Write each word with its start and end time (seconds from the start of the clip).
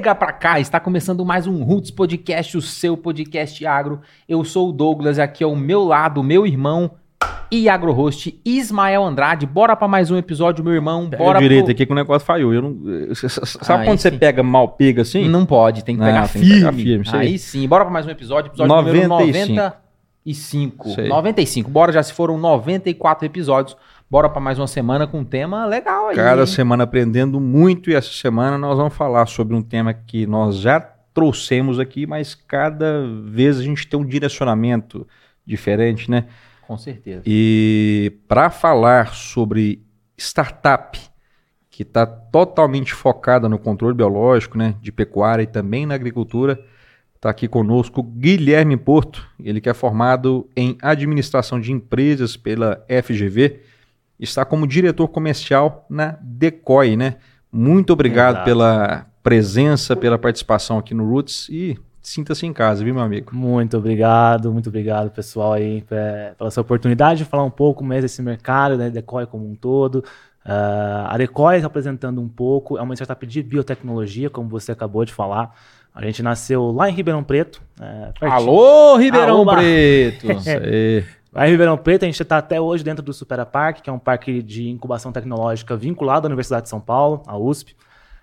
Chega 0.00 0.14
pra 0.14 0.32
cá, 0.32 0.58
está 0.58 0.80
começando 0.80 1.26
mais 1.26 1.46
um 1.46 1.62
Roots 1.62 1.90
Podcast, 1.90 2.56
o 2.56 2.62
seu 2.62 2.96
podcast 2.96 3.66
agro. 3.66 4.00
Eu 4.26 4.42
sou 4.44 4.70
o 4.70 4.72
Douglas 4.72 5.18
aqui 5.18 5.44
ao 5.44 5.54
meu 5.54 5.84
lado, 5.84 6.22
meu 6.22 6.46
irmão 6.46 6.92
e 7.50 7.68
agro-host 7.68 8.40
Ismael 8.42 9.04
Andrade. 9.04 9.44
Bora 9.44 9.76
pra 9.76 9.86
mais 9.86 10.10
um 10.10 10.16
episódio, 10.16 10.64
meu 10.64 10.72
irmão. 10.72 11.10
Pega 11.10 11.22
Bora 11.22 11.38
direito 11.38 11.64
pro... 11.64 11.72
aqui 11.72 11.84
que 11.84 11.92
o 11.92 11.94
negócio 11.94 12.26
falhou. 12.26 12.54
Eu 12.54 12.62
não, 12.62 13.14
sabe 13.14 13.82
Aí 13.82 13.88
quando 13.88 13.98
você 13.98 14.10
sim. 14.10 14.16
pega 14.16 14.42
mal 14.42 14.68
pega 14.68 15.02
assim? 15.02 15.28
Não 15.28 15.44
pode, 15.44 15.84
tem 15.84 15.98
que 15.98 16.02
pegar 16.02 16.26
tem 16.28 16.40
que 16.40 16.48
pegar 16.48 16.72
firme. 16.72 17.04
firme, 17.04 17.18
aí. 17.18 17.38
sim, 17.38 17.68
bora 17.68 17.84
pra 17.84 17.92
mais 17.92 18.06
um 18.06 18.10
episódio, 18.10 18.48
episódio 18.48 18.74
número 18.74 19.06
95. 19.06 19.89
95. 20.30 20.88
Isso 20.88 21.00
aí. 21.00 21.08
95. 21.08 21.70
Bora, 21.70 21.92
já 21.92 22.02
se 22.02 22.12
foram 22.12 22.38
94 22.38 23.26
episódios. 23.26 23.76
Bora 24.10 24.28
pra 24.28 24.40
mais 24.40 24.58
uma 24.58 24.66
semana 24.66 25.06
com 25.06 25.20
um 25.20 25.24
tema 25.24 25.66
legal 25.66 26.08
aí. 26.08 26.16
Cada 26.16 26.42
hein? 26.42 26.46
semana 26.46 26.84
aprendendo 26.84 27.40
muito 27.40 27.90
e 27.90 27.94
essa 27.94 28.10
semana 28.10 28.58
nós 28.58 28.76
vamos 28.76 28.94
falar 28.94 29.26
sobre 29.26 29.54
um 29.54 29.62
tema 29.62 29.94
que 29.94 30.26
nós 30.26 30.56
já 30.56 30.80
trouxemos 30.80 31.78
aqui, 31.78 32.06
mas 32.06 32.34
cada 32.34 33.06
vez 33.24 33.58
a 33.58 33.62
gente 33.62 33.86
tem 33.86 33.98
um 33.98 34.04
direcionamento 34.04 35.06
diferente, 35.46 36.10
né? 36.10 36.26
Com 36.66 36.76
certeza. 36.76 37.22
E 37.26 38.18
para 38.28 38.50
falar 38.50 39.14
sobre 39.14 39.84
startup 40.16 40.98
que 41.68 41.82
está 41.82 42.04
totalmente 42.04 42.92
focada 42.92 43.48
no 43.48 43.58
controle 43.58 43.94
biológico, 43.94 44.58
né, 44.58 44.74
de 44.80 44.92
pecuária 44.92 45.42
e 45.42 45.46
também 45.46 45.86
na 45.86 45.94
agricultura, 45.94 46.62
está 47.20 47.28
aqui 47.28 47.46
conosco 47.46 48.02
Guilherme 48.02 48.78
Porto, 48.78 49.26
ele 49.38 49.60
que 49.60 49.68
é 49.68 49.74
formado 49.74 50.48
em 50.56 50.78
administração 50.80 51.60
de 51.60 51.70
empresas 51.70 52.34
pela 52.34 52.82
FGV, 52.88 53.60
está 54.18 54.42
como 54.42 54.66
diretor 54.66 55.06
comercial 55.08 55.84
na 55.90 56.16
Decoy, 56.22 56.96
né? 56.96 57.16
Muito 57.52 57.92
obrigado 57.92 58.36
Exato. 58.36 58.44
pela 58.46 59.06
presença, 59.22 59.94
pela 59.94 60.18
participação 60.18 60.78
aqui 60.78 60.94
no 60.94 61.06
Roots 61.06 61.46
e 61.50 61.78
sinta-se 62.00 62.46
em 62.46 62.54
casa, 62.54 62.82
viu, 62.82 62.94
meu 62.94 63.02
amigo? 63.02 63.34
Muito 63.36 63.76
obrigado, 63.76 64.50
muito 64.50 64.70
obrigado, 64.70 65.10
pessoal, 65.10 65.52
aí, 65.52 65.82
pe- 65.82 66.34
pela 66.38 66.50
sua 66.50 66.62
oportunidade 66.62 67.18
de 67.18 67.24
falar 67.26 67.44
um 67.44 67.50
pouco 67.50 67.84
mais 67.84 68.00
desse 68.00 68.22
mercado, 68.22 68.78
né, 68.78 68.88
Decoy 68.88 69.26
como 69.26 69.46
um 69.46 69.54
todo. 69.54 70.02
Ah, 70.42 71.08
a 71.10 71.18
Decoy, 71.18 71.62
apresentando 71.62 72.18
um 72.18 72.28
pouco, 72.28 72.78
é 72.78 72.82
uma 72.82 72.94
startup 72.94 73.26
de 73.26 73.42
biotecnologia, 73.42 74.30
como 74.30 74.48
você 74.48 74.72
acabou 74.72 75.04
de 75.04 75.12
falar. 75.12 75.54
A 75.94 76.04
gente 76.04 76.22
nasceu 76.22 76.70
lá 76.70 76.88
em 76.88 76.92
Ribeirão 76.92 77.22
Preto. 77.22 77.60
é. 77.80 78.26
Alô, 78.26 78.96
Ribeirão 78.96 79.38
Aoba. 79.38 79.56
Preto! 79.56 80.30
Isso 80.32 80.48
aí. 80.48 81.04
Lá 81.32 81.46
em 81.46 81.50
Ribeirão 81.50 81.76
Preto, 81.76 82.04
a 82.04 82.06
gente 82.06 82.20
está 82.20 82.38
até 82.38 82.60
hoje 82.60 82.82
dentro 82.82 83.04
do 83.04 83.12
Supera 83.12 83.46
Park, 83.46 83.82
que 83.82 83.90
é 83.90 83.92
um 83.92 83.98
parque 83.98 84.42
de 84.42 84.68
incubação 84.68 85.12
tecnológica 85.12 85.76
vinculado 85.76 86.26
à 86.26 86.28
Universidade 86.28 86.64
de 86.64 86.68
São 86.68 86.80
Paulo, 86.80 87.22
a 87.26 87.36
USP. 87.36 87.76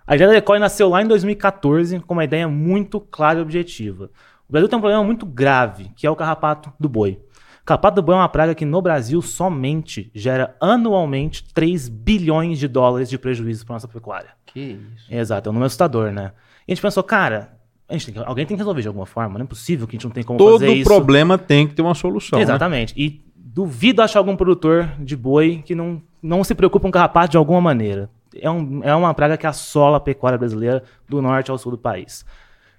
A 0.06 0.16
ideia 0.16 0.30
da 0.30 0.36
Decoy 0.36 0.60
nasceu 0.60 0.90
lá 0.90 1.02
em 1.02 1.08
2014 1.08 2.00
com 2.00 2.14
uma 2.14 2.24
ideia 2.24 2.48
muito 2.48 3.00
clara 3.00 3.40
e 3.40 3.42
objetiva. 3.42 4.10
O 4.48 4.52
Brasil 4.52 4.70
tem 4.70 4.78
um 4.78 4.82
problema 4.82 5.04
muito 5.04 5.26
grave, 5.26 5.92
que 5.96 6.08
é 6.08 6.12
o 6.12 6.16
carrapato 6.16 6.72
do 6.80 6.88
boi. 6.88 7.20
O 7.62 7.66
carrapato 7.66 7.96
do 7.96 8.02
boi 8.02 8.16
é 8.16 8.18
uma 8.18 8.30
praga 8.30 8.56
que 8.56 8.64
no 8.64 8.82
Brasil 8.82 9.22
somente 9.22 10.10
gera 10.16 10.56
anualmente 10.62 11.44
3 11.54 11.90
bilhões 11.90 12.58
de 12.58 12.68
dólares 12.68 13.10
de 13.10 13.18
prejuízo 13.18 13.66
para 13.66 13.74
nossa 13.74 13.88
pecuária. 13.88 14.30
Que 14.46 14.80
isso. 14.96 15.14
Exato, 15.14 15.48
é 15.48 15.50
um 15.50 15.54
número 15.54 15.68
assustador, 15.68 16.12
né? 16.12 16.32
E 16.66 16.72
a 16.72 16.76
gente 16.76 16.82
pensou, 16.82 17.04
cara, 17.04 17.57
a 17.90 17.94
gente 17.94 18.06
tem 18.06 18.14
que- 18.16 18.20
alguém 18.28 18.46
tem 18.46 18.56
que 18.58 18.62
resolver 18.62 18.82
de 18.82 18.88
alguma 18.88 19.06
forma, 19.06 19.38
não 19.40 19.46
é 19.46 19.48
possível 19.48 19.88
que 19.88 19.96
a 19.96 19.98
gente 19.98 20.06
não 20.06 20.12
tenha 20.12 20.26
como 20.26 20.38
Todo 20.38 20.60
fazer 20.60 20.74
isso. 20.74 20.90
problema 20.90 21.38
tem 21.38 21.68
que 21.68 21.74
ter 21.76 21.82
uma 21.82 21.96
solução. 21.96 22.38
né? 22.38 22.44
Exatamente. 22.44 22.94
E 22.98 23.22
duvido 23.36 24.02
achar 24.02 24.20
algum 24.20 24.36
produtor 24.36 24.90
de 25.00 25.16
boi 25.16 25.64
que 25.66 25.74
não, 25.74 26.02
não 26.22 26.44
se 26.44 26.54
preocupa 26.54 26.84
com 26.88 26.92
carrapato 26.92 27.32
de 27.32 27.38
alguma 27.38 27.60
maneira. 27.62 28.10
É, 28.40 28.50
um, 28.52 28.84
é 28.84 28.94
uma 28.94 29.14
praga 29.14 29.38
que 29.38 29.48
assola 29.48 29.98
a 29.98 30.00
pecuária 30.00 30.38
brasileira 30.38 30.84
do 31.10 31.22
norte 31.22 31.50
ao 31.50 31.58
sul 31.58 31.72
do 31.72 31.78
país. 31.78 32.24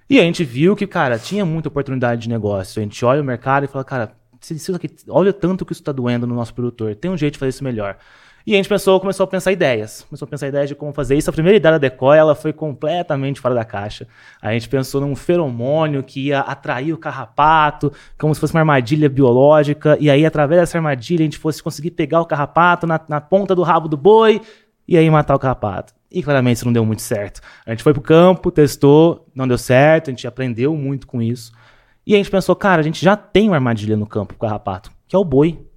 E 0.09 0.19
a 0.21 0.23
gente 0.23 0.45
viu 0.45 0.77
que, 0.77 0.87
cara, 0.87 1.19
tinha 1.19 1.45
muita 1.45 1.69
oportunidade 1.69 2.23
de 2.23 2.29
negócio. 2.29 2.81
A 2.81 2.83
gente 2.83 3.05
olha 3.05 3.21
o 3.21 3.25
mercado 3.25 3.65
e 3.65 3.67
fala, 3.67 3.85
cara, 3.85 4.13
se 4.41 4.73
aqui, 4.75 4.89
olha 5.09 5.33
tanto 5.33 5.65
que 5.67 5.73
isso 5.73 5.83
está 5.83 5.91
doendo 5.93 6.27
no 6.27 6.35
nosso 6.35 6.55
produtor. 6.55 6.95
Tem 6.95 7.11
um 7.11 7.17
jeito 7.17 7.35
de 7.35 7.39
fazer 7.41 7.51
isso 7.51 7.65
melhor. 7.65 7.97
E 8.49 8.55
a 8.55 8.57
gente 8.57 8.69
pensou, 8.71 8.99
começou 8.99 9.25
a 9.25 9.27
pensar 9.27 9.53
ideias. 9.53 10.07
Começou 10.09 10.25
a 10.25 10.29
pensar 10.31 10.49
ideias 10.49 10.71
de 10.71 10.75
como 10.75 10.91
fazer 10.91 11.15
isso. 11.15 11.29
A 11.29 11.33
primeira 11.35 11.59
ideia 11.59 11.73
da 11.73 11.79
Decoy, 11.79 12.17
ela 12.17 12.35
foi 12.35 12.51
completamente 12.51 13.43
fora 13.43 13.55
da 13.55 13.63
caixa. 13.63 14.09
A 14.41 14.55
gente 14.55 14.67
pensou 14.71 15.03
num 15.03 15.15
feromônio 15.15 16.03
que 16.03 16.29
ia 16.29 16.41
atrair 16.41 16.95
o 16.95 16.97
carrapato, 16.97 17.93
como 18.19 18.35
se 18.35 18.41
fosse 18.41 18.55
uma 18.55 18.61
armadilha 18.61 19.07
biológica. 19.11 19.99
E 20.01 20.09
aí, 20.09 20.25
através 20.25 20.63
dessa 20.63 20.79
armadilha, 20.79 21.21
a 21.21 21.25
gente 21.25 21.37
fosse 21.37 21.63
conseguir 21.63 21.91
pegar 21.91 22.23
o 22.23 22.25
carrapato 22.25 22.87
na, 22.87 22.99
na 23.07 23.21
ponta 23.21 23.55
do 23.55 23.63
rabo 23.63 23.87
do 23.87 23.99
boi 23.99 24.41
e 24.89 24.97
aí 24.97 25.11
matar 25.11 25.35
o 25.35 25.39
carrapato. 25.39 25.93
E 26.11 26.23
claramente 26.23 26.57
isso 26.57 26.65
não 26.65 26.73
deu 26.73 26.87
muito 26.87 27.03
certo. 27.03 27.43
A 27.67 27.71
gente 27.73 27.83
foi 27.83 27.93
pro 27.93 28.01
campo, 28.01 28.51
testou, 28.51 29.27
não 29.35 29.47
deu 29.47 29.59
certo, 29.59 30.09
a 30.09 30.11
gente 30.11 30.27
aprendeu 30.27 30.75
muito 30.75 31.07
com 31.07 31.21
isso. 31.21 31.53
E 32.07 32.15
a 32.15 32.17
gente 32.17 32.31
pensou, 32.31 32.57
cara, 32.57 32.81
a 32.81 32.83
gente 32.83 33.05
já 33.05 33.15
tem 33.15 33.49
uma 33.49 33.57
armadilha 33.57 33.95
no 33.95 34.07
campo 34.07 34.29
pro 34.29 34.49
carrapato, 34.49 34.91
que 35.07 35.15
é 35.15 35.19
o 35.19 35.25
boi. 35.25 35.68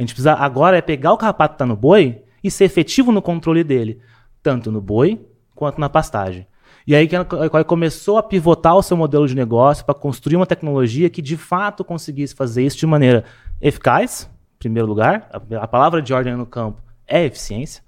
A 0.00 0.02
gente 0.02 0.14
precisa 0.14 0.32
agora 0.32 0.78
é 0.78 0.80
pegar 0.80 1.12
o 1.12 1.18
carrapato 1.18 1.52
que 1.52 1.58
tá 1.58 1.66
no 1.66 1.76
boi 1.76 2.22
e 2.42 2.50
ser 2.50 2.64
efetivo 2.64 3.12
no 3.12 3.20
controle 3.20 3.62
dele, 3.62 4.00
tanto 4.42 4.72
no 4.72 4.80
boi 4.80 5.20
quanto 5.54 5.78
na 5.78 5.90
pastagem. 5.90 6.46
E 6.86 6.94
aí 6.94 7.06
que 7.06 7.14
a 7.14 7.64
começou 7.66 8.16
a 8.16 8.22
pivotar 8.22 8.74
o 8.74 8.82
seu 8.82 8.96
modelo 8.96 9.28
de 9.28 9.36
negócio 9.36 9.84
para 9.84 9.94
construir 9.94 10.36
uma 10.36 10.46
tecnologia 10.46 11.10
que 11.10 11.20
de 11.20 11.36
fato 11.36 11.84
conseguisse 11.84 12.34
fazer 12.34 12.64
isso 12.64 12.78
de 12.78 12.86
maneira 12.86 13.26
eficaz, 13.60 14.30
em 14.56 14.58
primeiro 14.58 14.88
lugar, 14.88 15.28
a, 15.30 15.62
a 15.62 15.68
palavra 15.68 16.00
de 16.00 16.14
ordem 16.14 16.34
no 16.34 16.46
campo 16.46 16.80
é 17.06 17.26
eficiência, 17.26 17.82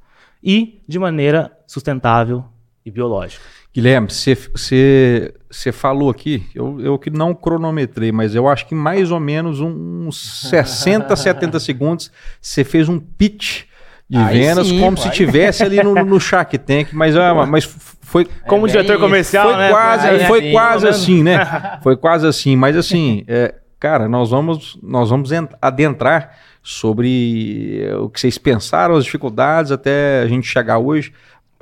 e 0.45 0.83
de 0.87 0.99
maneira 0.99 1.51
sustentável 1.67 2.45
e 2.85 2.91
biológica. 2.91 3.43
Guilherme, 3.75 4.09
você 4.11 5.73
falou 5.73 6.11
aqui, 6.11 6.47
eu, 6.55 6.79
eu 6.81 6.99
que 6.99 7.09
não 7.11 7.35
cronometrei, 7.35 8.13
mas 8.13 8.35
eu 8.35 8.47
acho 8.49 8.67
que 8.67 8.75
mais 8.75 9.11
ou 9.11 9.19
menos 9.19 9.61
uns 9.61 10.49
60, 10.51 11.15
70 11.17 11.59
segundos 11.59 12.11
você 12.41 12.65
fez 12.65 12.89
um 12.89 12.99
pitch 12.99 13.63
de 14.11 14.19
Aí 14.19 14.41
vendas 14.41 14.67
sim, 14.67 14.79
como 14.79 14.97
pai. 14.97 15.05
se 15.07 15.11
tivesse 15.11 15.63
ali 15.63 15.83
no, 15.83 15.95
no 16.05 16.21
Shark 16.21 16.59
Tank, 16.59 16.89
mas, 16.93 17.17
ah, 17.17 17.47
mas 17.47 17.65
foi, 18.03 18.27
Como 18.47 18.69
diretor 18.69 18.93
isso. 18.95 19.01
comercial, 19.03 19.49
foi 19.49 19.57
né? 19.57 19.71
quase, 19.71 20.07
É, 20.07 20.27
foi 20.27 20.41
sim, 20.43 20.53
quase 20.53 20.89
assim, 20.89 21.23
né? 21.23 21.39
Foi 21.83 21.97
quase 21.97 22.27
assim, 22.27 22.55
mas 22.55 22.77
assim, 22.77 23.25
é, 23.27 23.55
cara, 23.81 24.07
nós 24.07 24.29
vamos, 24.31 24.79
nós 24.83 25.09
vamos 25.09 25.33
en- 25.33 25.49
adentrar 25.63 26.37
sobre 26.63 27.89
o 27.99 28.09
que 28.11 28.21
vocês 28.21 28.37
pensaram, 28.37 28.95
as 28.97 29.05
dificuldades 29.05 29.73
até 29.73 30.21
a 30.23 30.27
gente 30.27 30.47
chegar 30.47 30.79
hoje. 30.79 31.13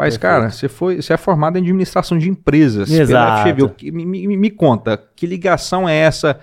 Mas, 0.00 0.16
Perfeito. 0.16 0.20
cara, 0.40 0.50
você 0.50 0.68
foi, 0.68 1.00
você 1.02 1.12
é 1.12 1.16
formado 1.16 1.56
em 1.56 1.60
administração 1.60 2.18
de 2.18 2.28
empresas 2.28 2.90
Exato. 2.90 3.42
pela 3.44 3.70
FGV. 3.70 3.90
Me, 3.92 4.04
me- 4.26 4.36
me 4.36 4.50
conta, 4.50 5.00
que 5.14 5.26
ligação 5.26 5.88
é 5.88 5.96
essa 5.96 6.38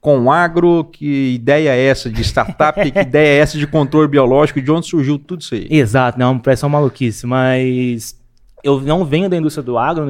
com 0.00 0.18
o 0.20 0.30
agro? 0.32 0.84
Que 0.84 1.34
ideia 1.34 1.70
é 1.70 1.84
essa 1.86 2.08
de 2.08 2.22
startup? 2.22 2.78
que 2.90 2.98
ideia 2.98 3.38
é 3.38 3.38
essa 3.38 3.58
de 3.58 3.66
controle 3.66 4.08
biológico? 4.08 4.60
De 4.60 4.70
onde 4.70 4.86
surgiu 4.86 5.18
tudo 5.18 5.40
isso 5.42 5.54
aí? 5.54 5.66
Exato, 5.70 6.18
não, 6.18 6.38
parece 6.38 6.64
uma 6.64 6.70
maluquice, 6.78 7.26
mas 7.26 8.18
eu 8.62 8.78
não 8.78 9.06
venho 9.06 9.26
da 9.26 9.38
indústria 9.38 9.62
do 9.62 9.78
agro 9.78 10.04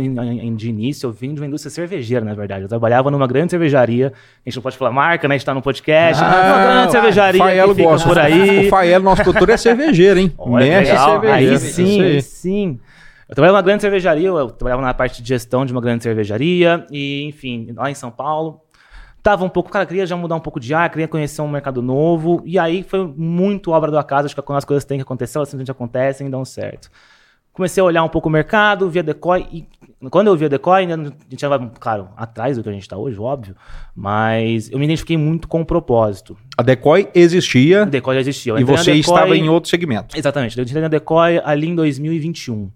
de 0.57 0.69
início, 0.69 1.07
eu 1.07 1.13
vim 1.13 1.33
de 1.35 1.41
uma 1.41 1.47
indústria 1.47 1.71
cervejeira, 1.71 2.25
na 2.25 2.35
verdade. 2.35 2.63
Eu 2.63 2.69
trabalhava 2.69 3.09
numa 3.09 3.25
grande 3.25 3.51
cervejaria, 3.51 4.09
a 4.09 4.49
gente 4.51 4.57
não 4.57 4.63
pode 4.65 4.77
falar 4.77 4.91
marca, 4.91 5.29
né? 5.29 5.37
A 5.37 5.39
gente 5.39 5.47
tá 5.47 5.55
no 5.55 5.63
podcast. 5.63 6.21
uma 6.21 6.63
grande 6.65 6.91
cervejaria 6.91 7.39
Faelo 7.45 7.75
gosta. 7.77 8.09
por 8.09 8.19
aí. 8.19 8.67
O 8.67 8.71
Faelo, 8.71 9.05
nosso 9.05 9.23
doutor, 9.23 9.51
é 9.51 9.57
cervejeiro, 9.57 10.19
hein? 10.19 10.33
Olha, 10.37 10.67
Mestre 10.67 10.91
legal. 10.97 11.11
cervejeiro. 11.21 11.53
Aí 11.53 11.59
sim, 11.61 12.03
aí 12.03 12.23
sim. 12.23 12.81
Eu 13.31 13.35
trabalhava 13.37 13.59
numa 13.59 13.63
grande 13.63 13.83
cervejaria, 13.83 14.27
eu 14.27 14.51
trabalhava 14.51 14.83
na 14.83 14.93
parte 14.93 15.23
de 15.23 15.29
gestão 15.29 15.65
de 15.65 15.71
uma 15.71 15.81
grande 15.81 16.03
cervejaria, 16.03 16.85
e 16.91 17.23
enfim, 17.23 17.73
lá 17.77 17.89
em 17.89 17.95
São 17.95 18.11
Paulo. 18.11 18.61
Tava 19.23 19.45
um 19.45 19.49
pouco, 19.49 19.71
cara, 19.71 19.87
queria 19.87 20.05
já 20.05 20.17
mudar 20.17 20.35
um 20.35 20.41
pouco 20.41 20.59
de 20.59 20.75
ar, 20.75 20.91
queria 20.91 21.07
conhecer 21.07 21.41
um 21.41 21.49
mercado 21.49 21.81
novo, 21.81 22.43
e 22.45 22.59
aí 22.59 22.83
foi 22.83 23.07
muito 23.17 23.71
obra 23.71 23.89
do 23.89 23.97
acaso, 23.99 24.27
acho 24.27 24.35
que 24.35 24.43
quando 24.43 24.59
as 24.59 24.65
coisas 24.65 24.85
têm 24.85 24.99
que 24.99 25.03
acontecer, 25.03 25.39
elas 25.39 25.49
simplesmente 25.49 25.71
acontecem 25.71 26.27
e 26.27 26.31
dão 26.31 26.45
certo. 26.45 26.91
Comecei 27.53 27.81
a 27.81 27.85
olhar 27.85 28.03
um 28.03 28.09
pouco 28.09 28.29
o 28.29 28.33
mercado, 28.33 28.91
via 28.91 29.03
Decoy, 29.03 29.47
e 29.53 29.67
quando 30.11 30.27
eu 30.27 30.37
via 30.37 30.49
Decoy, 30.49 30.85
a 30.85 30.97
gente 30.97 31.15
estava, 31.35 31.71
claro, 31.79 32.09
atrás 32.17 32.57
do 32.57 32.65
que 32.65 32.69
a 32.69 32.73
gente 32.73 32.83
está 32.83 32.97
hoje, 32.97 33.21
óbvio, 33.21 33.55
mas 33.95 34.69
eu 34.73 34.79
me 34.79 34.87
identifiquei 34.87 35.17
muito 35.17 35.47
com 35.47 35.61
o 35.61 35.65
propósito. 35.65 36.37
A 36.57 36.63
Decoy 36.63 37.09
existia 37.15 37.85
O 37.85 37.87
Decoy 37.87 38.15
já 38.17 38.21
existia. 38.23 38.53
Eu 38.55 38.59
e 38.59 38.65
você 38.65 38.93
Decoy- 38.95 38.99
estava 39.01 39.37
em 39.37 39.49
outro 39.49 39.71
segmento. 39.71 40.17
Exatamente. 40.19 40.59
Eu 40.59 40.65
entrei 40.65 40.83
na 40.83 40.89
Decoy 40.89 41.41
ali 41.45 41.69
em 41.69 41.75
2021. 41.77 42.71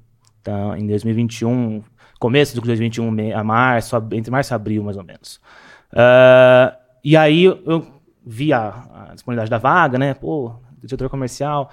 Então, 0.44 0.76
em 0.76 0.86
2021, 0.86 1.82
começo 2.20 2.52
de 2.54 2.60
2021, 2.60 3.10
me- 3.10 3.32
a 3.32 3.42
março, 3.42 3.96
entre 4.12 4.30
março 4.30 4.52
e 4.52 4.54
abril, 4.54 4.84
mais 4.84 4.98
ou 4.98 5.02
menos. 5.02 5.40
Ah, 5.90 6.76
e 7.02 7.16
aí 7.16 7.44
eu- 7.44 7.86
vi 8.26 8.52
a, 8.52 9.08
a 9.08 9.14
disponibilidade 9.14 9.50
da 9.50 9.56
vaga, 9.58 9.98
né? 9.98 10.12
Pô, 10.12 10.52
diretor 10.82 11.08
comercial. 11.08 11.70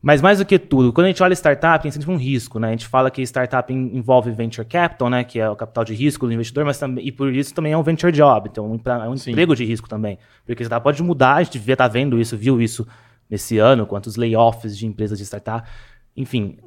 Mas 0.00 0.20
mais 0.20 0.38
do 0.38 0.44
que 0.44 0.58
tudo, 0.58 0.92
quando 0.92 1.06
a 1.06 1.08
gente 1.08 1.22
olha 1.22 1.32
startup, 1.34 1.82
tem 1.82 1.90
sempre 1.90 2.10
um 2.10 2.16
risco, 2.16 2.58
né? 2.58 2.68
A 2.68 2.70
gente 2.72 2.86
fala 2.86 3.10
que 3.10 3.20
startup 3.22 3.70
en- 3.72 3.96
envolve 3.96 4.30
venture 4.30 4.66
capital, 4.66 5.08
né? 5.10 5.24
Que 5.24 5.40
é 5.40 5.48
o 5.48 5.56
capital 5.56 5.84
de 5.84 5.94
risco 5.94 6.26
do 6.26 6.32
investidor, 6.32 6.64
mas 6.64 6.78
também, 6.78 7.06
e 7.06 7.12
por 7.12 7.30
isso 7.34 7.54
também 7.54 7.72
é 7.72 7.76
um 7.78 7.82
venture 7.82 8.12
job, 8.12 8.48
então 8.50 8.66
é 8.86 9.08
um 9.08 9.16
Sim. 9.16 9.30
emprego 9.30 9.54
de 9.56 9.64
risco 9.64 9.88
também. 9.88 10.18
Porque 10.46 10.62
a 10.62 10.66
startup 10.66 10.84
pode 10.84 11.02
mudar, 11.02 11.34
a 11.36 11.42
gente 11.42 11.54
devia 11.58 11.74
estar 11.74 11.88
vendo 11.88 12.18
isso, 12.20 12.34
viu 12.36 12.60
isso 12.62 12.86
nesse 13.30 13.56
ano, 13.58 13.86
quantos 13.86 14.16
layoffs 14.16 14.76
de 14.76 14.86
empresas 14.86 15.16
de 15.18 15.24
startup. 15.24 15.66
Enfim, 16.14 16.58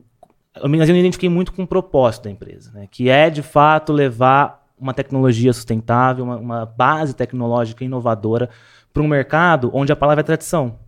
eu 0.61 0.69
me 0.69 0.77
identifiquei 0.77 1.29
muito 1.29 1.53
com 1.53 1.63
o 1.63 1.67
propósito 1.67 2.23
da 2.23 2.31
empresa, 2.31 2.71
né? 2.73 2.87
que 2.89 3.09
é 3.09 3.29
de 3.29 3.41
fato 3.41 3.93
levar 3.93 4.65
uma 4.79 4.93
tecnologia 4.93 5.51
sustentável, 5.53 6.23
uma, 6.23 6.37
uma 6.37 6.65
base 6.65 7.15
tecnológica 7.15 7.83
inovadora 7.83 8.49
para 8.93 9.01
um 9.01 9.07
mercado 9.07 9.71
onde 9.73 9.91
a 9.91 9.95
palavra 9.95 10.21
é 10.21 10.23
tradição. 10.23 10.79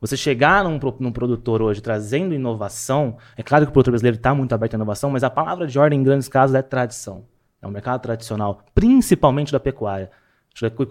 Você 0.00 0.16
chegar 0.16 0.62
num, 0.62 0.78
num, 1.00 1.10
produtor 1.10 1.60
hoje 1.60 1.80
trazendo 1.80 2.32
inovação, 2.32 3.16
é 3.36 3.42
claro 3.42 3.64
que 3.64 3.70
o 3.70 3.72
produtor 3.72 3.92
brasileiro 3.92 4.16
está 4.16 4.32
muito 4.32 4.54
aberto 4.54 4.74
à 4.74 4.76
inovação, 4.76 5.10
mas 5.10 5.24
a 5.24 5.30
palavra 5.30 5.66
de 5.66 5.76
ordem 5.76 5.98
em 5.98 6.02
grandes 6.04 6.28
casos 6.28 6.54
é 6.54 6.62
tradição. 6.62 7.24
É 7.60 7.66
um 7.66 7.70
mercado 7.70 8.00
tradicional, 8.00 8.62
principalmente 8.74 9.50
da 9.50 9.58
pecuária. 9.58 10.10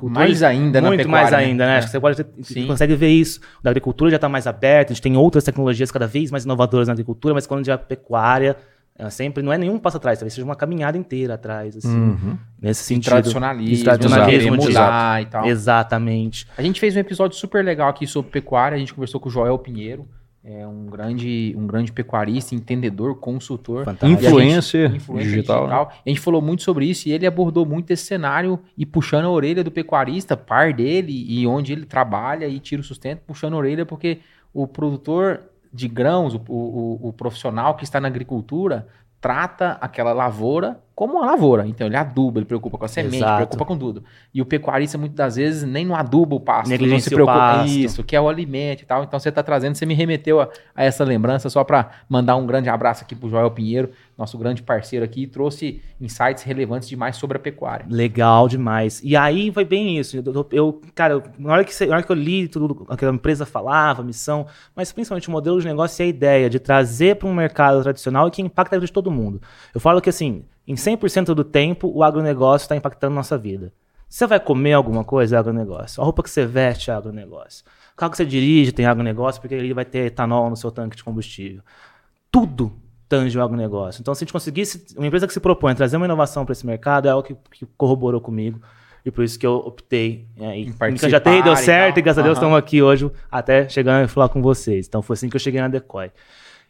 Mais 0.10 0.44
ainda 0.44 0.82
muito 0.82 0.98
na 0.98 1.04
pecuária. 1.04 1.32
mais 1.32 1.34
ainda, 1.34 1.66
né? 1.66 1.72
né? 1.72 1.76
É. 1.76 1.78
Acho 1.80 1.88
que 1.88 1.92
você 1.92 2.00
pode 2.00 2.24
ter, 2.24 2.66
consegue 2.66 2.96
ver 2.96 3.10
isso. 3.10 3.40
Da 3.62 3.70
agricultura 3.70 4.10
já 4.12 4.18
está 4.18 4.30
mais 4.30 4.48
aberta, 4.48 4.92
a 4.92 4.94
gente 4.94 5.04
tem 5.04 5.18
outras 5.18 5.44
tecnologias 5.44 5.92
cada 5.92 6.08
vez 6.08 6.32
mais 6.32 6.46
inovadoras 6.46 6.88
na 6.88 6.94
agricultura, 6.94 7.34
mas 7.34 7.46
quando 7.46 7.68
a 7.70 7.78
pecuária 7.78 8.56
é 9.00 9.10
sempre 9.12 9.44
não 9.44 9.54
é 9.54 9.60
nenhum 9.60 9.78
passo 9.78 9.98
atrás, 9.98 10.18
talvez 10.18 10.34
seja 10.34 10.44
uma 10.44 10.56
caminhada 10.56 10.98
inteira 10.98 11.36
atrás, 11.36 11.78
assim, 11.78 11.96
uhum. 11.96 12.36
nesse 12.60 12.84
sentido. 12.84 13.12
Tradicionalismo, 13.12 13.84
tradicionalismo 13.84 14.56
mudar 14.56 15.22
e 15.22 15.26
tal. 15.28 15.46
Exatamente. 15.46 16.48
A 16.58 16.64
gente 16.64 16.80
fez 16.80 16.96
um 16.96 17.00
episódio 17.00 17.38
super 17.38 17.64
legal 17.64 17.90
aqui 17.90 18.08
sobre 18.08 18.32
pecuária, 18.32 18.76
a 18.76 18.80
gente 18.80 18.96
conversou 18.96 19.22
com 19.22 19.30
o 19.30 19.32
Joel 19.32 19.60
Pinheiro, 19.60 20.08
é 20.50 20.66
um 20.66 20.86
grande, 20.86 21.54
um 21.58 21.68
grande 21.68 21.92
pecuarista, 21.92 22.56
entendedor, 22.56 23.16
consultor. 23.18 23.84
Influencer, 24.02 24.96
influencer 24.96 25.30
digital. 25.30 25.64
digital. 25.66 25.88
Né? 25.88 25.96
A 26.06 26.10
gente 26.10 26.22
falou 26.22 26.42
muito 26.42 26.64
sobre 26.64 26.86
isso 26.86 27.10
e 27.10 27.12
ele 27.12 27.28
abordou 27.28 27.66
muito 27.66 27.92
esse 27.92 28.06
cenário 28.06 28.58
e 28.78 28.86
puxando 28.86 29.26
a 29.26 29.30
orelha 29.30 29.62
do 29.62 29.70
pecuarista, 29.70 30.38
par 30.38 30.72
dele 30.72 31.26
e 31.28 31.46
onde 31.46 31.74
ele 31.74 31.86
trabalha 31.86 32.48
e 32.48 32.62
tira 32.62 32.80
o 32.80 32.84
sustento, 32.84 33.24
puxando 33.28 33.56
a 33.56 33.58
orelha 33.58 33.86
porque 33.86 34.20
o 34.54 34.66
produtor 34.66 35.42
de 35.74 35.90
grãos, 35.90 36.34
o, 36.34 36.42
o, 36.48 37.10
o 37.10 37.14
profissional 37.14 37.76
que 37.76 37.84
está 37.84 38.00
na 38.00 38.08
agricultura, 38.08 38.88
trata 39.20 39.78
aquela 39.82 40.14
lavoura 40.14 40.82
como 40.98 41.14
uma 41.14 41.28
lavoura. 41.28 41.68
Então 41.68 41.86
ele 41.86 41.96
aduba, 41.96 42.40
ele 42.40 42.46
preocupa 42.48 42.76
com 42.76 42.86
a 42.86 42.88
semente, 42.88 43.18
Exato. 43.18 43.36
preocupa 43.36 43.66
com 43.66 43.78
tudo. 43.78 44.04
E 44.34 44.42
o 44.42 44.46
pecuarista 44.48 44.98
muitas 44.98 45.16
das 45.16 45.36
vezes 45.36 45.64
nem 45.64 45.86
no 45.86 45.94
aduba 45.94 46.36
o 46.36 46.40
pasto, 46.40 46.72
não 46.72 47.00
se 47.00 47.12
preocupa 47.12 47.38
pasto. 47.38 47.70
isso, 47.70 48.04
que 48.04 48.16
é 48.16 48.20
o 48.20 48.28
alimento 48.28 48.82
e 48.82 48.86
tal. 48.88 49.04
Então 49.04 49.20
você 49.20 49.30
está 49.30 49.44
trazendo, 49.44 49.76
você 49.76 49.86
me 49.86 49.94
remeteu 49.94 50.42
a, 50.42 50.50
a 50.76 50.84
essa 50.84 51.04
lembrança 51.04 51.52
só 51.52 51.64
para 51.64 51.92
mandar 52.10 52.36
um 52.36 52.48
grande 52.48 52.68
abraço 52.68 53.04
aqui 53.04 53.14
pro 53.14 53.30
Joel 53.30 53.52
Pinheiro, 53.52 53.92
nosso 54.18 54.40
grande 54.40 54.64
parceiro 54.64 55.06
aqui, 55.06 55.22
e 55.22 55.28
trouxe 55.28 55.84
insights 56.02 56.42
relevantes 56.42 56.90
demais 56.90 57.16
sobre 57.16 57.38
a 57.38 57.40
pecuária. 57.40 57.86
Legal 57.88 58.48
demais. 58.48 59.00
E 59.04 59.16
aí 59.16 59.52
foi 59.52 59.66
bem 59.66 60.00
isso. 60.00 60.18
Eu, 60.18 60.48
eu 60.52 60.82
cara, 60.96 61.22
na 61.38 61.54
hora 61.54 61.64
que 61.64 61.76
você, 61.76 61.86
na 61.86 61.98
hora 61.98 62.04
que 62.04 62.12
eu 62.12 62.16
li 62.16 62.48
tudo 62.48 62.88
que 62.98 63.06
a 63.06 63.10
empresa 63.10 63.46
falava, 63.46 64.02
missão, 64.02 64.48
mas 64.76 64.92
principalmente 64.92 65.28
o 65.28 65.32
modelo 65.32 65.62
de 65.62 65.68
negócio 65.68 66.02
e 66.02 66.06
a 66.06 66.08
ideia 66.08 66.50
de 66.50 66.58
trazer 66.58 67.18
para 67.18 67.28
um 67.28 67.36
mercado 67.36 67.84
tradicional 67.84 68.28
e 68.28 68.32
que 68.32 68.42
impacta 68.42 68.76
a 68.76 68.80
vida 68.80 68.88
de 68.88 68.92
todo 68.92 69.12
mundo. 69.12 69.40
Eu 69.76 69.80
falo 69.80 70.02
que 70.02 70.10
assim, 70.10 70.44
em 70.68 70.76
100% 70.76 71.34
do 71.34 71.44
tempo, 71.44 71.90
o 71.94 72.04
agronegócio 72.04 72.66
está 72.66 72.76
impactando 72.76 73.14
a 73.14 73.16
nossa 73.16 73.38
vida. 73.38 73.72
Você 74.10 74.28
vai 74.28 74.40
comer 74.40 74.74
alguma 74.74 75.04
coisa, 75.04 75.36
é 75.36 75.40
agronegócio. 75.40 76.02
A 76.02 76.06
roupa 76.06 76.22
que 76.22 76.30
você 76.30 76.46
veste 76.46 76.92
é 76.92 76.94
agronegócio. 76.94 77.64
O 77.94 77.96
carro 77.98 78.12
que 78.12 78.18
você 78.18 78.26
dirige 78.26 78.72
tem 78.72 78.86
agronegócio 78.86 79.42
porque 79.42 79.56
ele 79.56 79.74
vai 79.74 79.86
ter 79.86 80.00
etanol 80.00 80.50
no 80.50 80.56
seu 80.56 80.72
tanque 80.72 80.96
de 80.96 81.04
combustível. 81.04 81.62
Tudo 82.32 82.74
tange 83.08 83.38
o 83.38 83.42
agronegócio. 83.42 84.02
Então, 84.02 84.14
se 84.14 84.20
a 84.20 84.26
gente 84.26 84.34
conseguisse, 84.34 84.96
uma 84.98 85.08
empresa 85.08 85.26
que 85.26 85.34
se 85.34 85.40
propõe 85.40 85.72
a 85.72 85.76
trazer 85.76 85.98
uma 85.98 86.06
inovação 86.06 86.46
para 86.46 86.52
esse 86.52 86.66
mercado, 86.66 87.08
é 87.08 87.12
algo 87.12 87.26
que, 87.26 87.36
que, 87.52 87.66
corroborou 87.78 88.20
comigo. 88.20 88.62
E 89.06 89.12
por 89.12 89.24
isso 89.24 89.40
que 89.40 89.48
eu 89.48 89.56
optei 89.56 90.28
é, 90.38 90.58
em 90.58 90.74
já 91.10 91.20
tem, 91.20 91.42
deu 91.42 91.56
certo, 91.56 91.98
e, 91.98 92.00
e 92.00 92.04
graças 92.04 92.20
a 92.20 92.24
Deus 92.24 92.38
estamos 92.38 92.58
aqui 92.58 92.82
hoje, 92.82 93.10
até 93.32 93.70
chegando 93.70 94.04
a 94.04 94.08
falar 94.10 94.28
com 94.28 94.42
vocês. 94.42 94.86
Então, 94.88 95.02
foi 95.02 95.14
assim 95.14 95.30
que 95.30 95.36
eu 95.38 95.40
cheguei 95.40 95.62
na 95.62 95.70
Decoy. 95.70 96.12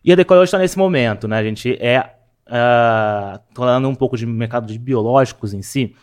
E 0.05 0.11
a 0.11 0.15
Decoy 0.15 0.37
hoje 0.37 0.45
está 0.45 0.59
nesse 0.59 0.77
momento, 0.77 1.27
né? 1.27 1.39
A 1.39 1.43
gente 1.43 1.75
é 1.81 2.16
uh, 2.47 3.39
falando 3.53 3.87
um 3.87 3.95
pouco 3.95 4.17
de 4.17 4.25
mercado 4.25 4.67
de 4.67 4.79
biológicos 4.79 5.53
em 5.53 5.61
si, 5.61 5.95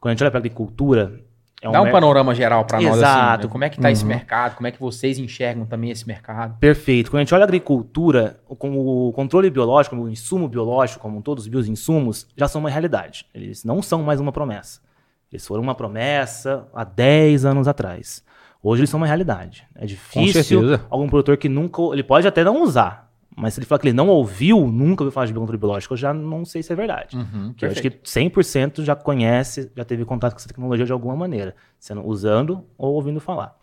quando 0.00 0.10
a 0.10 0.14
gente 0.14 0.22
olha 0.22 0.30
para 0.30 0.38
a 0.38 0.42
agricultura. 0.42 1.20
É 1.62 1.68
um 1.68 1.72
Dá 1.72 1.80
um 1.80 1.84
mer... 1.84 1.92
panorama 1.92 2.34
geral 2.34 2.64
para 2.66 2.78
nós, 2.78 3.02
assim, 3.02 3.42
né? 3.42 3.48
como 3.48 3.64
é 3.64 3.70
que 3.70 3.76
está 3.76 3.88
uhum. 3.88 3.92
esse 3.92 4.04
mercado, 4.04 4.54
como 4.54 4.66
é 4.66 4.70
que 4.70 4.78
vocês 4.78 5.18
enxergam 5.18 5.64
também 5.64 5.90
esse 5.90 6.06
mercado. 6.06 6.58
Perfeito. 6.58 7.10
Quando 7.10 7.20
a 7.20 7.24
gente 7.24 7.34
olha 7.34 7.44
a 7.44 7.46
agricultura, 7.46 8.38
como 8.58 9.08
o 9.08 9.12
controle 9.14 9.48
biológico, 9.48 9.96
o 9.96 10.10
insumo 10.10 10.46
biológico, 10.46 11.00
como 11.00 11.22
todos 11.22 11.44
os 11.44 11.48
bioinsumos, 11.48 12.26
já 12.36 12.46
são 12.46 12.60
uma 12.60 12.68
realidade. 12.68 13.24
Eles 13.32 13.64
não 13.64 13.80
são 13.80 14.02
mais 14.02 14.20
uma 14.20 14.30
promessa. 14.30 14.80
Eles 15.32 15.46
foram 15.46 15.62
uma 15.62 15.74
promessa 15.74 16.68
há 16.74 16.84
10 16.84 17.46
anos 17.46 17.66
atrás. 17.66 18.22
Hoje 18.62 18.80
eles 18.80 18.90
são 18.90 18.98
uma 18.98 19.06
realidade. 19.06 19.66
É 19.74 19.84
difícil 19.84 20.80
algum 20.88 21.06
produtor 21.06 21.36
que 21.36 21.50
nunca. 21.50 21.82
Ele 21.92 22.02
pode 22.02 22.26
até 22.26 22.42
não 22.42 22.62
usar, 22.62 23.03
mas 23.36 23.54
se 23.54 23.60
ele 23.60 23.66
falar 23.66 23.80
que 23.80 23.88
ele 23.88 23.96
não 23.96 24.08
ouviu, 24.08 24.66
nunca 24.66 25.02
ouviu 25.02 25.12
falar 25.12 25.26
de 25.26 25.32
biocontrole 25.32 25.58
biológico, 25.58 25.94
eu 25.94 25.98
já 25.98 26.14
não 26.14 26.44
sei 26.44 26.62
se 26.62 26.72
é 26.72 26.76
verdade. 26.76 27.16
Uhum, 27.16 27.54
eu 27.60 27.70
acho 27.70 27.82
que 27.82 27.90
100% 27.90 28.82
já 28.82 28.94
conhece, 28.94 29.70
já 29.76 29.84
teve 29.84 30.04
contato 30.04 30.32
com 30.32 30.38
essa 30.38 30.48
tecnologia 30.48 30.86
de 30.86 30.92
alguma 30.92 31.16
maneira, 31.16 31.54
sendo 31.78 32.06
usando 32.06 32.64
ou 32.78 32.94
ouvindo 32.94 33.20
falar. 33.20 33.56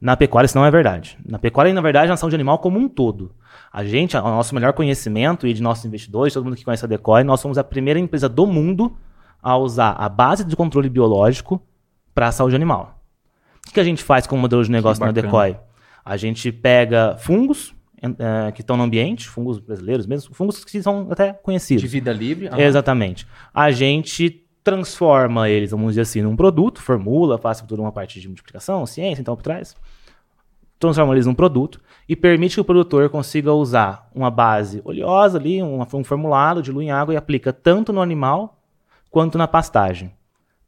Na 0.00 0.16
pecuária 0.16 0.46
isso 0.46 0.56
não 0.56 0.64
é 0.64 0.70
verdade. 0.70 1.18
Na 1.26 1.38
pecuária, 1.38 1.72
na 1.72 1.80
verdade, 1.80 2.08
na 2.08 2.16
saúde 2.16 2.34
animal 2.34 2.58
como 2.58 2.78
um 2.78 2.88
todo. 2.88 3.34
A 3.72 3.84
gente, 3.84 4.16
o 4.16 4.22
nosso 4.22 4.54
melhor 4.54 4.72
conhecimento 4.72 5.46
e 5.46 5.52
de 5.52 5.62
nossos 5.62 5.84
investidores, 5.84 6.32
todo 6.32 6.44
mundo 6.44 6.56
que 6.56 6.64
conhece 6.64 6.84
a 6.84 6.88
Decoy, 6.88 7.22
nós 7.22 7.40
somos 7.40 7.58
a 7.58 7.64
primeira 7.64 8.00
empresa 8.00 8.28
do 8.28 8.46
mundo 8.46 8.96
a 9.42 9.56
usar 9.56 9.92
a 9.92 10.08
base 10.08 10.44
de 10.44 10.56
controle 10.56 10.88
biológico 10.88 11.62
para 12.14 12.28
a 12.28 12.32
saúde 12.32 12.56
animal. 12.56 12.98
O 13.68 13.72
que 13.72 13.80
a 13.80 13.84
gente 13.84 14.02
faz 14.02 14.26
com 14.26 14.36
o 14.36 14.38
modelo 14.38 14.64
de 14.64 14.70
negócio 14.70 15.04
na 15.04 15.12
Decoy? 15.12 15.56
A 16.04 16.16
gente 16.16 16.50
pega 16.50 17.16
fungos, 17.18 17.74
uh, 18.04 18.52
que 18.52 18.60
estão 18.60 18.76
no 18.76 18.82
ambiente, 18.82 19.28
fungos 19.28 19.58
brasileiros 19.58 20.06
mesmo, 20.06 20.34
fungos 20.34 20.64
que 20.64 20.82
são 20.82 21.08
até 21.10 21.32
conhecidos. 21.32 21.82
De 21.82 21.88
vida 21.88 22.12
livre? 22.12 22.48
Uhum. 22.48 22.58
Exatamente. 22.58 23.26
A 23.52 23.70
gente 23.70 24.44
transforma 24.62 25.48
eles, 25.48 25.70
vamos 25.70 25.90
dizer 25.90 26.02
assim, 26.02 26.22
num 26.22 26.36
produto, 26.36 26.80
formula, 26.80 27.38
passa 27.38 27.64
por 27.64 27.78
uma 27.80 27.92
parte 27.92 28.20
de 28.20 28.28
multiplicação, 28.28 28.84
ciência, 28.86 29.20
então 29.20 29.34
por 29.34 29.42
trás, 29.42 29.74
transforma 30.78 31.14
eles 31.14 31.26
num 31.26 31.34
produto 31.34 31.80
e 32.08 32.16
permite 32.16 32.54
que 32.54 32.60
o 32.60 32.64
produtor 32.64 33.08
consiga 33.10 33.52
usar 33.52 34.10
uma 34.14 34.30
base 34.30 34.80
oleosa 34.84 35.38
ali, 35.38 35.62
um, 35.62 35.80
um 35.80 36.04
formulado, 36.04 36.62
dilui 36.62 36.86
em 36.86 36.90
água 36.90 37.14
e 37.14 37.16
aplica 37.16 37.52
tanto 37.52 37.92
no 37.92 38.00
animal 38.00 38.58
quanto 39.10 39.36
na 39.36 39.46
pastagem 39.48 40.12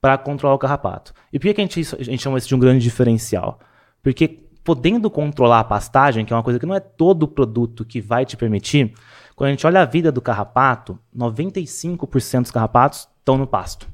para 0.00 0.18
controlar 0.18 0.54
o 0.54 0.58
carrapato. 0.58 1.14
E 1.32 1.38
por 1.38 1.54
que 1.54 1.60
a 1.60 1.64
gente, 1.64 1.80
a 1.80 2.02
gente 2.02 2.22
chama 2.22 2.36
isso 2.36 2.48
de 2.48 2.54
um 2.54 2.58
grande 2.58 2.82
diferencial? 2.82 3.60
Porque 4.02 4.40
podendo 4.64 5.10
controlar 5.10 5.60
a 5.60 5.64
pastagem, 5.64 6.24
que 6.24 6.32
é 6.32 6.36
uma 6.36 6.42
coisa 6.42 6.58
que 6.58 6.66
não 6.66 6.74
é 6.74 6.80
todo 6.80 7.26
produto 7.26 7.84
que 7.84 8.00
vai 8.00 8.24
te 8.24 8.36
permitir, 8.36 8.92
quando 9.34 9.48
a 9.48 9.50
gente 9.50 9.66
olha 9.66 9.80
a 9.80 9.84
vida 9.84 10.12
do 10.12 10.20
carrapato, 10.20 10.98
95% 11.16 12.42
dos 12.42 12.50
carrapatos 12.50 13.08
estão 13.18 13.36
no 13.36 13.46
pasto. 13.46 13.88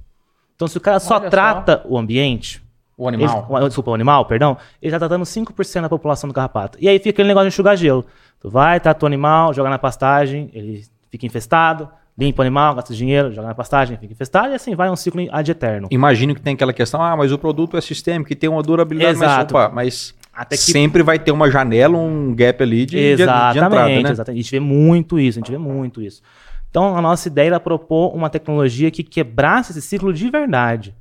Então, 0.54 0.66
se 0.66 0.76
o 0.76 0.80
cara 0.80 0.98
só 0.98 1.18
olha 1.18 1.30
trata 1.30 1.82
só. 1.82 1.88
o 1.88 1.98
ambiente. 1.98 2.62
O 2.96 3.06
animal. 3.06 3.46
Ele, 3.48 3.66
desculpa, 3.66 3.92
o 3.92 3.94
animal, 3.94 4.24
perdão. 4.24 4.56
Ele 4.82 4.92
está 4.92 4.98
tratando 4.98 5.22
5% 5.22 5.82
da 5.82 5.88
população 5.88 6.26
do 6.26 6.34
carrapato. 6.34 6.76
E 6.80 6.88
aí 6.88 6.98
fica 6.98 7.10
aquele 7.10 7.28
negócio 7.28 7.48
de 7.48 7.54
enxugar 7.54 7.76
gelo. 7.76 8.04
Tu 8.40 8.50
vai, 8.50 8.80
trata 8.80 9.04
o 9.04 9.06
animal, 9.06 9.54
joga 9.54 9.70
na 9.70 9.78
pastagem, 9.78 10.50
ele 10.52 10.84
fica 11.08 11.24
infestado, 11.24 11.88
limpa 12.18 12.42
o 12.42 12.44
animal, 12.44 12.74
gasta 12.74 12.92
dinheiro, 12.92 13.32
joga 13.32 13.48
na 13.48 13.54
pastagem, 13.54 13.96
fica 13.96 14.12
infestado, 14.12 14.50
e 14.50 14.54
assim 14.54 14.74
vai 14.74 14.90
um 14.90 14.96
ciclo 14.96 15.24
ad 15.30 15.48
eterno. 15.48 15.86
Imagino 15.92 16.34
que 16.34 16.40
tem 16.40 16.54
aquela 16.54 16.72
questão, 16.72 17.00
ah, 17.00 17.16
mas 17.16 17.30
o 17.30 17.38
produto 17.38 17.76
é 17.76 17.80
sistêmico, 17.80 18.28
que 18.28 18.34
tem 18.34 18.50
uma 18.50 18.62
durabilidade, 18.62 19.16
Exato. 19.16 19.54
mas, 19.54 19.64
opa, 19.64 19.74
mas 19.74 20.14
até 20.38 20.56
que... 20.56 20.62
Sempre 20.62 21.02
vai 21.02 21.18
ter 21.18 21.32
uma 21.32 21.50
janela, 21.50 21.98
um 21.98 22.32
gap 22.32 22.62
ali 22.62 22.86
de, 22.86 22.96
exatamente, 22.96 23.52
de, 23.52 23.58
entrada, 23.58 23.88
né? 23.88 24.10
Exatamente, 24.10 24.38
a 24.38 24.42
gente 24.42 24.50
vê 24.52 24.60
muito 24.60 25.18
isso, 25.18 25.38
a 25.38 25.40
gente 25.40 25.50
vê 25.50 25.58
muito 25.58 26.00
isso. 26.00 26.22
Então, 26.70 26.96
a 26.96 27.02
nossa 27.02 27.26
ideia 27.26 27.48
era 27.48 27.60
propor 27.60 28.14
uma 28.14 28.30
tecnologia 28.30 28.88
que 28.88 29.02
quebrasse 29.02 29.72
esse 29.72 29.82
ciclo 29.82 30.12
de 30.12 30.30
verdade. 30.30 30.94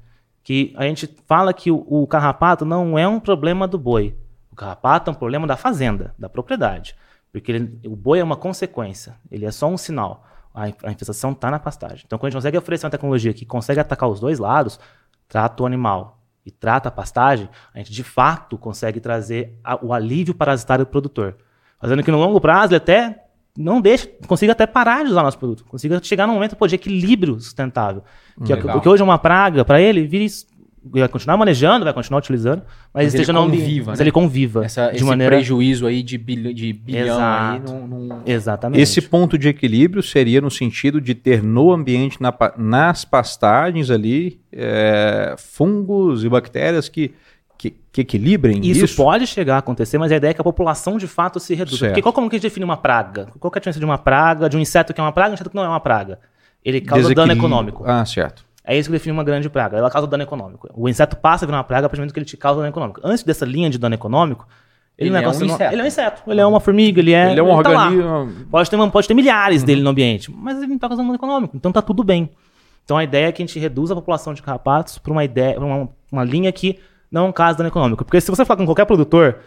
Que 0.44 0.74
a 0.75 0.86
gente 0.86 1.08
fala 1.27 1.53
que 1.53 1.70
o, 1.70 1.86
o 1.88 2.08
carrapato 2.08 2.65
não 2.65 2.98
é 2.98 3.08
um 3.08 3.20
problema 3.20 3.67
do 3.67 3.77
boi. 3.77 4.15
O 4.51 4.56
carrapato 4.56 5.12
é 5.12 5.13
um 5.13 5.15
problema 5.15 5.46
da 5.46 5.56
fazenda, 5.56 6.15
da 6.17 6.27
propriedade. 6.27 6.96
Porque 7.32 7.51
ele, 7.51 7.79
o 7.86 7.96
boi 7.96 8.20
é 8.20 8.24
uma 8.24 8.38
consequência, 8.38 9.15
ele 9.29 9.46
é 9.46 9.51
só 9.51 9.67
um 9.67 9.77
sinal. 9.77 10.25
A, 10.51 10.63
a 10.63 10.91
infestação 10.91 11.32
está 11.32 11.51
na 11.51 11.60
pastagem. 11.60 12.06
Então, 12.08 12.17
quando 12.17 12.27
a 12.27 12.29
gente 12.32 12.38
consegue 12.38 12.58
oferecer 12.58 12.88
uma 12.88 12.91
tecnologia 12.91 13.34
que 13.36 13.46
consegue 13.46 13.79
atacar 13.79 14.10
os 14.10 14.20
dois 14.20 14.39
lados, 14.39 14.79
trata 15.27 15.62
o 15.62 15.65
animal, 15.67 16.16
e 16.48 16.51
trata 16.51 16.88
a 16.88 16.92
pastagem, 16.92 17.50
a 17.74 17.77
gente 17.80 17.92
de 17.92 18.04
fato 18.06 18.58
consegue 18.58 19.01
trazer 19.01 19.60
a, 19.62 19.77
o 19.86 19.92
alívio 19.92 20.34
parasitário 20.34 20.86
do 20.86 20.89
produtor. 20.89 21.36
Fazendo 21.77 22.01
que 22.01 22.10
no 22.10 22.18
longo 22.18 22.39
prazo 22.39 22.72
ele 22.72 22.77
até 22.77 23.22
não 23.58 23.82
deixa, 23.82 24.08
consiga 24.25 24.54
até 24.54 24.66
parar 24.66 25.04
de 25.04 25.12
usar 25.12 25.24
nosso 25.24 25.38
produto, 25.38 25.66
consiga 25.66 26.01
chegar 26.01 26.25
num 26.25 26.36
momento 26.36 26.56
pô, 26.56 26.66
de 26.66 26.75
equilíbrio 26.75 27.38
sustentável. 27.38 28.01
Que, 28.46 28.54
é, 28.54 28.56
que 28.56 28.88
hoje 28.88 29.01
é 29.01 29.04
uma 29.04 29.18
praga 29.18 29.66
para 29.66 29.82
ele, 29.82 30.08
vire 30.08 30.25
vai 30.91 31.08
continuar 31.08 31.38
manejando, 31.38 31.84
vai 31.84 31.94
continuar 31.94 32.20
utilizando, 32.20 32.63
mas, 32.94 33.06
mas 33.06 33.13
esteja 33.13 33.32
ele 33.32 33.39
conviva, 33.39 33.91
mas 33.91 34.00
né? 34.00 34.03
ele 34.03 34.12
conviva 34.12 34.65
Essa, 34.65 34.89
de 34.89 34.98
esse 34.98 35.06
maneira... 35.06 35.36
prejuízo 35.36 35.86
aí 35.86 36.03
de, 36.03 36.17
bilhão, 36.17 36.53
de 36.53 36.74
bilhão 36.74 37.15
Exato. 37.15 37.72
aí 37.72 37.88
não, 37.88 38.22
Exatamente. 38.25 38.82
Esse 38.82 39.01
ponto 39.01 39.38
de 39.38 39.48
equilíbrio 39.48 40.01
seria 40.03 40.41
no 40.41 40.51
sentido 40.51 41.00
de 41.00 41.13
ter 41.15 41.44
no 41.44 41.72
ambiente, 41.72 42.22
na, 42.22 42.34
nas 42.58 43.06
pastagens 43.06 43.89
ali, 43.89 44.39
é, 44.51 45.36
fungos 45.38 46.24
e 46.24 46.29
bactérias 46.29 46.89
que 46.89 47.13
que, 47.58 47.75
que 47.91 48.01
equilibrem 48.01 48.60
Isso, 48.63 48.86
isso? 48.86 48.96
pode 48.96 49.25
chegar 49.25 49.56
a 49.56 49.58
acontecer, 49.60 49.98
mas 49.98 50.12
a 50.12 50.15
ideia 50.15 50.32
é 50.32 50.34
que 50.34 50.39
a 50.39 50.44
população 50.44 50.98
de 50.98 51.08
fato 51.08 51.39
se 51.39 51.56
reduza. 51.56 51.77
Certo. 51.77 51.91
Porque 51.91 52.01
qual 52.03 52.13
como 52.13 52.29
que 52.29 52.36
a 52.36 52.38
gente 52.38 52.44
define 52.44 52.63
uma 52.63 52.77
praga? 52.77 53.29
Qual 53.39 53.50
que 53.50 53.58
é 53.58 53.60
a 53.60 53.62
diferença 53.62 53.79
de 53.79 53.86
uma 53.86 53.98
praga, 53.98 54.48
de 54.48 54.56
um 54.56 54.60
inseto 54.60 54.94
que 54.94 55.01
é 55.01 55.03
uma 55.03 55.12
praga 55.12 55.29
e 55.29 55.32
um 55.32 55.34
inseto 55.34 55.50
que 55.50 55.56
não 55.56 55.63
é 55.63 55.67
uma 55.67 55.79
praga? 55.79 56.20
Ele 56.63 56.82
causa 56.82 57.13
dano 57.13 57.32
econômico. 57.34 57.84
Ah, 57.86 58.06
certo. 58.06 58.46
É 58.67 58.77
isso 58.77 58.89
que 58.89 58.93
define 58.93 59.13
uma 59.13 59.24
grande 59.24 59.50
praga. 59.50 59.77
Ela 59.77 59.89
causa 59.89 60.05
dano 60.05 60.24
econômico. 60.24 60.69
O 60.75 60.89
inseto 60.89 61.15
passa 61.15 61.45
a 61.45 61.47
virar 61.47 61.59
uma 61.59 61.63
praga 61.63 61.86
a 61.86 61.89
partir 61.89 62.00
do 62.00 62.01
momento 62.01 62.13
que 62.13 62.19
ele 62.19 62.25
te 62.25 62.36
causa 62.36 62.59
dano 62.59 62.69
econômico. 62.69 63.00
Antes 63.01 63.24
dessa 63.24 63.45
linha 63.45 63.69
de 63.69 63.77
dano 63.77 63.95
econômico, 63.95 64.45
ele, 64.97 65.09
Ele 65.09 65.12
não 65.12 65.19
é, 65.19 65.24
é 65.24 65.27
um 65.27 65.45
inseto. 65.45 65.74
Ele 65.74 65.81
é 65.81 65.83
um 65.83 65.88
inseto. 65.88 66.24
Ele 66.27 66.41
é 66.41 66.45
uma 66.45 66.59
formiga, 66.59 67.00
ele 67.00 67.13
é. 67.13 67.31
Ele 67.31 67.39
é 67.39 67.43
um 67.43 67.62
tá 67.62 67.69
organismo. 67.69 68.45
Pode 68.50 68.69
ter, 68.69 68.91
pode 68.91 69.07
ter 69.07 69.13
milhares 69.13 69.63
dele 69.63 69.81
no 69.81 69.91
ambiente, 69.91 70.31
mas 70.31 70.57
ele 70.57 70.67
não 70.67 70.75
está 70.75 70.89
causando 70.89 71.07
dano 71.07 71.17
econômico. 71.17 71.55
Então 71.55 71.71
tá 71.71 71.81
tudo 71.81 72.03
bem. 72.03 72.29
Então 72.83 72.97
a 72.97 73.03
ideia 73.03 73.27
é 73.27 73.31
que 73.31 73.41
a 73.41 73.45
gente 73.45 73.59
reduza 73.59 73.93
a 73.93 73.95
população 73.95 74.33
de 74.33 74.41
carrapatos 74.41 74.97
para 74.97 75.12
uma 75.12 75.24
ideia, 75.24 75.59
uma, 75.59 75.89
uma 76.12 76.24
linha 76.24 76.51
que 76.51 76.79
não 77.12 77.31
causa 77.31 77.57
dano 77.57 77.69
econômico. 77.69 78.03
Porque 78.03 78.19
se 78.19 78.29
você 78.31 78.43
falar 78.43 78.57
com 78.57 78.65
qualquer 78.65 78.86
produtor, 78.86 79.38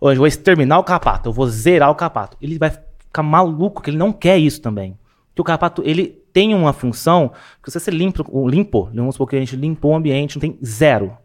hoje 0.00 0.16
eu 0.16 0.20
vou 0.20 0.26
exterminar 0.26 0.78
o 0.78 0.84
carrapato, 0.84 1.28
eu 1.28 1.32
vou 1.32 1.46
zerar 1.46 1.90
o 1.90 1.94
carrapato, 1.94 2.36
ele 2.40 2.56
vai 2.56 2.70
ficar 2.70 3.22
maluco, 3.22 3.82
que 3.82 3.90
ele 3.90 3.98
não 3.98 4.12
quer 4.12 4.38
isso 4.38 4.62
também. 4.62 4.96
Porque 5.40 5.42
o 5.42 5.44
carrapato, 5.44 5.82
ele 5.84 6.18
tem 6.32 6.54
uma 6.54 6.72
função 6.72 7.32
que 7.62 7.70
se 7.70 7.80
você 7.80 7.90
limpa, 7.90 8.24
o 8.28 8.48
limpo, 8.48 8.90
vamos 8.94 9.14
supor 9.14 9.28
que 9.28 9.36
a 9.36 9.40
gente 9.40 9.56
limpou 9.56 9.92
o 9.92 9.96
ambiente, 9.96 10.36
não 10.36 10.40
tem 10.40 10.58
zero. 10.64 11.16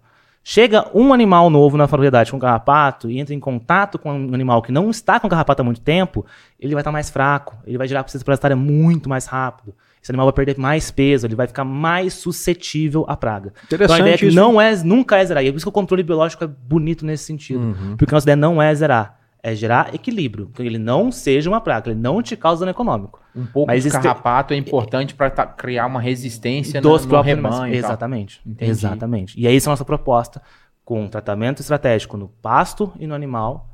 Chega 0.44 0.90
um 0.94 1.12
animal 1.12 1.50
novo 1.50 1.76
na 1.76 1.88
propriedade 1.88 2.32
com 2.32 2.40
carrapato 2.40 3.10
e 3.10 3.20
entra 3.20 3.34
em 3.34 3.40
contato 3.40 3.98
com 3.98 4.12
um 4.14 4.34
animal 4.34 4.62
que 4.62 4.72
não 4.72 4.90
está 4.90 5.20
com 5.20 5.28
carrapato 5.28 5.62
há 5.62 5.66
muito 5.66 5.82
tempo, 5.82 6.26
ele 6.60 6.74
vai 6.74 6.82
estar 6.82 6.92
mais 6.92 7.10
fraco, 7.10 7.58
ele 7.66 7.78
vai 7.78 7.88
gerar 7.88 8.04
processo 8.04 8.24
parasitário 8.24 8.56
muito 8.56 9.10
mais 9.10 9.26
rápido. 9.26 9.74
Esse 10.02 10.12
animal 10.12 10.28
vai 10.28 10.34
perder 10.34 10.58
mais 10.58 10.92
peso, 10.92 11.26
ele 11.26 11.36
vai 11.36 11.48
ficar 11.48 11.66
mais 11.66 12.14
suscetível 12.14 13.06
à 13.08 13.18
praga. 13.18 13.52
Então 13.66 13.76
a 13.76 13.76
Interessante 13.76 14.00
ideia 14.02 14.14
é 14.14 14.18
que 14.18 14.28
isso. 14.28 14.36
não 14.36 14.62
é, 14.62 14.76
nunca 14.84 15.18
é 15.18 15.26
zerar. 15.26 15.44
E 15.44 15.48
é 15.48 15.52
por 15.52 15.58
isso 15.58 15.66
que 15.66 15.70
o 15.70 15.74
controle 15.74 16.04
biológico 16.04 16.44
é 16.44 16.48
bonito 16.48 17.06
nesse 17.06 17.24
sentido. 17.24 17.60
Uhum. 17.60 17.98
Porque 17.98 18.14
a 18.14 18.16
nossa 18.16 18.26
ideia 18.26 18.36
não 18.36 18.62
é 18.62 18.74
zerar, 18.76 19.20
é 19.46 19.54
gerar 19.54 19.94
equilíbrio. 19.94 20.50
Que 20.52 20.64
ele 20.64 20.80
não 20.80 21.12
seja 21.12 21.48
uma 21.48 21.62
praga, 21.62 21.84
que 21.84 21.90
ele 21.92 22.00
não 22.00 22.20
te 22.20 22.36
cause 22.36 22.60
dano 22.60 22.72
econômico. 22.72 23.22
Um 23.36 23.46
pouco 23.46 23.68
Mas 23.68 23.84
de 23.84 23.92
carrapato 23.92 24.56
é 24.56 24.58
importante 24.58 25.14
para 25.14 25.30
criar 25.30 25.86
uma 25.86 26.02
resistência 26.02 26.82
no, 26.82 26.90
dos 26.90 27.04
no 27.04 27.10
próprios 27.10 27.36
rebanho. 27.36 27.56
animais. 27.56 27.78
e 27.78 27.82
tal. 27.82 27.92
Exatamente. 27.92 28.42
Entendi. 28.44 28.72
Exatamente. 28.72 29.40
E 29.40 29.48
aí 29.48 29.56
essa 29.56 29.68
é 29.68 29.70
a 29.70 29.74
nossa 29.74 29.86
proposta, 29.86 30.42
com 30.84 31.04
um 31.04 31.08
tratamento 31.08 31.60
estratégico 31.60 32.18
no 32.18 32.28
pasto 32.28 32.92
e 33.00 33.06
no 33.06 33.14
animal, 33.14 33.70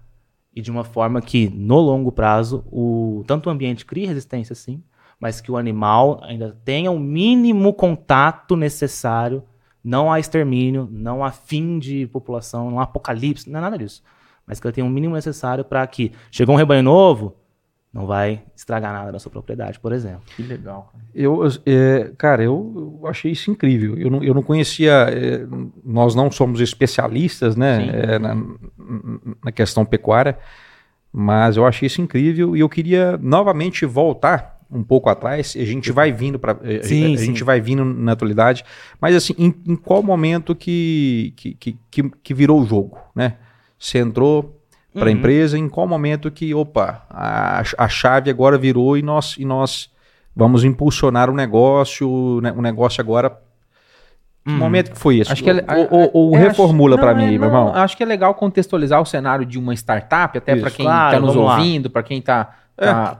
e 0.53 0.61
de 0.61 0.69
uma 0.69 0.83
forma 0.83 1.21
que, 1.21 1.49
no 1.49 1.79
longo 1.79 2.11
prazo, 2.11 2.65
o, 2.69 3.23
tanto 3.25 3.47
o 3.47 3.49
ambiente 3.49 3.85
crie 3.85 4.05
resistência, 4.05 4.53
sim, 4.53 4.83
mas 5.17 5.39
que 5.39 5.49
o 5.49 5.55
animal 5.55 6.19
ainda 6.21 6.57
tenha 6.65 6.91
o 6.91 6.99
mínimo 6.99 7.73
contato 7.73 8.57
necessário, 8.57 9.41
não 9.81 10.11
há 10.11 10.19
extermínio, 10.19 10.89
não 10.91 11.23
há 11.23 11.31
fim 11.31 11.79
de 11.79 12.07
população, 12.07 12.69
não 12.69 12.79
há 12.81 12.83
apocalipse, 12.83 13.49
não 13.49 13.59
é 13.59 13.61
nada 13.61 13.77
disso. 13.77 14.03
Mas 14.51 14.59
que 14.59 14.67
ele 14.67 14.73
tenha 14.73 14.85
o 14.85 14.89
mínimo 14.89 15.15
necessário 15.15 15.63
para 15.63 15.87
que, 15.87 16.11
chegou 16.29 16.53
um 16.53 16.57
rebanho 16.57 16.83
novo, 16.83 17.37
não 17.93 18.05
vai 18.05 18.43
estragar 18.53 18.91
nada 18.91 19.09
na 19.09 19.17
sua 19.17 19.31
propriedade, 19.31 19.79
por 19.79 19.93
exemplo. 19.93 20.23
Que 20.35 20.43
legal. 20.43 20.91
cara. 20.91 21.05
Eu, 21.15 21.41
é, 21.65 22.11
cara, 22.17 22.43
eu, 22.43 22.99
eu 23.01 23.07
achei 23.07 23.31
isso 23.31 23.49
incrível. 23.49 23.97
Eu 23.97 24.11
não, 24.11 24.21
eu 24.21 24.33
não 24.33 24.43
conhecia. 24.43 25.07
é, 25.09 25.47
nós 25.85 26.13
não 26.13 26.29
somos 26.29 26.59
especialistas, 26.59 27.55
né, 27.55 27.87
é, 27.93 28.19
na, 28.19 28.35
na 29.41 29.51
questão 29.53 29.85
pecuária, 29.85 30.37
mas 31.13 31.55
eu 31.55 31.65
achei 31.65 31.87
isso 31.87 32.01
incrível 32.01 32.53
e 32.53 32.59
eu 32.59 32.67
queria 32.67 33.17
novamente 33.21 33.85
voltar 33.85 34.59
um 34.69 34.83
pouco 34.83 35.09
atrás. 35.09 35.55
A 35.57 35.63
gente 35.63 35.93
vai 35.93 36.11
vindo 36.11 36.37
para, 36.37 36.51
a, 36.51 36.83
Sim, 36.83 37.13
a 37.13 37.17
sim. 37.17 37.25
gente 37.27 37.41
vai 37.41 37.61
vindo 37.61 37.85
na 37.85 38.11
atualidade, 38.11 38.65
mas 38.99 39.15
assim, 39.15 39.33
em, 39.37 39.55
em 39.65 39.77
qual 39.77 40.03
momento 40.03 40.53
que, 40.53 41.33
que, 41.37 41.53
que, 41.53 41.77
que, 41.89 42.09
que 42.21 42.33
virou 42.33 42.61
o 42.61 42.65
jogo, 42.65 42.97
né? 43.15 43.35
Você 43.81 43.97
entrou 43.97 44.61
para 44.93 45.05
a 45.05 45.05
Uhum. 45.05 45.17
empresa, 45.17 45.57
em 45.57 45.67
qual 45.67 45.87
momento 45.87 46.29
que, 46.29 46.53
opa, 46.53 47.03
a, 47.09 47.63
a 47.79 47.89
chave 47.89 48.29
agora 48.29 48.57
virou 48.59 48.95
e 48.95 49.01
nós, 49.01 49.35
e 49.39 49.43
nós 49.43 49.89
vamos 50.35 50.63
impulsionar 50.63 51.29
o 51.31 51.33
negócio, 51.33 52.39
né, 52.43 52.53
o 52.55 52.61
negócio 52.61 53.01
agora. 53.01 53.31
Que 54.45 54.51
Hum. 54.51 54.57
momento 54.57 54.91
que 54.91 54.97
foi 54.99 55.17
esse? 55.19 55.31
Acho 55.31 55.43
que 55.43 55.49
ele- 55.49 55.63
ou, 55.67 55.99
ou- 55.99 56.11
ou 56.13 56.35
é, 56.35 56.39
reformula 56.39 56.95
para 56.97 57.13
não, 57.13 57.21
mim, 57.25 57.35
é, 57.35 57.37
meu 57.39 57.47
irmão. 57.47 57.73
Acho 57.75 57.95
que 57.97 58.03
é 58.03 58.05
legal 58.05 58.33
contextualizar 58.35 59.01
o 59.01 59.05
cenário 59.05 59.45
de 59.45 59.57
uma 59.57 59.73
startup, 59.73 60.37
até 60.37 60.55
para 60.55 60.67
Isso. 60.67 60.77
quem 60.77 60.85
Claro, 60.85 61.07
está 61.15 61.19
nos 61.19 61.33
vamos 61.35 61.49
lá. 61.49 61.57
ouvindo, 61.57 61.89
para 61.89 62.03
quem 62.03 62.19
está 62.19 62.55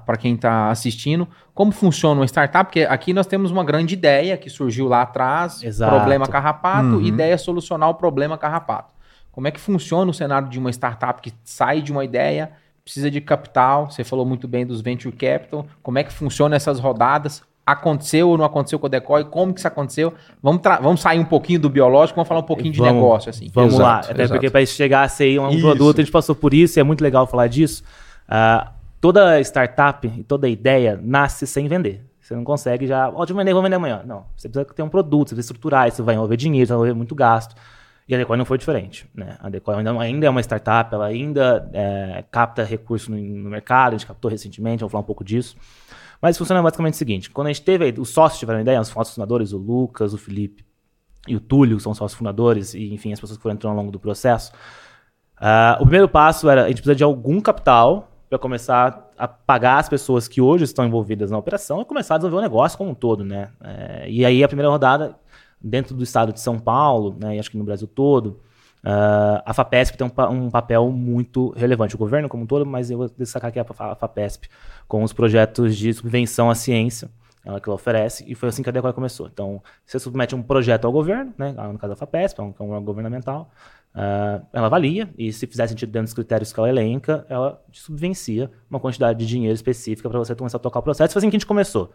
para 0.08 0.18
quem 0.18 0.36
tá 0.36 0.72
assistindo, 0.72 1.28
como 1.54 1.72
funciona 1.72 2.20
uma 2.22 2.26
startup, 2.26 2.66
porque 2.66 2.82
aqui 2.82 3.14
nós 3.14 3.28
temos 3.28 3.52
uma 3.52 3.64
grande 3.64 3.94
ideia 3.94 4.36
que 4.36 4.50
surgiu 4.50 4.88
lá 4.88 5.04
atrás, 5.04 5.62
Exato. 5.62 5.96
problema 5.96 6.26
carrapato, 6.28 6.96
Uhum. 6.96 7.02
ideia 7.02 7.34
é 7.36 7.38
solucionar 7.38 7.88
o 7.90 7.94
problema 7.94 8.40
carrapato. 8.40 8.90
Como 9.32 9.48
é 9.48 9.52
que 9.52 9.60
funciona 9.60 10.10
o 10.12 10.14
cenário 10.14 10.50
de 10.50 10.60
uma 10.60 10.70
startup 10.72 11.22
que 11.22 11.34
sai 11.44 11.82
de 11.82 11.92
uma 11.92 12.04
ideia, 12.04 12.52
precisa 12.84 13.10
de 13.10 13.22
capital, 13.22 13.90
você 13.90 14.04
falou 14.04 14.26
muito 14.26 14.48
bem 14.48 14.66
dos 14.66 14.82
venture 14.82 15.16
capital, 15.16 15.66
como 15.82 15.98
é 16.00 16.04
que 16.04 16.12
funciona 16.12 16.56
essas 16.56 16.80
rodadas? 16.80 17.42
Aconteceu 17.66 18.28
ou 18.28 18.38
não 18.38 18.44
aconteceu 18.44 18.80
com 18.80 18.88
o 18.88 18.90
Decoy? 18.90 19.24
Como 19.26 19.54
que 19.54 19.60
isso 19.60 19.68
aconteceu? 19.68 20.14
Vamos, 20.42 20.62
vamos 20.82 21.00
sair 21.00 21.20
um 21.20 21.24
pouquinho 21.26 21.60
do 21.60 21.70
biológico, 21.70 22.16
vamos 22.16 22.28
falar 22.28 22.42
um 22.42 22.46
pouquinho 22.46 22.74
de 22.74 22.80
Vamos- 22.80 22.96
negócio, 22.96 23.30
assim. 23.30 23.50
Vamos 23.54 23.76
Exato, 23.76 23.84
lá, 23.84 24.00
até 24.00 24.24
exato. 24.24 24.34
porque 24.34 24.50
para 24.50 24.66
chegar 24.66 25.04
a 25.04 25.08
ser 25.08 25.40
um 25.40 25.50
Isso. 25.52 25.62
produto, 25.62 26.00
a 26.00 26.04
gente 26.04 26.12
passou 26.12 26.36
por 26.36 26.54
isso 26.54 26.78
e 26.78 26.82
é 26.82 26.84
muito 26.84 27.02
legal 27.02 27.26
falar 27.28 27.48
disso. 27.48 27.84
Ah, 28.28 28.72
toda 29.00 29.40
startup 29.42 30.06
e 30.08 30.24
toda 30.24 30.50
ideia 30.50 31.00
nasce 31.02 31.46
sem 31.48 31.68
vender. 31.68 32.04
Você 32.20 32.36
não 32.36 32.44
consegue 32.44 32.88
já, 32.88 33.10
ó, 33.10 33.20
deixa 33.20 33.34
eu 33.34 33.38
vender, 33.38 33.54
vou 33.54 33.62
vender 33.62 33.76
amanhã. 33.76 34.02
Não, 34.06 34.26
você 34.36 34.50
precisa 34.50 34.74
ter 34.74 34.84
um 34.84 34.90
produto, 34.90 35.30
você 35.30 35.36
precisa 35.36 35.54
estruturar, 35.54 35.88
isso 35.88 36.04
vai 36.04 36.16
envolver 36.16 36.38
dinheiro, 36.38 36.68
vai 36.68 36.76
envolver 36.76 36.94
muito 36.94 37.14
gasto. 37.16 37.56
E 38.08 38.16
a 38.16 38.18
Decoy 38.18 38.38
não 38.38 38.46
foi 38.46 38.58
diferente. 38.58 39.10
Né? 39.14 39.38
A 39.40 39.50
Decoy 39.50 39.76
ainda, 39.76 40.00
ainda 40.00 40.28
é 40.28 40.30
uma 40.30 40.42
startup, 40.42 40.94
ela 40.94 41.06
ainda 41.06 41.70
é, 41.74 42.24
capta 42.30 42.64
recursos 42.64 43.08
no, 43.08 43.18
no 43.18 43.50
mercado, 43.50 43.94
a 43.94 43.98
gente 43.98 44.08
captou 44.08 44.30
recentemente, 44.30 44.80
vamos 44.80 44.92
falar 44.92 45.02
um 45.02 45.06
pouco 45.06 45.24
disso. 45.24 45.56
Mas 46.22 46.38
funciona 46.38 46.62
basicamente 46.62 46.94
o 46.94 46.98
seguinte: 46.98 47.30
quando 47.30 47.48
a 47.48 47.54
gente 47.54 47.64
teve, 47.64 47.94
os 48.00 48.10
sócios 48.10 48.40
tiveram 48.40 48.62
ideia, 48.62 48.80
os 48.80 48.90
sócios 48.90 49.16
fundadores, 49.16 49.54
o 49.54 49.58
Lucas, 49.58 50.14
o 50.14 50.18
Felipe 50.18 50.64
e 51.28 51.36
o 51.36 51.40
Túlio, 51.40 51.78
que 51.78 51.84
são 51.84 51.94
sócios 51.94 52.18
fundadores, 52.18 52.74
e 52.74 52.94
enfim, 52.94 53.14
as 53.14 53.20
pessoas 53.20 53.38
que 53.38 53.44
foram 53.44 53.56
entrando 53.56 53.72
ao 53.72 53.80
longo 53.80 53.92
do 53.92 54.00
processo. 54.00 54.52
Ah, 55.38 55.78
o 55.80 55.84
primeiro 55.84 56.08
passo 56.08 56.50
era 56.50 56.66
a 56.66 56.68
gente 56.68 56.78
precisa 56.78 56.96
de 56.96 57.04
algum 57.04 57.42
capital 57.42 58.12
para 58.30 58.40
começar 58.40 59.10
a 59.18 59.28
pagar 59.28 59.80
as 59.80 59.90
pessoas 59.90 60.28
que 60.28 60.40
hoje 60.40 60.64
estão 60.64 60.86
envolvidas 60.86 61.32
na 61.32 61.38
operação 61.38 61.82
e 61.82 61.86
começar 61.86 62.16
a 62.16 62.18
desenvolver 62.18 62.46
o 62.46 62.48
negócio 62.48 62.78
como 62.78 62.92
um 62.92 62.96
todo, 62.96 63.26
né? 63.26 63.50
É, 63.62 64.10
e 64.10 64.24
aí 64.24 64.44
a 64.44 64.48
primeira 64.48 64.70
rodada 64.70 65.16
dentro 65.64 65.96
do 65.96 66.04
estado 66.04 66.34
de 66.34 66.40
São 66.40 66.58
Paulo, 66.60 67.16
né, 67.20 67.36
e 67.36 67.40
acho 67.40 67.52
que 67.52 67.58
no 67.58 67.64
Brasil 67.64 67.88
todo, 67.88 68.40
ah, 68.84 69.44
a 69.46 69.54
Fapesp 69.54 69.96
tem 69.96 70.08
um, 70.08 70.46
um 70.46 70.50
papel 70.50 70.90
muito 70.90 71.52
relevante. 71.52 71.96
O 71.96 71.98
governo 71.98 72.28
como 72.28 72.44
um 72.44 72.48
todo, 72.48 72.66
mas 72.66 72.90
eu 72.90 72.98
vou 72.98 73.10
destacar 73.18 73.50
aqui 73.50 73.60
a 73.60 73.64
Fa- 73.64 73.92
a 73.92 73.96
Fapesp 73.96 74.46
com 74.88 75.04
os 75.04 75.14
projetos 75.14 75.78
de 75.78 75.94
subvenção 75.94 76.50
à 76.50 76.56
ciência, 76.56 77.10
ela 77.46 77.60
que 77.60 77.70
ela 77.70 77.76
oferece, 77.76 78.24
e 78.28 78.36
foi 78.36 78.50
assim 78.50 78.62
que 78.62 78.70
a 78.70 78.72
Decoy 78.72 78.94
começou. 78.94 79.28
Então, 79.28 79.62
você 79.86 79.98
submete 80.00 80.36
um 80.36 80.44
projeto 80.44 80.86
ao 80.86 80.92
governo, 80.92 81.34
né, 81.38 81.52
no 81.52 81.78
caso 81.78 81.94
da 81.94 81.96
Fapesp, 81.96 82.40
é 82.40 82.52
que 82.52 82.62
é 82.62 82.66
um 82.66 82.70
órgão 82.70 82.84
governamental, 82.86 83.50
ah, 83.94 84.42
ela 84.54 84.68
avalia, 84.68 85.10
e 85.18 85.32
se 85.34 85.46
fizer 85.46 85.68
sentido 85.68 85.92
dentro 85.92 86.06
dos 86.06 86.14
critérios 86.14 86.52
que 86.52 86.60
ela 86.60 86.70
elenca, 86.70 87.26
ela 87.30 87.62
subvencia 87.72 88.50
uma 88.70 88.80
quantidade 88.80 89.20
de 89.20 89.26
dinheiro 89.26 89.54
específica 89.54 90.10
para 90.10 90.20
você 90.20 90.34
começar 90.36 90.58
a 90.58 90.60
tocar 90.60 90.80
o 90.80 90.84
processo. 90.84 91.14
Foi 91.14 91.20
assim 91.20 91.30
que 91.30 91.36
a 91.36 91.40
gente 91.40 91.48
começou. 91.48 91.92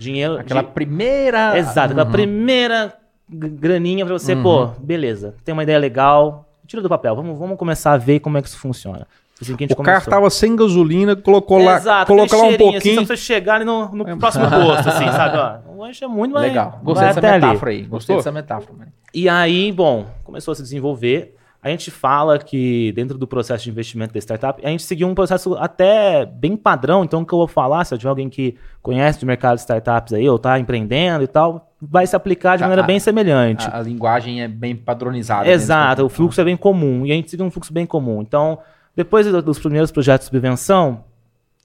Dinheiro. 0.00 0.38
Aquela 0.38 0.62
de- 0.62 0.68
primeira. 0.70 1.56
Exato, 1.58 1.92
aquela 1.92 2.06
primeira 2.06 2.92
g- 3.30 3.48
graninha 3.48 4.04
pra 4.04 4.14
você, 4.14 4.34
pô, 4.34 4.66
beleza, 4.78 5.34
tem 5.44 5.52
uma 5.52 5.62
ideia 5.62 5.78
legal, 5.78 6.48
tira 6.66 6.82
do 6.82 6.88
papel, 6.88 7.14
vamos, 7.14 7.38
vamos 7.38 7.56
começar 7.58 7.92
a 7.92 7.96
ver 7.98 8.20
como 8.20 8.38
é 8.38 8.42
que 8.42 8.48
isso 8.48 8.58
funciona. 8.58 9.06
Assim 9.40 9.56
que 9.56 9.64
a 9.64 9.66
gente 9.66 9.72
O 9.72 9.76
carro 9.82 10.00
começou. 10.02 10.10
tava 10.10 10.28
sem 10.30 10.54
gasolina, 10.54 11.16
colocou 11.16 11.58
lá, 11.62 11.76
Exato, 11.76 12.06
colocou 12.12 12.38
lá 12.38 12.44
um 12.44 12.48
assim, 12.48 12.58
pouquinho. 12.58 12.94
só 12.96 13.06
pra 13.06 13.16
você 13.16 13.22
chegar 13.22 13.54
ali 13.54 13.64
no, 13.64 13.88
no 13.94 14.18
próximo 14.18 14.44
posto, 14.50 14.88
assim, 14.88 15.06
sabe? 15.06 15.38
Ó, 15.38 15.72
o 15.72 15.80
lanche 15.80 16.04
é 16.04 16.08
muito 16.08 16.32
mais. 16.34 16.46
Legal. 16.48 16.78
Gostei 16.82 17.06
dessa 17.08 17.18
até 17.20 17.30
ali. 17.30 17.46
metáfora 17.46 17.70
aí. 17.70 17.76
Gostei 17.78 17.88
Gostou? 17.88 18.16
dessa 18.16 18.32
metáfora. 18.32 18.72
mano. 18.78 18.92
E 19.14 19.28
aí, 19.30 19.72
bom, 19.72 20.06
começou 20.24 20.52
a 20.52 20.54
se 20.54 20.62
desenvolver. 20.62 21.36
A 21.62 21.68
gente 21.68 21.90
fala 21.90 22.38
que 22.38 22.90
dentro 22.92 23.18
do 23.18 23.26
processo 23.26 23.64
de 23.64 23.70
investimento 23.70 24.14
da 24.14 24.18
startup, 24.18 24.64
a 24.64 24.68
gente 24.70 24.82
seguiu 24.82 25.06
um 25.06 25.14
processo 25.14 25.54
até 25.56 26.24
bem 26.24 26.56
padrão. 26.56 27.04
Então, 27.04 27.20
o 27.20 27.26
que 27.26 27.34
eu 27.34 27.38
vou 27.38 27.46
falar, 27.46 27.84
se 27.84 27.92
eu 27.92 27.98
tiver 27.98 28.08
alguém 28.08 28.30
que 28.30 28.56
conhece 28.82 29.18
de 29.20 29.26
mercado 29.26 29.56
de 29.56 29.60
startups 29.60 30.14
aí, 30.14 30.26
ou 30.26 30.38
tá 30.38 30.58
empreendendo 30.58 31.22
e 31.22 31.26
tal, 31.26 31.70
vai 31.80 32.06
se 32.06 32.16
aplicar 32.16 32.56
de 32.56 32.62
A- 32.62 32.66
maneira 32.66 32.82
a- 32.82 32.86
bem 32.86 32.98
semelhante. 32.98 33.66
A, 33.70 33.78
a 33.78 33.82
linguagem 33.82 34.40
é 34.42 34.48
bem 34.48 34.74
padronizada. 34.74 35.46
Exato, 35.50 36.04
o 36.04 36.08
fluxo 36.08 36.40
é 36.40 36.44
bem 36.44 36.56
comum. 36.56 37.04
E 37.04 37.12
a 37.12 37.14
gente 37.14 37.28
seguiu 37.30 37.44
um 37.44 37.50
fluxo 37.50 37.72
bem 37.74 37.84
comum. 37.84 38.22
Então, 38.22 38.58
depois 38.96 39.26
do- 39.26 39.42
dos 39.42 39.58
primeiros 39.58 39.90
projetos 39.92 40.26
de 40.28 40.30
subvenção, 40.30 41.04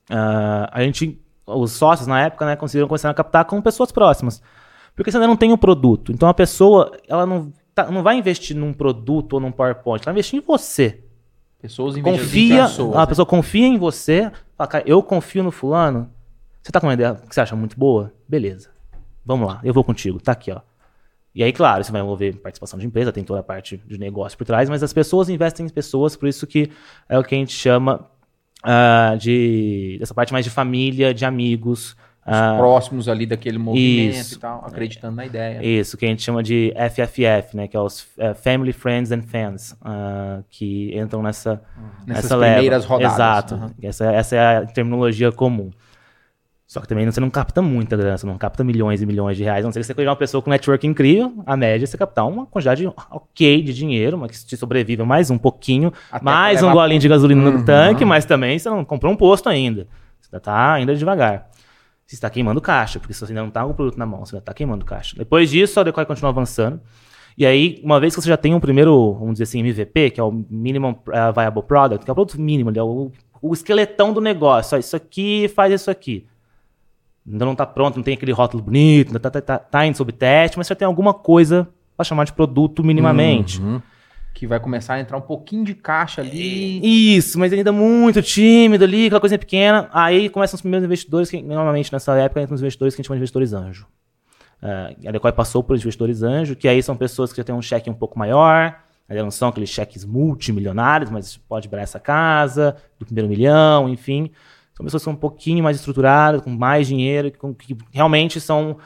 ah, 0.09 0.69
a 0.73 0.81
gente, 0.83 1.17
os 1.47 1.71
sócios 1.71 2.05
na 2.07 2.19
época, 2.21 2.45
né, 2.45 2.57
conseguiram 2.57 2.87
começar 2.89 3.09
a 3.09 3.13
captar 3.13 3.45
com 3.45 3.61
pessoas 3.61 3.93
próximas. 3.93 4.41
Porque 4.93 5.09
você 5.09 5.15
ainda 5.17 5.27
não 5.27 5.37
tem 5.37 5.53
o 5.53 5.57
produto. 5.57 6.11
Então 6.11 6.27
a 6.27 6.33
pessoa, 6.33 6.91
ela 7.07 7.25
não, 7.25 7.51
tá- 7.75 7.91
não 7.91 8.01
vai 8.01 8.17
investir 8.17 8.55
num 8.55 8.74
produto 8.74 9.34
ou 9.34 9.39
num 9.39 9.51
PowerPoint, 9.51 10.01
ela 10.01 10.05
vai 10.05 10.13
investir 10.13 10.39
em 10.39 10.41
você. 10.41 11.01
Pessoas 11.62 11.96
Confia, 11.98 12.63
pessoas, 12.63 12.96
a 12.96 13.00
né? 13.01 13.05
pessoa 13.05 13.25
confia 13.25 13.67
em 13.67 13.77
você, 13.77 14.32
fala, 14.55 14.67
cara, 14.67 14.84
eu 14.88 15.01
confio 15.03 15.44
no 15.44 15.51
fulano. 15.51 16.10
Você 16.62 16.72
tá 16.72 16.79
com 16.79 16.88
uma 16.88 16.94
ideia 16.94 17.15
que 17.15 17.34
você 17.34 17.41
acha 17.41 17.55
muito 17.55 17.77
boa? 17.77 18.12
Beleza. 18.27 18.70
Vamos 19.25 19.48
lá, 19.48 19.60
eu 19.63 19.74
vou 19.74 19.84
contigo. 19.84 20.20
Tá 20.20 20.32
aqui, 20.32 20.51
ó. 20.51 20.62
E 21.34 21.44
aí, 21.44 21.51
claro, 21.51 21.82
isso 21.82 21.91
vai 21.91 22.01
envolver 22.01 22.34
participação 22.38 22.79
de 22.79 22.86
empresa, 22.86 23.12
tem 23.12 23.24
toda 23.24 23.41
a 23.41 23.44
parte 23.44 23.77
de 23.86 23.98
negócio 23.98 24.38
por 24.38 24.46
trás, 24.46 24.70
mas 24.70 24.82
as 24.82 24.94
pessoas 24.94 25.27
investem 25.27 25.65
em 25.65 25.70
pessoas, 25.70 26.15
por 26.15 26.29
isso 26.29 26.48
que 26.48 26.72
é 27.10 27.20
o 27.20 27.24
que 27.24 27.36
a 27.36 27.38
gente 27.38 27.51
chama 27.51 28.08
uh, 28.63 29.17
de 29.17 29.98
dessa 30.00 30.13
parte 30.13 30.32
mais 30.32 30.46
de 30.46 30.51
família, 30.51 31.13
de 31.13 31.25
amigos. 31.25 31.96
Uh, 32.25 32.58
próximos 32.58 33.08
ali 33.08 33.27
daquele 33.27 33.60
movimento 33.60 34.15
isso, 34.15 34.36
e 34.36 34.39
tal, 34.39 34.65
acreditando 34.65 35.15
na 35.15 35.27
ideia. 35.27 35.63
Isso, 35.63 35.96
que 35.96 36.05
a 36.05 36.08
gente 36.08 36.24
chama 36.24 36.41
de 36.41 36.74
FFF, 36.75 37.55
né, 37.55 37.67
que 37.67 37.77
é 37.77 37.79
os 37.79 38.01
uh, 38.17 38.34
Family, 38.34 38.74
Friends 38.74 39.12
and 39.12 39.22
Fans, 39.22 39.77
que 40.50 40.91
entram 40.98 41.22
nessa, 41.22 41.62
Nessas 42.08 42.24
nessa 42.24 42.38
primeiras 42.38 42.84
leva. 42.84 42.94
rodadas. 42.94 43.13
Exato, 43.13 43.55
uhum. 43.55 43.70
essa, 43.84 44.05
essa 44.12 44.36
é 44.36 44.58
a 44.58 44.65
terminologia 44.65 45.32
comum. 45.32 45.70
Só 46.65 46.82
que 46.82 46.88
também 46.88 47.05
você 47.05 47.20
não 47.20 47.29
capta 47.29 47.62
muita 47.62 47.96
grana, 47.96 48.17
você 48.17 48.25
não 48.25 48.39
capta 48.39 48.63
milhões 48.63 49.00
e 49.01 49.05
milhões 49.05 49.38
de 49.38 49.44
reais. 49.44 49.63
Não 49.63 49.72
sei 49.72 49.84
se 49.84 49.88
você 49.88 49.94
pegar 49.94 50.10
uma 50.10 50.15
pessoa 50.15 50.41
com 50.41 50.50
network 50.50 50.88
incrível, 50.88 51.32
a 51.46 51.55
média 51.55 51.86
é 51.86 51.88
você 51.88 51.96
captar 51.96 52.27
uma 52.27 52.48
quantidade 52.48 52.91
ok 53.12 53.62
de 53.62 53.72
dinheiro, 53.72 54.17
mas 54.17 54.32
que 54.32 54.48
te 54.48 54.58
sobrevive 54.58 55.03
mais 55.03 55.29
um 55.29 55.38
pouquinho, 55.38 55.94
Até 56.12 56.25
mais 56.25 56.63
um 56.63 56.72
golinho 56.72 57.00
de 57.00 57.08
gasolina 57.08 57.44
uhum. 57.44 57.60
no 57.60 57.65
tanque, 57.65 58.03
mas 58.03 58.25
também 58.25 58.58
você 58.58 58.67
não 58.67 58.84
comprou 58.84 59.13
um 59.13 59.15
posto 59.15 59.48
ainda. 59.48 59.88
Você 60.20 60.38
está 60.38 60.74
ainda 60.74 60.96
devagar. 60.96 61.50
Você 62.05 62.15
está 62.15 62.29
queimando 62.29 62.62
caixa, 62.62 63.00
porque 63.00 63.13
você 63.13 63.25
ainda 63.25 63.41
não 63.41 63.47
está 63.47 63.63
com 63.63 63.71
o 63.71 63.74
produto 63.74 63.97
na 63.97 64.05
mão, 64.05 64.25
você 64.25 64.35
ainda 64.35 64.43
está 64.43 64.53
queimando 64.53 64.85
caixa. 64.85 65.15
Depois 65.17 65.50
disso, 65.50 65.79
a 65.79 65.83
Decoy 65.83 66.05
continua 66.05 66.29
avançando. 66.29 66.79
E 67.38 67.45
aí, 67.45 67.81
uma 67.83 68.00
vez 68.00 68.15
que 68.15 68.21
você 68.21 68.29
já 68.29 68.38
tem 68.38 68.53
um 68.53 68.59
primeiro, 68.59 69.13
vamos 69.13 69.33
dizer 69.33 69.43
assim, 69.43 69.59
MVP, 69.59 70.12
que 70.12 70.19
é 70.19 70.24
o 70.24 70.31
Minimum 70.31 70.91
uh, 70.91 71.33
Viable 71.35 71.63
Product, 71.63 72.05
que 72.05 72.09
é 72.09 72.13
o 72.13 72.15
produto 72.15 72.39
mínimo, 72.39 72.71
é 72.74 72.83
o, 72.83 73.12
o 73.41 73.53
esqueletão 73.53 74.13
do 74.13 74.21
negócio. 74.21 74.75
Ó, 74.75 74.79
isso 74.79 74.95
aqui 74.95 75.47
faz 75.50 75.74
isso 75.74 75.89
aqui 75.91 76.27
ainda 77.27 77.43
não 77.43 77.53
está 77.53 77.65
pronto, 77.65 77.95
não 77.95 78.03
tem 78.03 78.13
aquele 78.13 78.31
rótulo 78.31 78.63
bonito, 78.63 79.07
ainda 79.07 79.17
está 79.17 79.31
tá, 79.31 79.41
tá, 79.41 79.57
tá 79.57 79.85
indo 79.85 79.97
sob 79.97 80.12
teste, 80.12 80.57
mas 80.57 80.67
já 80.67 80.75
tem 80.75 80.85
alguma 80.85 81.13
coisa 81.13 81.67
para 81.97 82.03
chamar 82.03 82.25
de 82.25 82.33
produto 82.33 82.83
minimamente. 82.83 83.62
Uhum. 83.62 83.81
Que 84.36 84.46
vai 84.46 84.60
começar 84.60 84.96
a 84.96 85.00
entrar 85.00 85.18
um 85.18 85.22
pouquinho 85.22 85.63
de 85.63 85.74
caixa 85.74 86.22
ali. 86.22 87.15
Isso, 87.15 87.39
mas 87.39 87.51
ainda 87.51 87.72
muito 87.72 88.22
tímido 88.22 88.84
ali, 88.84 89.08
aquela 89.08 89.22
coisinha 89.22 89.39
pequena. 89.39 89.89
Aí 89.92 90.30
começam 90.30 90.56
os 90.56 90.62
primeiros 90.62 90.86
investidores, 90.86 91.30
que 91.32 91.42
normalmente 91.42 91.92
nessa 91.92 92.13
época 92.18 92.42
entram 92.42 92.54
os 92.54 92.62
investidores 92.62 92.94
que 92.94 93.00
a 93.00 93.01
gente 93.01 93.08
chama 93.08 93.15
de 93.15 93.22
investidores 93.22 93.54
anjo. 93.54 93.88
Uh, 94.62 95.08
a 95.08 95.12
Decoy 95.12 95.32
passou 95.32 95.63
por 95.63 95.75
investidores 95.75 96.22
anjo, 96.22 96.56
que 96.56 96.68
aí 96.68 96.84
são 96.84 96.98
pessoas 96.98 97.32
que 97.32 97.38
já 97.38 97.44
têm 97.46 97.56
um 97.56 97.62
cheque 97.62 97.89
um 97.89 97.94
pouco 97.94 98.20
maior, 98.20 98.77
não 99.10 99.32
são 99.32 99.50
aqueles 99.50 99.70
cheques 99.70 100.04
multimilionários, 100.04 101.10
mas 101.10 101.38
pode 101.38 101.70
virar 101.70 101.84
essa 101.84 102.00
casa, 102.00 102.75
do 103.00 103.06
primeiro 103.06 103.30
milhão, 103.30 103.88
enfim. 103.88 104.32
São 104.74 104.84
pessoas 104.84 105.01
que 105.01 105.06
são 105.06 105.13
um 105.13 105.18
pouquinho 105.18 105.63
mais 105.63 105.77
estruturadas, 105.77 106.42
com 106.42 106.50
mais 106.50 106.88
dinheiro, 106.88 107.32
que 107.32 107.77
realmente 107.92 108.42
são 108.42 108.77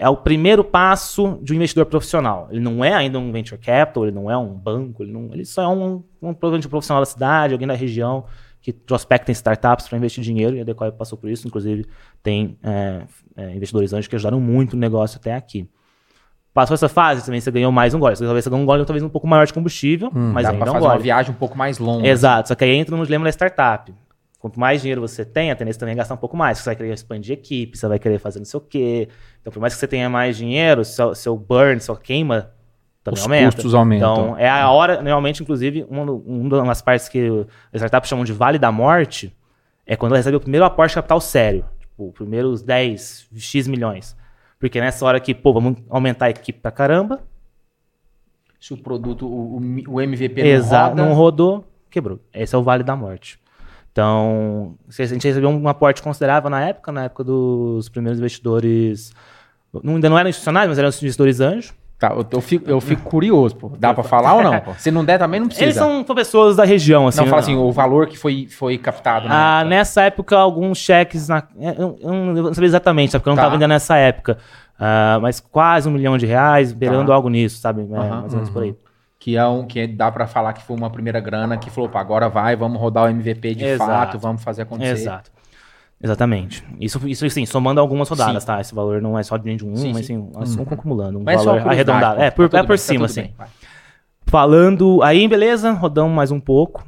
é 0.00 0.08
o 0.08 0.16
primeiro 0.16 0.64
passo 0.64 1.38
de 1.42 1.52
um 1.52 1.56
investidor 1.56 1.84
profissional. 1.84 2.48
Ele 2.50 2.58
não 2.58 2.82
é 2.82 2.94
ainda 2.94 3.18
um 3.18 3.30
venture 3.30 3.60
capital, 3.60 4.06
ele 4.06 4.14
não 4.14 4.30
é 4.30 4.36
um 4.36 4.48
banco, 4.48 5.02
ele, 5.02 5.12
não, 5.12 5.28
ele 5.30 5.44
só 5.44 5.62
é 5.62 5.68
um, 5.68 6.02
um 6.22 6.32
profissional 6.32 7.02
da 7.02 7.06
cidade, 7.06 7.52
alguém 7.52 7.68
da 7.68 7.74
região 7.74 8.24
que 8.62 8.72
prospecta 8.72 9.30
em 9.30 9.34
startups 9.34 9.86
para 9.86 9.98
investir 9.98 10.24
dinheiro, 10.24 10.56
e 10.56 10.60
a 10.62 10.64
Decoy 10.64 10.90
passou 10.92 11.18
por 11.18 11.28
isso, 11.28 11.46
inclusive 11.46 11.86
tem 12.22 12.56
é, 12.62 13.02
é, 13.36 13.54
investidores 13.54 13.92
anjos 13.92 14.08
que 14.08 14.16
ajudaram 14.16 14.40
muito 14.40 14.72
o 14.72 14.76
negócio 14.76 15.18
até 15.18 15.34
aqui. 15.34 15.68
Passou 16.54 16.74
essa 16.74 16.88
fase, 16.88 17.22
também 17.22 17.38
você 17.38 17.50
ganhou 17.50 17.70
mais 17.70 17.92
um 17.92 17.98
gole. 17.98 18.16
Talvez 18.16 18.42
você 18.42 18.48
ganhou 18.48 18.62
um 18.62 18.66
gole 18.66 18.86
talvez 18.86 19.02
um 19.02 19.08
pouco 19.10 19.26
maior 19.26 19.46
de 19.46 19.52
combustível, 19.52 20.08
hum, 20.08 20.32
mas 20.32 20.46
ainda 20.46 20.56
é 20.56 20.62
um 20.62 20.66
fazer 20.66 20.78
gole. 20.78 20.92
uma 20.92 20.98
viagem 20.98 21.30
um 21.30 21.36
pouco 21.36 21.58
mais 21.58 21.78
longa. 21.78 22.08
Exato, 22.08 22.48
só 22.48 22.54
que 22.54 22.64
aí 22.64 22.70
entra 22.70 22.96
no 22.96 23.04
dilema 23.04 23.24
da 23.24 23.30
startup. 23.30 23.92
Quanto 24.38 24.58
mais 24.58 24.80
dinheiro 24.80 25.02
você 25.02 25.22
tem, 25.22 25.50
a 25.50 25.54
tendência 25.54 25.78
também 25.78 25.92
é 25.92 25.96
gastar 25.96 26.14
um 26.14 26.16
pouco 26.16 26.34
mais. 26.34 26.56
Você 26.56 26.64
vai 26.64 26.74
querer 26.74 26.94
expandir 26.94 27.34
equipe, 27.34 27.76
você 27.76 27.86
vai 27.86 27.98
querer 27.98 28.18
fazer 28.18 28.38
não 28.38 28.46
sei 28.46 28.56
o 28.56 28.62
quê. 28.62 29.08
Então, 29.40 29.52
por 29.52 29.60
mais 29.60 29.74
que 29.74 29.80
você 29.80 29.88
tenha 29.88 30.08
mais 30.08 30.36
dinheiro, 30.36 30.84
seu, 30.84 31.14
seu 31.14 31.36
burn, 31.36 31.80
sua 31.80 31.96
queima 31.96 32.50
também 33.02 33.18
Os 33.18 33.24
aumenta. 33.24 33.56
custos 33.56 33.74
aumentam. 33.74 34.12
Então, 34.12 34.38
é 34.38 34.48
a 34.48 34.70
hora, 34.70 35.00
realmente, 35.00 35.42
inclusive, 35.42 35.86
uma, 35.88 36.12
uma 36.12 36.64
das 36.66 36.82
partes 36.82 37.08
que 37.08 37.28
as 37.72 37.80
startups 37.80 38.08
chamam 38.08 38.24
de 38.24 38.32
vale 38.32 38.58
da 38.58 38.70
morte 38.70 39.34
é 39.86 39.96
quando 39.96 40.12
ela 40.12 40.18
recebe 40.18 40.36
o 40.36 40.40
primeiro 40.40 40.64
aporte 40.64 40.94
capital 40.94 41.20
sério. 41.20 41.64
Tipo, 41.78 42.12
primeiros 42.12 42.62
10, 42.62 43.28
X 43.34 43.66
milhões. 43.66 44.16
Porque 44.58 44.78
nessa 44.78 45.04
hora 45.06 45.18
que, 45.18 45.34
pô, 45.34 45.54
vamos 45.54 45.78
aumentar 45.88 46.26
a 46.26 46.30
equipe 46.30 46.60
pra 46.60 46.70
caramba. 46.70 47.20
Se 48.60 48.74
o 48.74 48.76
produto, 48.76 49.26
o, 49.26 49.56
o 49.88 50.00
MVP 50.00 50.42
Exato, 50.42 50.94
não 50.94 51.04
roda... 51.04 51.08
não 51.08 51.16
rodou, 51.16 51.64
quebrou. 51.90 52.20
Esse 52.34 52.54
é 52.54 52.58
o 52.58 52.62
vale 52.62 52.84
da 52.84 52.94
morte. 52.94 53.40
Então, 53.90 54.76
a 54.86 55.02
gente 55.04 55.26
recebeu 55.26 55.48
um 55.48 55.68
aporte 55.68 56.02
considerável 56.02 56.50
na 56.50 56.60
época, 56.68 56.92
na 56.92 57.04
época 57.04 57.24
dos 57.24 57.88
primeiros 57.88 58.18
investidores. 58.18 59.12
Não, 59.82 59.94
ainda 59.94 60.08
não 60.08 60.18
eram 60.18 60.28
institucionais, 60.28 60.68
mas 60.68 60.78
eram 60.78 60.88
investidores 60.88 61.40
anjos. 61.40 61.74
Tá, 61.98 62.14
eu, 62.16 62.26
eu, 62.32 62.40
fico, 62.40 62.70
eu 62.70 62.80
fico 62.80 63.02
curioso, 63.02 63.54
pô. 63.56 63.72
Dá 63.78 63.92
pra 63.92 64.02
falar 64.02 64.34
ou 64.34 64.42
não? 64.42 64.58
Pô? 64.60 64.72
Se 64.78 64.90
não 64.90 65.04
der, 65.04 65.18
também 65.18 65.38
não 65.38 65.48
precisa. 65.48 65.66
Eles 65.66 65.76
são 65.76 66.02
pessoas 66.02 66.56
da 66.56 66.64
região, 66.64 67.06
assim. 67.06 67.20
Não, 67.20 67.26
fala 67.26 67.40
assim, 67.42 67.54
o 67.54 67.70
valor 67.70 68.06
que 68.06 68.16
foi, 68.16 68.46
foi 68.48 68.78
captado. 68.78 69.26
Ah, 69.28 69.64
nessa 69.64 70.02
época, 70.04 70.34
alguns 70.34 70.78
cheques. 70.78 71.28
Na, 71.28 71.42
eu, 71.58 71.98
eu, 72.00 72.12
não 72.12 72.54
sei 72.54 72.64
exatamente, 72.64 73.12
sabe? 73.12 73.20
Porque 73.20 73.28
eu 73.28 73.32
não 73.32 73.36
tá. 73.36 73.42
tava 73.42 73.56
ainda 73.56 73.68
nessa 73.68 73.96
época. 73.96 74.38
Uh, 74.76 75.20
mas 75.20 75.40
quase 75.40 75.90
um 75.90 75.92
milhão 75.92 76.16
de 76.16 76.24
reais, 76.24 76.72
beirando 76.72 77.08
tá. 77.08 77.14
algo 77.14 77.28
nisso, 77.28 77.58
sabe? 77.58 77.82
É, 77.82 77.84
mais 77.84 78.32
ou 78.32 78.36
menos 78.38 78.48
por 78.48 78.62
aí 78.62 78.74
que 79.20 79.36
é 79.36 79.46
um 79.46 79.66
que 79.66 79.86
dá 79.86 80.10
para 80.10 80.26
falar 80.26 80.54
que 80.54 80.62
foi 80.62 80.74
uma 80.74 80.88
primeira 80.88 81.20
grana 81.20 81.58
que 81.58 81.68
falou, 81.68 81.90
agora 81.92 82.30
vai, 82.30 82.56
vamos 82.56 82.80
rodar 82.80 83.04
o 83.04 83.08
MVP 83.08 83.54
de 83.54 83.64
Exato. 83.66 83.90
fato, 83.90 84.18
vamos 84.18 84.42
fazer 84.42 84.62
acontecer. 84.62 84.92
Exato. 84.92 85.30
Exatamente. 86.02 86.64
Isso, 86.80 87.06
isso 87.06 87.28
sim, 87.28 87.44
somando 87.44 87.80
algumas 87.80 88.08
rodadas, 88.08 88.42
sim. 88.42 88.46
tá? 88.46 88.60
Esse 88.60 88.74
valor 88.74 89.02
não 89.02 89.18
é 89.18 89.22
só 89.22 89.36
de 89.36 89.50
um, 89.64 89.76
sim, 89.76 89.92
mas 89.92 90.06
sim, 90.06 90.16
um, 90.16 90.32
uhum. 90.34 90.66
acumulando. 90.70 91.18
Um 91.18 91.22
mas 91.22 91.44
valor 91.44 91.60
arredondado. 91.68 92.20
É, 92.20 92.30
por, 92.30 92.48
tá 92.48 92.58
é 92.58 92.62
por 92.62 92.68
bem, 92.68 92.78
cima, 92.78 93.00
tá 93.00 93.04
assim. 93.06 93.30
Falando. 94.26 95.02
Aí, 95.02 95.28
beleza, 95.28 95.72
rodamos 95.72 96.14
mais 96.14 96.30
um 96.30 96.40
pouco. 96.40 96.86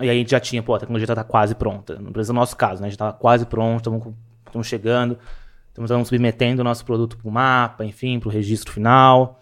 E 0.00 0.04
aí 0.04 0.10
a 0.10 0.14
gente 0.14 0.30
já 0.30 0.40
tinha, 0.40 0.62
pô, 0.62 0.74
a 0.74 0.78
tecnologia 0.78 1.14
tá 1.14 1.24
quase 1.24 1.54
pronta. 1.54 1.98
Não 1.98 2.12
precisa 2.12 2.32
do 2.32 2.36
nosso 2.36 2.56
caso, 2.56 2.80
né? 2.80 2.86
A 2.86 2.90
gente 2.90 2.98
tava 2.98 3.12
quase 3.12 3.44
pronto, 3.44 4.14
estamos 4.46 4.66
chegando, 4.66 5.18
estamos 5.68 6.08
submetendo 6.08 6.62
o 6.62 6.64
nosso 6.64 6.84
produto 6.84 7.18
pro 7.18 7.30
mapa, 7.30 7.84
enfim, 7.84 8.18
pro 8.18 8.30
registro 8.30 8.72
final 8.72 9.38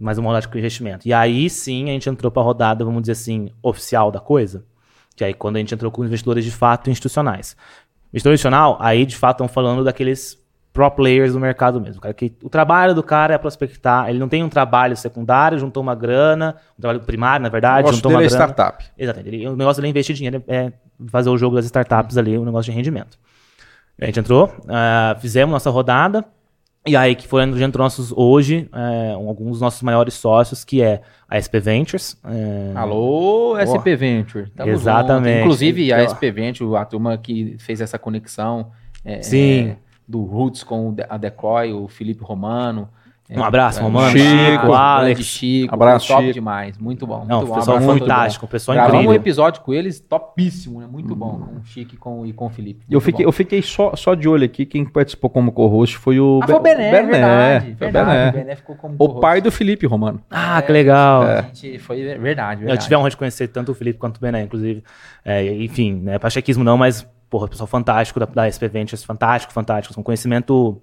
mais 0.00 0.16
uma 0.16 0.28
rodada 0.28 0.48
com 0.48 0.58
investimento. 0.58 1.06
E 1.06 1.12
aí 1.12 1.50
sim 1.50 1.90
a 1.90 1.92
gente 1.92 2.08
entrou 2.08 2.32
para 2.32 2.42
a 2.42 2.44
rodada, 2.44 2.84
vamos 2.84 3.02
dizer 3.02 3.12
assim, 3.12 3.50
oficial 3.62 4.10
da 4.10 4.18
coisa. 4.18 4.64
Que 5.20 5.24
aí 5.24 5.34
quando 5.34 5.56
a 5.56 5.58
gente 5.58 5.74
entrou 5.74 5.92
com 5.92 6.02
investidores 6.02 6.42
de 6.42 6.50
fato 6.50 6.88
institucionais. 6.88 7.54
Investidor 8.10 8.32
institucional, 8.32 8.78
aí 8.80 9.04
de 9.04 9.14
fato 9.14 9.34
estão 9.34 9.48
falando 9.48 9.84
daqueles 9.84 10.38
pro 10.72 10.90
players 10.90 11.34
do 11.34 11.38
mercado 11.38 11.78
mesmo. 11.78 11.98
O, 11.98 12.00
cara 12.00 12.14
que, 12.14 12.32
o 12.42 12.48
trabalho 12.48 12.94
do 12.94 13.02
cara 13.02 13.34
é 13.34 13.36
prospectar, 13.36 14.08
ele 14.08 14.18
não 14.18 14.30
tem 14.30 14.42
um 14.42 14.48
trabalho 14.48 14.96
secundário, 14.96 15.58
juntou 15.58 15.82
uma 15.82 15.94
grana, 15.94 16.56
um 16.78 16.80
trabalho 16.80 17.00
primário, 17.00 17.42
na 17.42 17.50
verdade, 17.50 17.86
o 17.86 17.92
juntou 17.92 18.12
uma 18.12 18.22
é 18.22 18.28
grana. 18.28 18.44
startup. 18.44 18.82
Exatamente. 18.96 19.28
Ele, 19.28 19.46
o 19.46 19.56
negócio 19.56 19.82
dele 19.82 19.88
é 19.88 19.90
investir 19.90 20.16
dinheiro, 20.16 20.42
é 20.48 20.72
fazer 21.08 21.28
o 21.28 21.36
jogo 21.36 21.54
das 21.54 21.66
startups 21.66 22.16
ali, 22.16 22.38
um 22.38 22.44
negócio 22.46 22.72
de 22.72 22.76
rendimento. 22.78 23.18
A 24.00 24.06
gente 24.06 24.20
entrou, 24.20 24.46
uh, 24.46 25.20
fizemos 25.20 25.52
nossa 25.52 25.68
rodada, 25.68 26.24
e 26.86 26.96
aí 26.96 27.14
que 27.14 27.28
foi 27.28 27.42
onde 27.42 27.62
entrou 27.62 27.84
nossos, 27.84 28.10
hoje, 28.12 28.68
é, 28.72 29.12
alguns 29.12 29.52
dos 29.52 29.60
nossos 29.60 29.82
maiores 29.82 30.14
sócios, 30.14 30.64
que 30.64 30.82
é 30.82 31.02
a 31.28 31.36
SP 31.36 31.60
Ventures. 31.60 32.18
É... 32.24 32.72
Alô, 32.74 33.54
SP 33.60 33.94
Venture. 33.96 34.50
Tamo 34.50 34.70
Exatamente. 34.70 35.34
Junto. 35.34 35.40
Inclusive, 35.42 35.92
a 35.92 36.08
SP 36.08 36.30
Venture, 36.30 36.76
a 36.76 36.84
turma 36.84 37.18
que 37.18 37.56
fez 37.58 37.80
essa 37.80 37.98
conexão 37.98 38.72
é, 39.04 39.22
Sim. 39.22 39.76
do 40.08 40.24
Roots 40.24 40.64
com 40.64 40.94
a 41.08 41.16
Decoy, 41.18 41.72
o 41.72 41.86
Felipe 41.86 42.24
Romano. 42.24 42.88
Um 43.36 43.44
abraço, 43.44 43.78
é, 43.78 43.82
Romano. 43.82 44.10
Chico, 44.10 44.72
Alex. 44.72 45.24
Chico. 45.24 45.74
Abraço, 45.74 46.08
top 46.08 46.22
Chico. 46.22 46.34
demais. 46.34 46.76
Muito 46.78 47.06
bom. 47.06 47.24
Não, 47.28 47.42
muito 47.42 47.54
pessoal 47.54 47.78
bom. 47.78 47.98
fantástico, 47.98 48.46
pessoal 48.48 48.74
Gravamos 48.74 48.96
incrível. 48.98 49.12
um 49.12 49.22
episódio 49.22 49.62
com 49.62 49.72
eles 49.72 50.00
topíssimo, 50.00 50.80
né? 50.80 50.88
Muito 50.90 51.14
bom. 51.14 51.38
Com 51.38 51.60
o 51.60 51.64
Chico 51.64 51.94
e 51.94 51.96
com, 51.96 52.26
e 52.26 52.32
com 52.32 52.46
o 52.46 52.50
Felipe. 52.50 52.84
Eu 52.90 53.00
fiquei, 53.00 53.24
eu 53.24 53.32
fiquei 53.32 53.62
só, 53.62 53.94
só 53.94 54.14
de 54.14 54.28
olho 54.28 54.44
aqui. 54.44 54.66
Quem 54.66 54.84
participou 54.84 55.30
como 55.30 55.52
co-host 55.52 55.96
foi 55.96 56.18
o, 56.18 56.40
ah, 56.42 56.46
foi 56.46 56.56
o 56.56 56.60
Bené, 56.60 56.90
Bené. 56.90 57.02
verdade, 57.02 57.72
verdade, 57.72 58.06
Bené. 58.06 58.28
o 58.28 58.32
Bené 58.32 58.56
ficou 58.56 58.76
como 58.76 58.96
O 58.98 59.20
pai 59.20 59.40
do 59.40 59.52
Felipe 59.52 59.86
Romano. 59.86 60.20
Ah, 60.30 60.60
que 60.62 60.72
legal. 60.72 61.22
A 61.22 61.42
gente 61.42 61.78
foi 61.78 62.02
verdade, 62.02 62.18
verdade. 62.60 62.64
Eu 62.70 62.76
tive 62.78 62.94
a 62.94 62.98
honra 62.98 63.10
de 63.10 63.16
conhecer 63.16 63.48
tanto 63.48 63.72
o 63.72 63.74
Felipe 63.74 63.98
quanto 63.98 64.16
o 64.16 64.20
Bené, 64.20 64.42
inclusive. 64.42 64.82
É, 65.24 65.44
enfim, 65.62 65.94
né, 65.94 66.18
pachequismo 66.18 66.64
não, 66.64 66.76
mas, 66.76 67.06
porra, 67.28 67.46
pessoal 67.46 67.66
fantástico 67.66 68.18
da, 68.18 68.26
da 68.26 68.50
SP 68.50 68.66
Ventures, 68.68 69.04
fantástico, 69.04 69.52
fantástico. 69.52 69.98
Um 69.98 70.02
conhecimento 70.02 70.80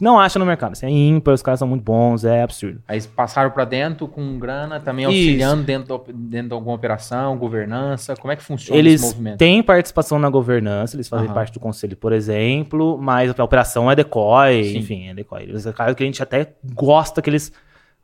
não 0.00 0.18
acha 0.18 0.38
no 0.38 0.46
mercado. 0.46 0.72
Assim, 0.72 0.86
é 0.86 0.90
ímpar, 0.90 1.34
os 1.34 1.42
caras 1.42 1.58
são 1.58 1.68
muito 1.68 1.82
bons, 1.82 2.24
é 2.24 2.42
absurdo. 2.42 2.82
Aí 2.88 3.00
passaram 3.02 3.50
para 3.50 3.64
dentro 3.66 4.08
com 4.08 4.38
grana, 4.38 4.80
também 4.80 5.04
auxiliando 5.04 5.62
dentro, 5.62 5.98
do, 5.98 6.12
dentro 6.12 6.48
de 6.48 6.54
alguma 6.54 6.74
operação, 6.74 7.36
governança. 7.36 8.16
Como 8.16 8.32
é 8.32 8.36
que 8.36 8.42
funciona 8.42 8.78
eles 8.78 9.02
esse 9.02 9.12
movimento? 9.12 9.38
têm 9.38 9.62
participação 9.62 10.18
na 10.18 10.30
governança, 10.30 10.96
eles 10.96 11.08
fazem 11.08 11.26
Aham. 11.26 11.34
parte 11.34 11.52
do 11.52 11.60
conselho, 11.60 11.96
por 11.96 12.12
exemplo, 12.12 12.98
mas 12.98 13.38
a 13.38 13.44
operação 13.44 13.90
é 13.90 13.94
decoy, 13.94 14.64
Sim. 14.64 14.78
enfim, 14.78 15.08
é 15.08 15.14
decoy. 15.14 15.42
Eles 15.42 15.66
é 15.66 15.72
claro 15.72 15.94
que 15.94 16.02
a 16.02 16.06
gente 16.06 16.22
até 16.22 16.54
gosta 16.74 17.20
que 17.20 17.28
eles 17.28 17.52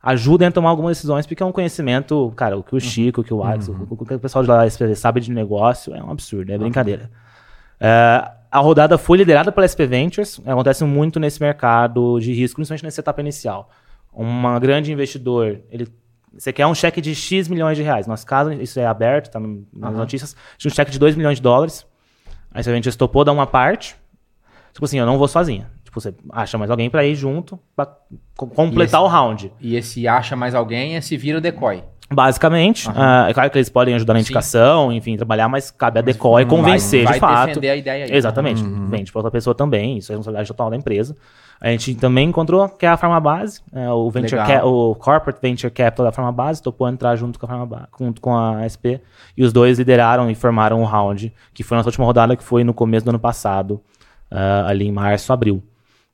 ajudem 0.01 0.47
a 0.47 0.51
tomar 0.51 0.69
algumas 0.69 0.97
decisões, 0.97 1.25
porque 1.25 1.41
é 1.41 1.45
um 1.45 1.51
conhecimento, 1.51 2.31
cara, 2.35 2.57
o 2.57 2.63
que 2.63 2.75
o 2.75 2.79
Chico, 2.79 3.21
o 3.21 3.23
que 3.23 3.33
o 3.33 3.43
Alex, 3.43 3.67
o, 3.67 3.87
o 3.89 4.05
que 4.05 4.13
o 4.13 4.19
pessoal 4.19 4.43
de 4.43 4.49
lá 4.49 4.69
sabe 4.95 5.19
de 5.19 5.31
negócio 5.31 5.93
é 5.95 6.01
um 6.01 6.11
absurdo, 6.11 6.51
é 6.51 6.57
brincadeira. 6.57 7.09
É, 7.79 8.31
a 8.51 8.59
rodada 8.59 8.97
foi 8.97 9.17
liderada 9.17 9.51
pela 9.51 9.67
SP 9.67 9.85
Ventures, 9.85 10.39
acontece 10.45 10.83
muito 10.83 11.19
nesse 11.19 11.41
mercado 11.41 12.19
de 12.19 12.33
risco, 12.33 12.55
principalmente 12.55 12.83
nessa 12.83 13.01
etapa 13.01 13.21
inicial, 13.21 13.69
uma 14.11 14.57
grande 14.59 14.91
investidor, 14.91 15.59
ele 15.69 15.87
você 16.33 16.53
quer 16.53 16.67
um 16.67 16.75
cheque 16.75 17.01
de 17.01 17.15
X 17.15 17.47
milhões 17.47 17.75
de 17.77 17.81
reais. 17.83 18.05
No 18.05 18.11
nosso 18.11 18.25
caso, 18.25 18.51
isso 18.53 18.79
é 18.79 18.85
aberto, 18.85 19.31
tá 19.31 19.39
no- 19.39 19.65
nas 19.73 19.89
Aham. 19.91 19.99
notícias. 19.99 20.35
Tinha 20.57 20.71
um 20.71 20.75
cheque 20.75 20.91
de 20.91 20.99
2 20.99 21.15
milhões 21.15 21.37
de 21.37 21.41
dólares. 21.41 21.83
Aí 22.51 22.59
a 22.61 22.75
gente 22.75 22.87
estopou 22.87 23.23
dar 23.23 23.31
uma 23.31 23.47
parte. 23.47 23.95
Tipo 24.71 24.85
assim, 24.85 24.99
eu 24.99 25.05
não 25.05 25.17
vou 25.17 25.27
sozinha. 25.27 25.71
Tipo, 25.83 25.99
você 25.99 26.13
acha 26.31 26.55
mais 26.59 26.69
alguém 26.69 26.91
pra 26.91 27.03
ir 27.03 27.15
junto 27.15 27.57
co- 28.35 28.45
completar 28.47 29.01
E 29.01 29.03
o 29.03 29.07
round. 29.07 29.51
E 29.59 29.75
esse 29.75 30.07
acha 30.07 30.35
mais 30.35 30.53
alguém, 30.53 30.95
esse 30.95 31.17
vira 31.17 31.39
o 31.39 31.41
decoy. 31.41 31.83
Basicamente, 32.09 32.87
é 33.27 33.33
claro 33.33 33.49
que 33.49 33.57
eles 33.57 33.69
podem 33.69 33.93
ajudar 33.95 34.13
na 34.13 34.19
Sim. 34.19 34.23
indicação, 34.23 34.93
enfim, 34.93 35.17
trabalhar, 35.17 35.49
mas 35.49 35.69
cabe 35.69 35.99
a 35.99 36.01
decoy 36.01 36.45
convencer 36.45 37.03
vai, 37.03 37.13
de 37.13 37.19
vai 37.19 37.29
fato. 37.29 37.47
defender 37.47 37.69
a 37.69 37.75
ideia 37.75 38.05
aí. 38.05 38.13
Exatamente. 38.13 38.63
Vende 38.63 39.11
para 39.11 39.19
outra 39.19 39.31
pessoa 39.31 39.53
também, 39.53 39.97
isso 39.97 40.11
é 40.11 40.15
responsabilidade 40.15 40.47
total 40.47 40.69
da 40.69 40.77
empresa. 40.77 41.15
A 41.59 41.69
gente 41.69 41.95
também 41.95 42.29
encontrou 42.29 42.69
que 42.69 42.85
é 42.85 42.89
a 42.89 42.95
Farmabase, 42.95 43.61
é, 43.73 43.89
o, 43.91 44.09
venture 44.11 44.39
o 44.63 44.95
Corporate 44.95 45.39
Venture 45.41 45.71
Capital 45.71 46.05
da 46.05 46.11
Farmabase, 46.11 46.61
topou 46.61 46.87
entrar 46.87 47.15
junto 47.15 47.39
com 47.39 47.45
a 47.45 47.49
Farmabase, 47.49 47.87
junto 47.99 48.21
com 48.21 48.37
a 48.37 48.61
SP, 48.69 49.01
e 49.35 49.43
os 49.43 49.51
dois 49.51 49.79
lideraram 49.79 50.29
e 50.29 50.35
formaram 50.35 50.79
um 50.79 50.85
round, 50.85 51.33
que 51.53 51.63
foi 51.63 51.75
a 51.75 51.79
nossa 51.79 51.89
última 51.89 52.05
rodada, 52.05 52.35
que 52.35 52.43
foi 52.43 52.63
no 52.63 52.73
começo 52.73 53.05
do 53.05 53.09
ano 53.09 53.19
passado, 53.19 53.81
ah, 54.29 54.65
ali 54.67 54.87
em 54.87 54.91
março, 54.91 55.33
abril. 55.33 55.63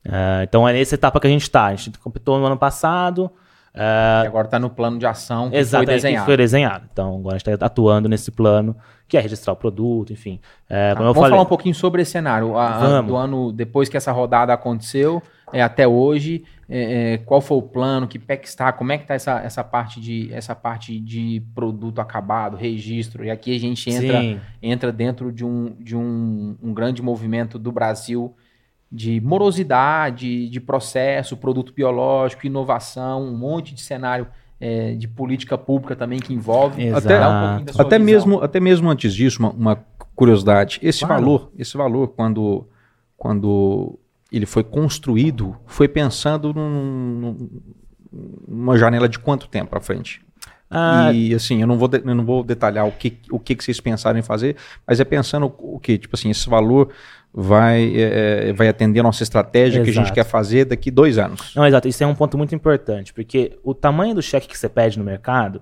Ah, 0.08 0.42
então 0.44 0.68
é 0.68 0.74
nessa 0.74 0.96
etapa 0.96 1.20
que 1.20 1.28
a 1.28 1.30
gente 1.30 1.44
está. 1.44 1.66
A 1.66 1.76
gente 1.76 2.00
completou 2.00 2.40
no 2.40 2.46
ano 2.46 2.58
passado, 2.58 3.30
E 3.76 4.28
agora 4.28 4.48
tá 4.48 4.60
no 4.60 4.70
plano 4.70 5.00
de 5.00 5.06
ação 5.06 5.50
que 5.50 5.58
Exato, 5.58 5.84
foi 5.86 5.94
é, 5.94 5.98
que 5.98 6.02
desenhado. 6.04 6.26
foi 6.26 6.38
desenhado. 6.38 6.86
Então, 6.92 7.16
agora 7.18 7.36
a 7.36 7.38
gente 7.40 7.50
está 7.50 7.66
atuando 7.66 8.08
nesse 8.08 8.30
plano, 8.32 8.76
que 9.08 9.18
é 9.18 9.20
registrar 9.20 9.54
o 9.54 9.56
produto, 9.56 10.14
enfim. 10.14 10.40
É, 10.70 10.94
Tá, 10.94 11.00
Vamos 11.02 11.16
falei, 11.16 11.32
falar 11.32 11.42
um 11.42 11.48
pouquinho 11.48 11.74
sobre 11.74 12.02
esse 12.04 12.12
cenário. 12.12 12.56
A- 12.58 13.02
do 13.02 13.16
ano, 13.16 13.52
depois 13.52 13.90
que 13.90 13.98
essa 13.98 14.12
rodada 14.12 14.54
aconteceu, 14.54 15.22
é, 15.52 15.62
até 15.62 15.88
hoje, 15.88 16.44
é, 16.70 17.14
é, 17.14 17.18
qual 17.18 17.42
foi 17.42 17.58
o 17.58 17.62
plano, 17.62 18.08
que 18.08 18.18
pé 18.20 18.38
que 18.38 18.48
está, 18.48 18.72
como 18.72 18.92
é 18.92 18.98
que 18.98 19.04
está 19.06 19.16
essa, 19.16 19.40
essa, 19.42 19.64
parte 19.64 20.00
de, 20.00 20.32
essa 20.34 20.54
parte 20.56 21.00
de 21.00 21.42
produto 21.54 22.00
acabado, 22.00 22.56
registro, 22.58 23.26
e 23.26 23.32
aqui 23.32 23.56
a 23.56 23.60
gente 23.60 23.90
entra, 23.90 24.22
Sim, 24.22 24.40
entra 24.62 24.92
dentro 24.92 25.32
de, 25.32 25.44
um, 25.46 25.76
de 25.80 25.96
um, 25.96 26.56
um 26.62 26.74
grande 26.74 27.02
movimento 27.02 27.58
do 27.60 27.72
Brasil 27.72 28.36
de 28.96 29.20
morosidade, 29.22 30.48
de 30.48 30.60
processo, 30.60 31.36
produto 31.36 31.74
biológico, 31.74 32.46
inovação, 32.46 33.24
um 33.24 33.36
monte 33.36 33.74
de 33.74 33.82
cenário 33.82 34.28
é, 34.62 34.94
de 34.94 35.08
política 35.08 35.58
pública 35.58 35.96
também 35.96 36.20
que 36.20 36.32
envolve. 36.32 36.80
Dá 37.18 37.30
um 37.30 37.66
Até 37.82 37.98
mesmo, 37.98 38.42
até 38.44 38.60
mesmo 38.60 38.88
antes 38.90 39.14
disso, 39.16 39.40
uma, 39.40 39.50
uma 39.50 39.86
curiosidade. 40.16 40.80
Esse 40.84 41.00
Claro. 41.04 41.22
valor, 41.24 41.52
esse 41.58 41.76
valor, 41.76 42.10
quando, 42.10 42.68
quando 43.18 43.98
ele 44.32 44.46
foi 44.46 44.64
construído, 44.64 45.56
foi 45.66 45.88
pensando 45.88 46.54
num- 46.54 47.20
num- 47.20 47.50
numa 48.48 48.78
janela 48.78 49.10
de 49.10 49.18
quanto 49.18 49.48
tempo 49.48 49.72
para 49.72 49.80
frente? 49.82 50.22
Ah, 50.70 51.12
E 51.14 51.34
assim, 51.34 51.62
eu 51.62 51.68
não 51.68 51.78
vou, 51.78 51.88
de- 51.88 52.02
eu 52.06 52.16
não 52.16 52.24
vou 52.26 52.44
detalhar 52.44 52.88
o 52.88 52.92
que, 52.92 53.18
o 53.32 53.40
que, 53.40 53.56
que 53.56 53.64
vocês 53.64 53.80
pensaram 53.80 54.18
em 54.20 54.24
fazer, 54.24 54.56
mas 54.88 55.00
é 55.00 55.04
pensando 55.04 55.52
o 55.58 55.80
que? 55.80 55.98
Tipo 55.98 56.16
assim, 56.16 56.30
esse 56.30 56.48
valor 56.50 56.90
vai, 57.34 57.91
é, 57.96 58.54
vai 58.54 58.67
atender 58.67 59.00
a 59.00 59.04
nossa 59.04 59.24
estratégia 59.24 59.84
que 59.84 59.89
a 59.89 59.93
gente 59.93 60.04
Exato. 60.04 60.13
quer 60.13 60.24
fazer 60.24 60.65
daqui 60.65 60.91
dois 60.91 61.17
anos. 61.17 61.54
Não, 61.56 61.65
exato. 61.65 61.88
Isso 61.88 62.04
é 62.04 62.08
um 62.08 62.13
ponto 62.15 62.38
muito 62.38 62.54
importante, 62.54 63.13
porque 63.13 63.58
o 63.63 63.74
tamanho 63.74 64.13
do 64.13 64.22
cheque 64.22 64.48
que 64.48 64.58
você 64.58 64.69
pede 64.69 65.00
no 65.00 65.06
mercado, 65.06 65.62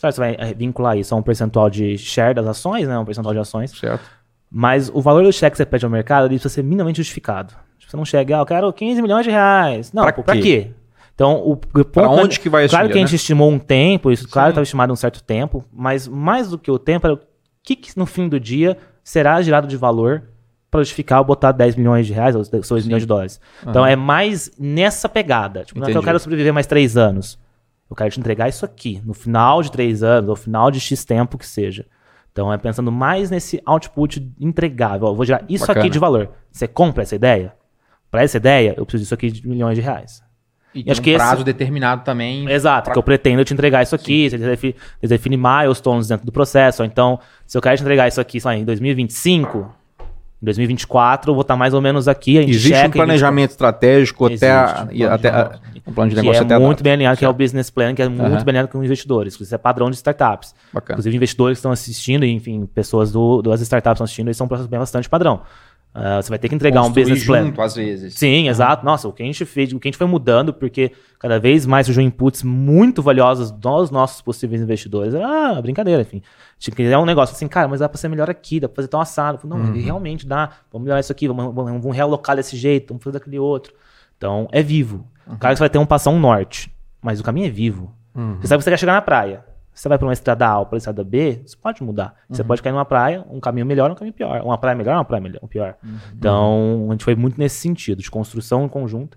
claro, 0.00 0.14
você 0.14 0.20
vai 0.20 0.36
eh, 0.38 0.54
vincular 0.54 0.96
isso 0.96 1.14
a 1.14 1.18
um 1.18 1.22
percentual 1.22 1.68
de 1.68 1.98
share 1.98 2.34
das 2.34 2.46
ações, 2.46 2.86
né? 2.86 2.96
Um 2.98 3.04
percentual 3.04 3.34
de 3.34 3.40
ações. 3.40 3.72
Certo? 3.72 4.02
Mas 4.50 4.88
o 4.92 5.00
valor 5.00 5.24
do 5.24 5.32
cheque 5.32 5.52
que 5.52 5.56
você 5.58 5.66
pede 5.66 5.84
ao 5.84 5.90
mercado 5.90 6.24
ele 6.26 6.34
precisa 6.34 6.54
ser 6.54 6.62
minimamente 6.62 6.98
justificado. 6.98 7.54
Você 7.86 7.96
não 7.96 8.04
chega, 8.04 8.36
ah, 8.36 8.40
eu 8.42 8.46
quero 8.46 8.72
15 8.72 9.02
milhões 9.02 9.24
de 9.24 9.30
reais. 9.32 9.92
Não, 9.92 10.04
Pra 10.04 10.12
pra, 10.12 10.34
quê? 10.36 10.40
quê? 10.40 10.70
Então, 11.12 11.42
o, 11.44 11.56
Para 11.56 12.08
onde 12.08 12.38
que 12.38 12.48
vai 12.48 12.68
Claro 12.68 12.84
que 12.86 12.92
a 12.92 12.94
dinheiro, 12.94 13.08
gente 13.08 13.16
estimou 13.16 13.50
um 13.50 13.58
tempo, 13.58 14.12
isso 14.12 14.28
claro 14.28 14.46
Sim. 14.46 14.50
estava 14.52 14.62
estimado 14.62 14.92
um 14.92 14.96
certo 14.96 15.22
tempo, 15.22 15.64
mas 15.72 16.06
mais 16.06 16.48
do 16.48 16.56
que 16.56 16.70
o 16.70 16.78
tempo 16.78 17.06
era 17.06 17.14
o 17.14 17.20
que, 17.64 17.74
que 17.74 17.98
no 17.98 18.06
fim 18.06 18.28
do 18.28 18.38
dia 18.38 18.76
será 19.02 19.42
gerado 19.42 19.66
de 19.66 19.76
valor 19.76 20.22
para 20.70 20.80
justificar 20.80 21.18
eu 21.20 21.24
botar 21.24 21.52
10 21.52 21.74
milhões 21.76 22.06
de 22.06 22.12
reais 22.12 22.36
ou 22.36 22.42
2 22.44 22.86
milhões 22.86 23.02
de 23.02 23.06
dólares. 23.06 23.40
Então 23.66 23.84
é 23.84 23.96
mais 23.96 24.50
nessa 24.58 25.08
pegada. 25.08 25.64
Tipo, 25.64 25.80
não 25.80 25.88
é 25.88 25.90
que 25.92 25.98
eu 25.98 26.02
quero 26.02 26.18
sobreviver 26.18 26.52
mais 26.54 26.66
três 26.66 26.96
anos. 26.96 27.38
Eu 27.90 27.96
quero 27.96 28.10
te 28.10 28.20
entregar 28.20 28.48
isso 28.48 28.64
aqui, 28.64 29.02
no 29.04 29.12
final 29.12 29.62
de 29.62 29.72
três 29.72 30.02
anos, 30.04 30.28
ou 30.30 30.36
final 30.36 30.70
de 30.70 30.78
X 30.78 31.04
tempo 31.04 31.36
que 31.36 31.46
seja. 31.46 31.84
Então 32.30 32.52
é 32.52 32.56
pensando 32.56 32.92
mais 32.92 33.30
nesse 33.30 33.60
output 33.66 34.24
entregável. 34.38 35.08
Eu 35.08 35.14
vou 35.16 35.24
gerar 35.24 35.42
isso 35.48 35.66
Bacana. 35.66 35.80
aqui 35.80 35.90
de 35.90 35.98
valor. 35.98 36.30
Você 36.52 36.68
compra 36.68 37.02
essa 37.02 37.16
ideia? 37.16 37.52
Para 38.08 38.22
essa 38.22 38.36
ideia, 38.36 38.74
eu 38.76 38.86
preciso 38.86 39.02
disso 39.04 39.14
aqui 39.14 39.30
de 39.30 39.46
milhões 39.48 39.74
de 39.76 39.80
reais. 39.82 40.22
E 40.72 40.84
tem 40.84 40.92
acho 40.92 41.00
um 41.00 41.04
que 41.04 41.10
esse- 41.10 41.18
prazo 41.18 41.42
determinado 41.42 42.04
também. 42.04 42.48
Exato, 42.48 42.84
pra- 42.84 42.92
que 42.92 42.98
eu 42.98 43.02
pretendo 43.02 43.44
te 43.44 43.52
entregar 43.52 43.82
isso 43.82 43.96
aqui, 43.96 44.30
você 44.30 44.38
define, 44.38 44.76
você 45.00 45.08
define 45.08 45.36
milestones 45.36 46.06
dentro 46.06 46.24
do 46.24 46.30
processo. 46.30 46.82
Ou 46.82 46.86
então, 46.86 47.18
se 47.44 47.58
eu 47.58 47.62
quero 47.62 47.76
te 47.76 47.82
entregar 47.82 48.06
isso 48.06 48.20
aqui, 48.20 48.38
lá, 48.44 48.54
em 48.56 48.64
2025, 48.64 49.68
em 50.42 50.44
2024, 50.46 51.30
eu 51.30 51.34
vou 51.34 51.42
estar 51.42 51.54
mais 51.56 51.74
ou 51.74 51.80
menos 51.82 52.08
aqui, 52.08 52.38
a 52.38 52.40
gente 52.40 52.50
Existe 52.52 52.68
checa 52.68 52.78
um 52.78 52.80
a 52.80 52.84
gente- 52.86 52.92
planejamento 52.94 53.50
estratégico 53.50 54.24
até, 54.26 54.50
a, 54.50 54.64
Existe 54.64 54.80
um 54.82 54.92
e 54.92 54.98
plano 54.98 55.14
até 55.14 55.30
de 55.30 55.36
a- 55.36 55.38
negócio. 55.44 55.60
um 55.86 55.92
plano 55.92 56.08
de 56.10 56.14
que 56.16 56.20
negócio 56.22 56.40
é 56.40 56.44
até 56.44 56.54
a 56.54 56.58
muito 56.60 56.70
data. 56.78 56.82
bem 56.84 56.92
alinhado, 56.94 57.18
que 57.18 57.24
é 57.24 57.28
o 57.28 57.32
business 57.34 57.68
plan, 57.70 57.94
que 57.94 58.02
é 58.02 58.08
muito 58.08 58.20
Aham. 58.22 58.30
bem 58.44 58.52
alinhado 58.52 58.68
com 58.68 58.82
investidores. 58.82 59.38
Isso 59.38 59.54
é 59.54 59.58
padrão 59.58 59.90
de 59.90 59.96
startups. 59.96 60.54
Bacana. 60.72 60.94
Inclusive, 60.94 61.16
investidores 61.16 61.56
que 61.56 61.60
estão 61.60 61.72
assistindo, 61.72 62.24
enfim, 62.24 62.66
pessoas 62.74 63.12
do, 63.12 63.42
das 63.42 63.60
startups 63.60 63.96
estão 63.96 64.04
assistindo, 64.04 64.28
eles 64.28 64.36
são 64.36 64.48
processos 64.48 64.70
bem 64.70 64.80
bastante 64.80 65.08
padrão. 65.08 65.42
Ah, 65.92 66.22
você 66.22 66.28
vai 66.28 66.38
ter 66.38 66.48
que 66.48 66.54
entregar 66.54 66.80
um 66.82 66.84
construir 66.84 67.02
business 67.04 67.24
plan. 67.26 67.46
junto, 67.46 67.60
às 67.60 67.74
vezes. 67.74 68.14
Sim, 68.14 68.48
exato. 68.48 68.84
Nossa, 68.84 69.08
o 69.08 69.12
que 69.12 69.22
a 69.22 69.26
gente 69.26 69.44
fez, 69.44 69.72
o 69.72 69.80
que 69.80 69.88
a 69.88 69.90
gente 69.90 69.98
foi 69.98 70.06
mudando, 70.06 70.54
porque 70.54 70.92
cada 71.18 71.38
vez 71.40 71.66
mais 71.66 71.86
surgiu 71.86 72.02
inputs 72.02 72.44
muito 72.44 73.02
valiosos 73.02 73.50
dos 73.50 73.90
nossos 73.90 74.22
possíveis 74.22 74.62
investidores. 74.62 75.14
Ah, 75.14 75.60
brincadeira, 75.60 76.02
enfim. 76.02 76.22
Tinha 76.58 76.74
que 76.74 76.82
criar 76.82 77.00
um 77.00 77.04
negócio 77.04 77.34
assim, 77.34 77.48
cara, 77.48 77.66
mas 77.66 77.80
dá 77.80 77.88
pra 77.88 77.98
ser 77.98 78.08
melhor 78.08 78.30
aqui, 78.30 78.60
dá 78.60 78.68
pra 78.68 78.76
fazer 78.76 78.88
tão 78.88 79.00
assado. 79.00 79.40
Não, 79.44 79.72
realmente 79.72 80.26
dá. 80.26 80.50
Vamos 80.72 80.84
melhorar 80.84 81.00
isso 81.00 81.10
aqui, 81.10 81.26
vamos, 81.26 81.52
vamos, 81.52 81.96
realocar 81.96 82.36
desse 82.36 82.56
jeito, 82.56 82.88
vamos 82.90 83.02
fazer 83.02 83.18
daquele 83.18 83.38
outro. 83.38 83.72
Então, 84.16 84.46
é 84.52 84.62
vivo. 84.62 85.06
Claro 85.24 85.54
que 85.54 85.56
você 85.56 85.62
vai 85.62 85.70
ter 85.70 85.78
um 85.78 85.86
passar 85.86 86.10
um 86.10 86.20
norte, 86.20 86.72
mas 87.02 87.18
o 87.18 87.24
caminho 87.24 87.46
é 87.46 87.50
vivo. 87.50 87.92
Você 88.40 88.48
sabe 88.48 88.58
que 88.58 88.64
você 88.64 88.70
quer 88.70 88.78
chegar 88.78 88.92
na 88.92 89.02
praia. 89.02 89.44
Você 89.80 89.88
vai 89.88 89.96
pra 89.96 90.06
uma 90.06 90.12
estrada 90.12 90.46
A 90.46 90.58
ou 90.58 90.66
pra 90.66 90.74
uma 90.74 90.78
estrada 90.78 91.02
B, 91.02 91.40
você 91.42 91.56
pode 91.56 91.82
mudar. 91.82 92.14
Você 92.28 92.44
pode 92.44 92.60
cair 92.60 92.70
numa 92.70 92.84
praia, 92.84 93.24
um 93.30 93.40
caminho 93.40 93.64
melhor, 93.64 93.90
um 93.90 93.94
caminho 93.94 94.12
pior. 94.12 94.42
Uma 94.42 94.58
praia 94.58 94.76
melhor, 94.76 94.94
uma 94.94 95.06
praia 95.06 95.22
melhor, 95.22 95.40
pior. 95.48 95.74
Então, 96.14 96.88
a 96.90 96.92
gente 96.92 97.02
foi 97.02 97.14
muito 97.14 97.38
nesse 97.38 97.56
sentido, 97.56 98.02
de 98.02 98.10
construção 98.10 98.66
em 98.66 98.68
conjunto, 98.68 99.16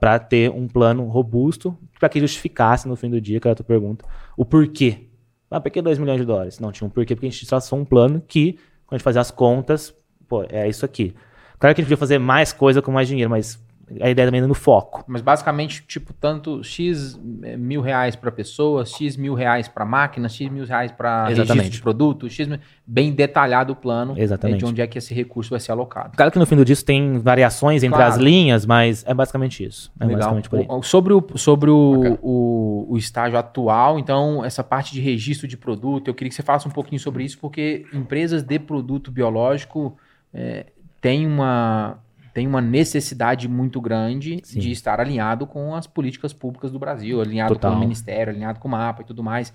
para 0.00 0.18
ter 0.18 0.50
um 0.50 0.66
plano 0.66 1.04
robusto, 1.04 1.76
para 2.00 2.08
que 2.08 2.18
justificasse 2.18 2.88
no 2.88 2.96
fim 2.96 3.10
do 3.10 3.20
dia, 3.20 3.38
que 3.38 3.46
era 3.46 3.52
a 3.52 3.56
tua 3.56 3.66
pergunta, 3.66 4.06
o 4.38 4.44
porquê. 4.46 5.10
Ah, 5.50 5.60
por 5.60 5.70
que 5.70 5.82
2 5.82 5.98
milhões 5.98 6.18
de 6.18 6.24
dólares? 6.24 6.58
Não, 6.58 6.72
tinha 6.72 6.88
um 6.88 6.90
porquê, 6.90 7.14
porque 7.14 7.26
a 7.26 7.30
gente 7.30 7.46
traçou 7.46 7.78
um 7.78 7.84
plano 7.84 8.22
que, 8.26 8.54
quando 8.86 8.92
a 8.92 8.96
gente 8.96 9.04
fazia 9.04 9.20
as 9.20 9.30
contas, 9.30 9.94
pô, 10.26 10.46
é 10.48 10.66
isso 10.66 10.82
aqui. 10.82 11.14
Claro 11.58 11.74
que 11.74 11.82
a 11.82 11.84
gente 11.84 11.88
podia 11.90 11.98
fazer 11.98 12.18
mais 12.18 12.54
coisa 12.54 12.80
com 12.80 12.90
mais 12.90 13.06
dinheiro, 13.06 13.28
mas 13.28 13.62
a 14.00 14.10
ideia 14.10 14.26
também 14.28 14.40
é 14.40 14.46
no 14.46 14.54
foco. 14.54 15.04
Mas 15.06 15.20
basicamente, 15.22 15.82
tipo, 15.86 16.12
tanto 16.12 16.62
X 16.64 17.18
eh, 17.42 17.56
mil 17.56 17.80
reais 17.80 18.14
para 18.16 18.30
pessoa, 18.30 18.84
X 18.84 19.16
mil 19.16 19.34
reais 19.34 19.68
para 19.68 19.84
máquina, 19.84 20.28
X 20.28 20.48
mil 20.50 20.64
reais 20.64 20.90
para 20.92 21.26
registro 21.28 21.70
de 21.70 21.82
produto, 21.82 22.28
X 22.28 22.46
mil... 22.48 22.58
bem 22.86 23.12
detalhado 23.12 23.72
o 23.72 23.76
plano 23.76 24.14
Exatamente. 24.16 24.58
de 24.60 24.64
onde 24.66 24.80
é 24.80 24.86
que 24.86 24.98
esse 24.98 25.12
recurso 25.12 25.50
vai 25.50 25.60
ser 25.60 25.72
alocado. 25.72 26.16
Claro 26.16 26.30
que 26.32 26.38
no 26.38 26.46
fim 26.46 26.56
do 26.56 26.64
dia 26.64 26.72
isso 26.72 26.84
tem 26.84 27.18
variações 27.18 27.82
entre 27.82 27.96
Claro. 27.96 28.12
as 28.12 28.18
linhas, 28.18 28.64
mas 28.66 29.04
é 29.06 29.12
basicamente 29.12 29.64
isso. 29.64 29.90
É 29.98 30.04
Legal. 30.04 30.18
basicamente 30.18 30.48
por 30.50 30.58
aí. 30.60 30.66
O- 30.68 30.82
Sobre, 30.82 31.12
o, 31.14 31.24
sobre 31.36 31.70
o, 31.70 32.18
o, 32.22 32.86
o 32.90 32.96
estágio 32.96 33.38
atual, 33.38 33.98
então, 33.98 34.44
essa 34.44 34.62
parte 34.64 34.92
de 34.92 35.00
registro 35.00 35.46
de 35.48 35.56
produto, 35.56 36.08
eu 36.08 36.14
queria 36.14 36.28
que 36.28 36.34
você 36.34 36.42
falasse 36.42 36.66
um 36.66 36.70
pouquinho 36.70 37.00
sobre 37.00 37.24
isso, 37.24 37.38
porque 37.38 37.84
empresas 37.92 38.42
de 38.42 38.58
produto 38.58 39.10
biológico 39.10 39.96
eh, 40.34 40.66
têm 41.00 41.26
uma, 41.26 41.98
têm 42.32 42.46
uma 42.46 42.60
necessidade 42.60 43.48
muito 43.48 43.80
grande 43.80 44.40
Sim. 44.44 44.58
de 44.60 44.70
estar 44.70 45.00
alinhado 45.00 45.46
com 45.46 45.74
as 45.74 45.86
políticas 45.86 46.32
públicas 46.32 46.70
do 46.70 46.78
Brasil, 46.78 47.20
alinhado 47.20 47.54
Total. 47.54 47.72
com 47.72 47.76
o 47.76 47.80
Ministério, 47.80 48.32
alinhado 48.32 48.58
com 48.58 48.68
o 48.68 48.70
mapa 48.70 49.02
e 49.02 49.04
tudo 49.04 49.22
mais. 49.22 49.52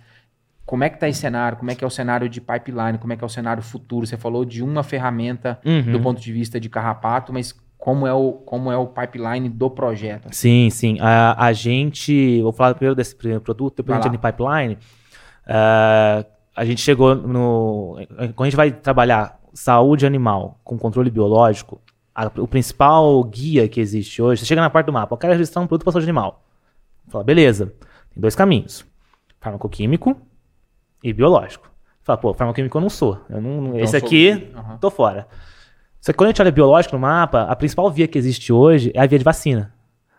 Como 0.65 0.83
é 0.83 0.89
que 0.89 0.95
está 0.97 1.07
esse 1.07 1.19
cenário? 1.19 1.57
Como 1.57 1.71
é 1.71 1.75
que 1.75 1.83
é 1.83 1.87
o 1.87 1.89
cenário 1.89 2.27
de 2.27 2.41
pipeline? 2.41 2.97
Como 2.97 3.13
é 3.13 3.15
que 3.15 3.23
é 3.23 3.25
o 3.25 3.29
cenário 3.29 3.63
futuro? 3.63 4.05
Você 4.05 4.17
falou 4.17 4.43
de 4.43 4.61
uma 4.61 4.83
ferramenta 4.83 5.59
Uhum. 5.65 5.91
do 5.93 5.99
ponto 6.01 6.19
de 6.21 6.31
vista 6.33 6.59
de 6.59 6.67
carrapato, 6.69 7.31
mas 7.31 7.55
como 7.77 8.05
é 8.05 8.13
o, 8.13 8.33
como 8.33 8.69
é 8.71 8.75
o 8.77 8.85
pipeline 8.87 9.47
do 9.47 9.69
projeto? 9.69 10.27
Sim, 10.31 10.69
sim. 10.69 10.97
A, 10.99 11.45
a 11.45 11.53
gente. 11.53 12.41
Vou 12.41 12.51
falar 12.51 12.73
primeiro 12.73 12.95
desse 12.95 13.15
primeiro 13.15 13.41
produto, 13.41 13.77
depois 13.77 13.97
a 13.99 14.01
gente 14.01 14.17
pipeline. 14.17 14.77
Ah, 15.45 16.25
a 16.55 16.65
gente 16.65 16.81
chegou 16.81 17.15
no. 17.15 17.95
Quando 18.35 18.41
a 18.41 18.45
gente 18.45 18.55
vai 18.57 18.71
trabalhar 18.71 19.39
saúde 19.53 20.05
animal 20.05 20.59
com 20.63 20.77
controle 20.77 21.09
biológico, 21.09 21.81
a- 22.25 22.32
o 22.41 22.47
principal 22.47 23.23
guia 23.23 23.67
que 23.67 23.80
existe 23.80 24.21
hoje, 24.21 24.41
você 24.41 24.45
chega 24.47 24.62
na 24.62 24.69
parte 24.69 24.88
do 24.88 24.93
mapa, 24.93 25.13
eu 25.13 25.17
quero 25.17 25.34
registrar 25.34 25.62
um 25.62 25.67
produto 25.67 25.84
para 25.84 25.93
saúde 25.93 26.06
animal. 26.08 26.43
Fala, 27.10 27.23
beleza, 27.23 27.67
tem 28.13 28.19
dois 28.21 28.36
caminhos: 28.36 28.86
farmacoquímico 29.39 30.15
e 31.03 31.13
biológico. 31.13 31.69
Fala, 32.01 32.17
pô, 32.17 32.34
farmacoquímico 32.34 32.77
eu 32.77 32.82
não 32.82 32.89
sou. 32.89 33.19
Eu 33.30 33.41
não, 33.41 33.67
Então 33.67 33.80
esse 33.80 33.99
sou- 33.99 34.08
aqui, 34.08 34.51
Aham. 34.56 34.77
tô 34.77 34.89
fora. 34.89 35.27
Só 36.01 36.12
que 36.12 36.17
quando 36.17 36.27
a 36.27 36.32
gente 36.32 36.41
olha 36.41 36.51
biológico 36.51 36.95
no 36.95 37.01
mapa, 37.01 37.43
a 37.43 37.56
principal 37.56 37.89
via 37.91 38.08
que 38.08 38.17
existe 38.17 38.51
hoje 38.53 38.91
é 38.93 39.01
a 39.01 39.06
via 39.06 39.17
de 39.19 39.25
vacina. 39.25 39.73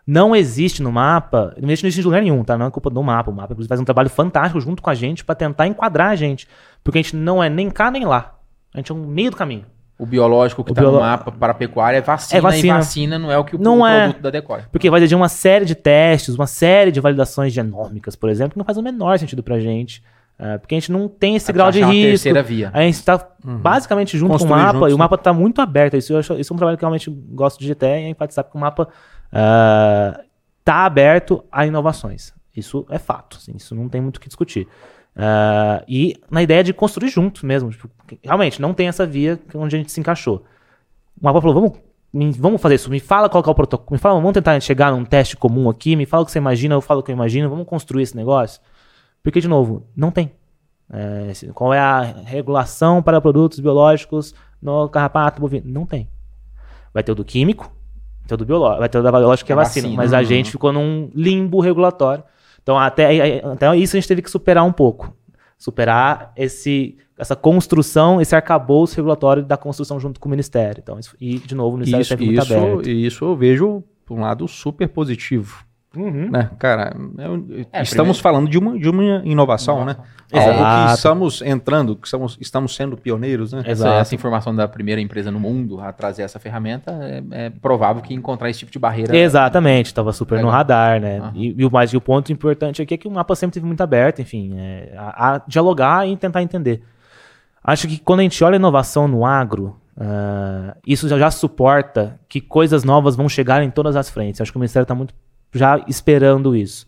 Não 0.06 0.34
existe 0.34 0.82
no 0.82 0.90
mapa, 0.90 1.54
não 1.60 1.68
existe, 1.68 1.82
não 1.84 1.88
existe 1.88 2.00
em 2.00 2.04
lugar 2.04 2.22
nenhum, 2.22 2.42
tá? 2.42 2.56
Não 2.56 2.66
é 2.66 2.70
culpa 2.70 2.88
do 2.90 3.02
mapa. 3.02 3.30
O 3.30 3.34
mapa, 3.34 3.52
inclusive, 3.52 3.68
faz 3.68 3.80
um 3.80 3.84
trabalho 3.84 4.08
fantástico 4.08 4.60
junto 4.60 4.82
com 4.82 4.88
a 4.90 4.94
gente 4.94 5.24
para 5.24 5.34
tentar 5.34 5.66
enquadrar 5.66 6.10
a 6.10 6.16
gente. 6.16 6.48
Porque 6.82 6.98
a 6.98 7.02
gente 7.02 7.14
não 7.16 7.42
é 7.42 7.48
nem 7.50 7.70
cá 7.70 7.90
nem 7.90 8.04
lá. 8.06 8.38
A 8.74 8.78
gente 8.78 8.90
é 8.90 8.94
no 8.94 9.06
meio 9.06 9.30
do 9.30 9.36
caminho. 9.36 9.66
O 9.98 10.06
biológico 10.06 10.62
que 10.62 10.70
O 10.70 10.72
está 10.72 10.80
biolo- 10.82 10.98
no 10.98 11.02
mapa 11.02 11.32
para 11.32 11.50
a 11.50 11.54
pecuária 11.54 11.98
é 11.98 12.00
vacina, 12.00 12.38
É 12.38 12.40
vacina. 12.40 12.74
e 12.74 12.76
vacina 12.76 13.18
não 13.18 13.32
é 13.32 13.36
o 13.38 13.44
que 13.44 13.56
o, 13.56 13.58
Não 13.58 13.84
é. 13.86 14.04
produto 14.04 14.22
da 14.22 14.30
Decoy. 14.30 14.60
Porque 14.70 14.88
vai 14.88 15.00
exigir 15.00 15.16
uma 15.16 15.28
série 15.28 15.64
de 15.64 15.74
testes, 15.74 16.36
uma 16.36 16.46
série 16.46 16.92
de 16.92 17.00
validações 17.00 17.52
genômicas, 17.52 18.14
por 18.14 18.30
exemplo, 18.30 18.52
que 18.52 18.58
não 18.58 18.64
faz 18.64 18.78
o 18.78 18.82
menor 18.82 19.18
sentido 19.18 19.42
pra 19.42 19.58
gente. 19.58 20.02
É, 20.40 20.56
porque 20.56 20.76
a 20.76 20.78
gente 20.78 20.92
não 20.92 21.08
tem 21.08 21.34
esse 21.34 21.52
grau 21.52 21.68
de 21.72 21.80
risco. 21.82 22.10
terceira 22.10 22.44
via. 22.44 22.70
A 22.72 22.80
gente 22.82 22.94
está 22.94 23.26
basicamente 23.42 24.16
junto 24.16 24.30
Construir 24.30 24.50
com 24.50 24.54
o 24.54 24.58
mapa 24.58 24.72
juntos, 24.74 24.90
e 24.90 24.94
o 24.94 24.96
né? 24.96 25.02
mapa 25.02 25.14
está 25.16 25.32
muito 25.32 25.60
aberto. 25.60 25.96
Isso, 25.96 26.12
eu 26.12 26.18
acho, 26.20 26.34
isso 26.34 26.52
é 26.52 26.54
um 26.54 26.56
trabalho 26.56 26.78
que 26.78 26.84
eu 26.84 26.86
realmente 26.86 27.10
gosto 27.10 27.58
de 27.58 27.72
até 27.72 28.08
enfatizar, 28.08 28.44
porque 28.44 28.56
o 28.56 28.60
mapa 28.60 28.86
está 30.60 30.84
aberto 30.84 31.44
a 31.50 31.66
inovações. 31.66 32.32
Isso 32.56 32.86
é 32.90 32.98
fato, 32.98 33.36
assim, 33.40 33.52
isso 33.56 33.74
não 33.74 33.88
tem 33.88 34.00
muito 34.00 34.16
o 34.18 34.20
que 34.20 34.28
discutir. 34.28 34.66
Ah, 35.20 35.82
e 35.88 36.14
na 36.30 36.40
ideia 36.40 36.62
de 36.62 36.72
construir 36.72 37.08
juntos 37.08 37.42
mesmo. 37.42 37.70
tipo, 37.70 37.90
realmente, 38.22 38.62
não 38.62 38.72
tem 38.72 38.86
essa 38.86 39.04
via 39.04 39.38
onde 39.52 39.74
a 39.74 39.78
gente 39.78 39.90
se 39.90 39.98
encaixou. 39.98 40.44
O 41.20 41.24
mapa 41.24 41.40
falou, 41.40 41.72
vamos, 42.12 42.36
vamos 42.36 42.62
fazer 42.62 42.76
isso, 42.76 42.88
me 42.88 43.00
fala 43.00 43.28
qual 43.28 43.42
é 43.44 43.50
o 43.50 43.54
protocolo, 43.54 43.90
me 43.90 43.98
fala, 43.98 44.14
vamos 44.14 44.32
tentar 44.32 44.58
chegar 44.60 44.92
num 44.92 45.04
teste 45.04 45.36
comum 45.36 45.68
aqui, 45.68 45.96
me 45.96 46.06
fala 46.06 46.22
o 46.22 46.26
que 46.26 46.30
você 46.30 46.38
imagina, 46.38 46.76
eu 46.76 46.80
falo 46.80 47.00
o 47.00 47.02
que 47.02 47.10
eu 47.10 47.14
imagino, 47.14 47.50
vamos 47.50 47.66
construir 47.66 48.04
esse 48.04 48.16
negócio. 48.16 48.60
Porque, 49.20 49.40
de 49.40 49.48
novo, 49.48 49.88
não 49.96 50.12
tem. 50.12 50.30
É, 50.90 51.32
qual 51.52 51.74
é 51.74 51.80
a 51.80 52.00
regulação 52.00 53.02
para 53.02 53.20
produtos 53.20 53.58
biológicos 53.58 54.32
no 54.62 54.88
carrapato 54.88 55.40
bovino? 55.40 55.68
Não 55.68 55.84
tem. 55.84 56.08
Vai 56.94 57.02
ter 57.02 57.10
o 57.10 57.14
do 57.16 57.24
químico, 57.24 57.64
vai 58.20 58.28
ter 58.28 58.34
o 58.34 58.36
do 58.36 58.46
biológico, 58.46 58.78
vai 58.78 58.88
ter 58.88 58.98
o 58.98 59.02
da 59.02 59.10
biológica 59.10 59.46
que 59.46 59.52
é 59.52 59.56
vacina, 59.56 59.88
vacina, 59.88 60.02
mas 60.02 60.14
a 60.14 60.18
uhum. 60.18 60.24
gente 60.24 60.52
ficou 60.52 60.72
num 60.72 61.10
limbo 61.12 61.60
regulatório. 61.60 62.22
Então, 62.68 62.78
até, 62.78 63.40
até 63.42 63.74
isso 63.78 63.96
a 63.96 63.98
gente 63.98 64.06
teve 64.06 64.20
que 64.20 64.30
superar 64.30 64.62
um 64.62 64.70
pouco. 64.72 65.16
Superar 65.56 66.34
esse, 66.36 66.98
essa 67.16 67.34
construção, 67.34 68.20
esse 68.20 68.36
arcabouço 68.36 68.94
regulatório 68.94 69.42
da 69.42 69.56
construção 69.56 69.98
junto 69.98 70.20
com 70.20 70.28
o 70.28 70.30
Ministério. 70.30 70.78
Então, 70.82 70.98
isso- 70.98 71.16
e, 71.18 71.38
de 71.38 71.54
novo, 71.54 71.76
o 71.76 71.78
Ministério 71.78 72.02
Isso, 72.02 72.08
sempre 72.10 72.26
muito 72.26 72.42
isso, 72.42 72.52
aberto. 72.54 72.90
isso 72.90 73.24
eu 73.24 73.34
vejo 73.34 73.82
por 74.04 74.18
um 74.18 74.20
lado 74.20 74.46
super 74.46 74.86
positivo. 74.86 75.64
Uhum. 75.96 76.30
Né? 76.30 76.50
Cara, 76.58 76.94
eu- 77.18 77.66
É, 77.72 77.82
estamos 77.82 77.90
primeiro- 77.90 78.14
falando 78.18 78.48
de 78.48 78.58
uma, 78.58 78.78
de 78.78 78.88
uma 78.90 79.22
inovação, 79.24 79.84
né? 79.86 79.96
Exato. 80.30 80.50
Algo 80.50 80.86
que 80.88 80.94
estamos 80.94 81.42
entrando, 81.42 81.96
que 81.96 82.06
estamos, 82.06 82.36
estamos 82.38 82.76
sendo 82.76 82.96
pioneiros, 82.98 83.52
né? 83.54 83.60
Essa, 83.60 83.70
Exato. 83.70 83.94
essa 84.00 84.14
informação 84.14 84.54
da 84.54 84.68
primeira 84.68 85.00
empresa 85.00 85.30
no 85.30 85.40
mundo 85.40 85.80
a 85.80 85.90
trazer 85.90 86.22
essa 86.22 86.38
ferramenta, 86.38 86.92
é, 87.02 87.22
é 87.46 87.50
provável 87.50 88.02
que 88.02 88.12
encontrar 88.12 88.50
esse 88.50 88.58
tipo 88.58 88.70
de 88.70 88.78
barreira. 88.78 89.16
Exatamente, 89.16 89.86
estava 89.86 90.12
super 90.12 90.42
no 90.42 90.50
radar, 90.50 91.00
né? 91.00 91.18
Aham. 91.20 91.32
E, 91.34 91.54
e 91.56 91.64
o 91.64 91.70
mais 91.70 91.90
e 91.90 91.96
o 91.96 92.00
ponto 92.02 92.30
importante 92.30 92.82
aqui 92.82 92.92
é 92.92 92.96
que 92.98 93.08
o 93.08 93.10
mapa 93.10 93.34
sempre 93.34 93.54
teve 93.54 93.64
muito 93.66 93.80
aberto, 93.80 94.20
enfim, 94.20 94.52
é, 94.58 94.92
a, 94.96 95.36
a 95.36 95.42
dialogar 95.48 96.06
e 96.06 96.14
tentar 96.18 96.42
entender. 96.42 96.82
Acho 97.64 97.88
que 97.88 97.98
quando 97.98 98.20
a 98.20 98.22
gente 98.24 98.42
olha 98.44 98.56
a 98.56 98.58
inovação 98.58 99.08
no 99.08 99.24
agro, 99.24 99.76
ah, 99.98 100.76
isso 100.86 101.08
já, 101.08 101.18
já 101.18 101.30
suporta 101.30 102.20
que 102.28 102.40
coisas 102.42 102.84
novas 102.84 103.16
vão 103.16 103.28
chegar 103.28 103.62
em 103.62 103.70
todas 103.70 103.96
as 103.96 104.10
frentes. 104.10 104.40
Acho 104.42 104.52
que 104.52 104.58
o 104.58 104.60
Ministério 104.60 104.84
está 104.84 104.94
muito 104.94 105.14
já 105.52 105.84
esperando 105.88 106.54
isso. 106.56 106.86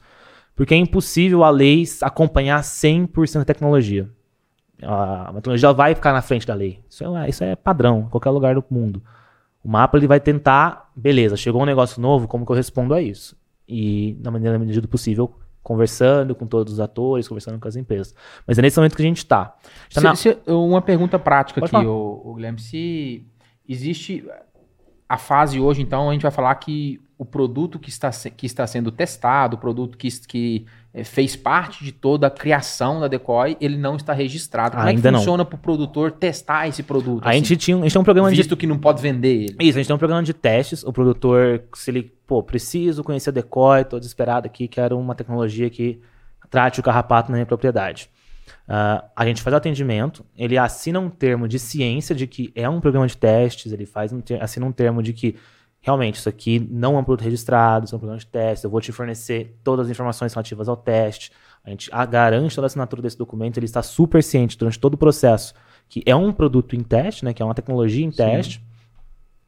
Porque 0.55 0.75
é 0.75 0.77
impossível 0.77 1.43
a 1.45 1.51
lei 1.51 1.85
acompanhar 2.03 2.61
100% 2.63 3.39
da 3.39 3.45
tecnologia. 3.45 4.11
A 4.83 5.31
tecnologia 5.35 5.73
vai 5.73 5.95
ficar 5.95 6.13
na 6.13 6.23
frente 6.23 6.47
da 6.47 6.55
lei. 6.55 6.81
Isso 6.89 7.05
é, 7.17 7.29
isso 7.29 7.45
é 7.45 7.55
padrão, 7.57 8.05
em 8.07 8.09
qualquer 8.11 8.31
lugar 8.31 8.55
do 8.55 8.65
mundo. 8.71 9.03
O 9.63 9.69
mapa 9.69 9.99
ele 9.99 10.07
vai 10.07 10.21
tentar, 10.21 10.91
beleza, 10.97 11.37
chegou 11.37 11.63
um 11.63 11.67
negócio 11.67 12.01
novo, 12.01 12.27
como 12.27 12.47
que 12.47 12.53
eu 12.53 12.57
respondo 12.57 12.95
a 12.95 13.03
isso? 13.03 13.37
E, 13.69 14.17
na 14.23 14.31
maneira 14.31 14.59
na 14.59 14.65
medida 14.65 14.81
do 14.81 14.89
possível, 14.89 15.35
conversando 15.63 16.35
com 16.35 16.47
todos 16.47 16.73
os 16.73 16.81
atores, 16.81 17.29
conversando 17.29 17.59
com 17.61 17.69
as 17.69 17.77
empresas. 17.77 18.15
Mas 18.47 18.59
é 18.59 18.63
nesse 18.63 18.79
momento 18.79 18.97
que 18.97 19.03
a 19.03 19.05
gente 19.05 19.19
está. 19.19 19.55
Tá 19.93 20.15
Se- 20.17 20.39
na- 20.47 20.55
uma 20.55 20.81
pergunta 20.81 21.19
prática 21.19 21.61
Pode 21.61 21.77
aqui, 21.77 21.87
o, 21.87 22.23
o 22.25 22.35
Guilherme. 22.35 22.59
Se 22.59 23.27
existe 23.69 24.25
a 25.09 25.19
fase 25.19 25.61
hoje, 25.61 25.83
então, 25.83 26.09
a 26.09 26.13
gente 26.15 26.23
vai 26.23 26.31
falar 26.31 26.55
que 26.55 27.01
o 27.21 27.25
produto 27.27 27.79
que 27.79 27.91
está, 27.91 28.11
que 28.35 28.47
está 28.47 28.67
sendo 28.67 28.91
testado, 28.91 29.55
o 29.55 29.59
produto 29.59 29.99
que, 29.99 30.09
que 30.27 30.65
eh, 30.95 31.05
fez 31.05 31.37
parte 31.37 31.85
de 31.85 31.93
toda 31.93 32.29
a 32.29 32.31
criação 32.31 32.99
da 32.99 33.09
Decoy, 33.09 33.59
ele 33.61 33.77
não 33.77 33.97
está 33.97 34.15
registrado. 34.15 34.71
Como 34.75 34.87
é 34.87 34.89
Ainda 34.89 35.03
que 35.03 35.11
não. 35.11 35.19
funciona 35.19 35.45
para 35.45 35.55
o 35.55 35.59
produtor 35.59 36.13
testar 36.13 36.67
esse 36.67 36.83
produto? 36.83 37.23
a, 37.23 37.29
assim, 37.29 37.41
gente 37.41 37.57
tinha, 37.59 37.77
a 37.77 37.83
gente 37.83 37.93
tem 37.93 38.01
um 38.01 38.05
programa 38.05 38.31
de 38.31 38.37
visto 38.37 38.57
que 38.57 38.67
não 38.67 38.79
pode 38.79 39.03
vender 39.03 39.35
ele. 39.35 39.57
Isso, 39.61 39.77
a 39.77 39.83
gente 39.83 39.87
tem 39.89 39.95
um 39.95 39.99
programa 39.99 40.23
de 40.23 40.33
testes. 40.33 40.83
O 40.83 40.95
produtor, 40.95 41.63
se 41.75 41.91
ele, 41.91 42.11
pô, 42.27 42.43
preciso 42.43 43.05
conhecer 43.05 43.29
a 43.29 43.33
Decoy, 43.35 43.85
tô 43.85 43.99
desesperado 43.99 44.47
aqui, 44.47 44.67
quero 44.67 44.99
uma 44.99 45.15
tecnologia 45.15 45.69
que 45.69 46.01
trate 46.49 46.81
o 46.81 46.83
carrapato 46.83 47.31
na 47.31 47.37
minha 47.37 47.47
propriedade. 47.47 48.09
Ah, 48.67 49.05
a 49.15 49.27
gente 49.27 49.43
faz 49.43 49.53
o 49.53 49.59
atendimento, 49.59 50.25
ele 50.39 50.57
assina 50.57 50.99
um 50.99 51.11
termo 51.11 51.47
de 51.47 51.59
ciência 51.59 52.15
de 52.15 52.27
que 52.27 52.51
é 52.55 52.67
um 52.67 52.81
programa 52.81 53.07
de 53.07 53.15
testes, 53.15 53.73
ele 53.73 53.85
faz 53.85 54.11
um 54.11 54.23
assina 54.41 54.65
um 54.65 54.73
termo 54.73 55.03
de 55.03 55.13
que 55.13 55.37
realmente 55.81 56.17
isso 56.17 56.29
aqui 56.29 56.59
não 56.71 56.97
é 56.97 56.99
um 56.99 57.05
produto 57.05 57.25
registrado, 57.25 57.85
isso 57.85 57.95
é 57.95 57.97
um 57.97 57.99
programa 57.99 58.21
de 58.21 58.27
teste, 58.27 58.65
eu 58.65 58.71
vou 58.71 58.81
te 58.81 58.93
fornecer 58.93 59.59
todas 59.65 59.87
as 59.87 59.91
informações 59.91 60.33
relativas 60.33 60.69
ao 60.69 60.77
teste. 60.77 61.33
A 61.65 61.71
gente 61.71 61.91
ah, 61.93 62.07
garante 62.07 62.55
toda 62.55 62.67
a 62.67 62.69
assinatura 62.69 63.03
desse 63.03 63.19
documento, 63.19 63.59
ele 63.59 63.67
está 63.67 63.83
super 63.83 64.23
ciente 64.23 64.57
durante 64.57 64.79
todo 64.79 64.95
o 64.95 64.99
processo 64.99 65.55
que 65.89 66.03
é 66.07 66.15
um 66.15 66.33
produto 66.33 66.77
em 66.77 66.85
teste, 66.85 67.25
né, 67.25 67.35
que 67.35 67.43
é 67.43 67.45
uma 67.45 67.55
tecnologia 67.55 68.05
em 68.05 68.13
teste 68.13 68.63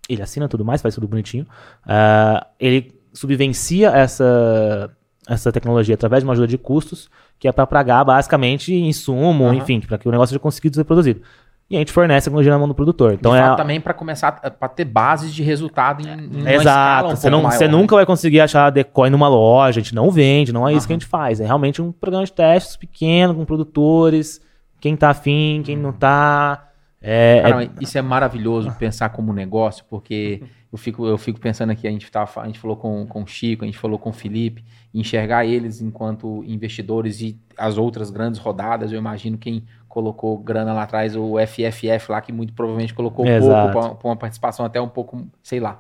ele 0.09 0.23
assina 0.23 0.49
tudo 0.49 0.65
mais, 0.65 0.83
faz 0.83 0.95
tudo 0.95 1.09
bonitinho. 1.09 1.47
Ah, 1.85 2.47
ele 2.59 2.95
subvencia 3.13 3.89
essa, 3.91 4.91
essa 5.29 5.53
tecnologia 5.53 5.95
através 5.95 6.23
de 6.23 6.27
uma 6.27 6.33
ajuda 6.33 6.49
de 6.49 6.59
custos, 6.59 7.11
que 7.39 7.47
é 7.49 7.53
para 7.53 7.67
pagar 7.67 8.05
basicamente 8.05 8.75
insumo, 8.75 9.47
Aham. 9.47 9.57
enfim, 9.57 9.81
para 9.81 9.99
que 9.99 10.09
o 10.09 10.13
negócio 10.13 10.31
seja 10.31 10.41
conseguido 10.41 10.77
ser 10.77 10.85
produzido. 10.85 11.23
E 11.73 11.77
a 11.77 11.79
gente 11.79 11.91
fornece 11.91 12.25
a 12.25 12.31
tecnologia 12.31 12.53
na 12.53 12.59
mão 12.59 12.69
do 12.69 12.75
produtor. 12.75 13.15
Então 13.15 13.33
de 13.33 13.39
é. 13.39 13.41
fato, 13.41 13.57
também 13.57 13.81
para 13.81 13.95
começar 13.95 14.31
para 14.33 14.69
ter 14.69 14.85
bases 14.85 15.33
de 15.33 15.43
resultado 15.43 16.07
em, 16.07 16.11
em 16.13 16.47
Exato. 16.47 17.07
um 17.07 17.17
você, 17.17 17.31
não, 17.31 17.41
você 17.41 17.49
maior, 17.49 17.61
né? 17.61 17.69
nunca 17.69 17.97
vai 17.97 18.05
conseguir 18.05 18.43
achar 18.43 18.69
decoy 18.69 19.09
numa 19.09 19.27
loja, 19.27 19.81
a 19.81 19.83
gente 19.83 19.95
não 19.95 20.11
vende, 20.11 20.53
não 20.53 20.69
é 20.69 20.73
isso 20.73 20.81
Aham. 20.81 20.87
que 20.89 20.93
a 20.93 20.97
gente 20.97 21.07
faz. 21.07 21.41
É 21.41 21.47
realmente 21.47 21.81
um 21.81 21.91
programa 21.91 22.27
de 22.27 22.33
testes 22.35 22.77
pequeno, 22.77 23.35
com 23.35 23.47
produtores, 23.47 24.39
quem 24.83 24.95
tá 24.95 25.09
afim, 25.09 25.63
quem 25.65 25.75
não 25.75 25.93
tá. 25.93 26.69
É, 27.01 27.39
é- 27.39 27.51
Cara, 27.51 27.71
isso 27.81 27.97
é 27.97 28.03
maravilhoso 28.03 28.71
pensar 28.73 29.09
como 29.09 29.33
negócio, 29.33 29.83
porque 29.89 30.43
eu 30.71 30.79
fico, 30.79 31.07
eu 31.07 31.17
fico 31.17 31.41
pensando 31.41 31.71
aqui, 31.71 31.89
a 31.89 31.91
gente, 31.91 32.11
tava, 32.11 32.41
a 32.41 32.47
gente 32.47 32.59
falou 32.59 32.77
com, 32.77 33.07
com 33.07 33.23
o 33.23 33.27
Chico, 33.27 33.65
a 33.65 33.67
gente 33.67 33.79
falou 33.79 33.99
com 33.99 34.11
o 34.11 34.13
Felipe, 34.13 34.65
enxergar 34.95 35.45
eles 35.45 35.81
enquanto 35.81 36.45
investidores 36.47 37.21
e 37.21 37.39
as 37.57 37.77
outras 37.77 38.11
grandes 38.11 38.39
rodadas, 38.39 38.93
eu 38.93 38.99
imagino 38.99 39.37
quem 39.37 39.65
colocou 39.93 40.39
grana 40.39 40.73
lá 40.73 40.85
atrás, 40.85 41.15
o 41.15 41.35
FFF 41.39 42.11
lá, 42.11 42.23
que 42.23 42.33
muito 42.33 42.55
provavelmente 42.55 42.95
colocou 42.95 43.27
Exato. 43.27 43.73
pouco, 43.73 43.97
para 43.97 44.09
uma 44.09 44.17
participação 44.17 44.65
até 44.65 44.81
um 44.81 44.89
pouco, 44.89 45.27
sei 45.43 45.61
lá, 45.61 45.79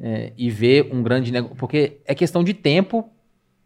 é, 0.00 0.32
e 0.36 0.50
ver 0.50 0.90
um 0.92 1.00
grande 1.00 1.30
negócio, 1.30 1.54
porque 1.54 2.00
é 2.04 2.12
questão 2.12 2.42
de 2.42 2.54
tempo 2.54 3.08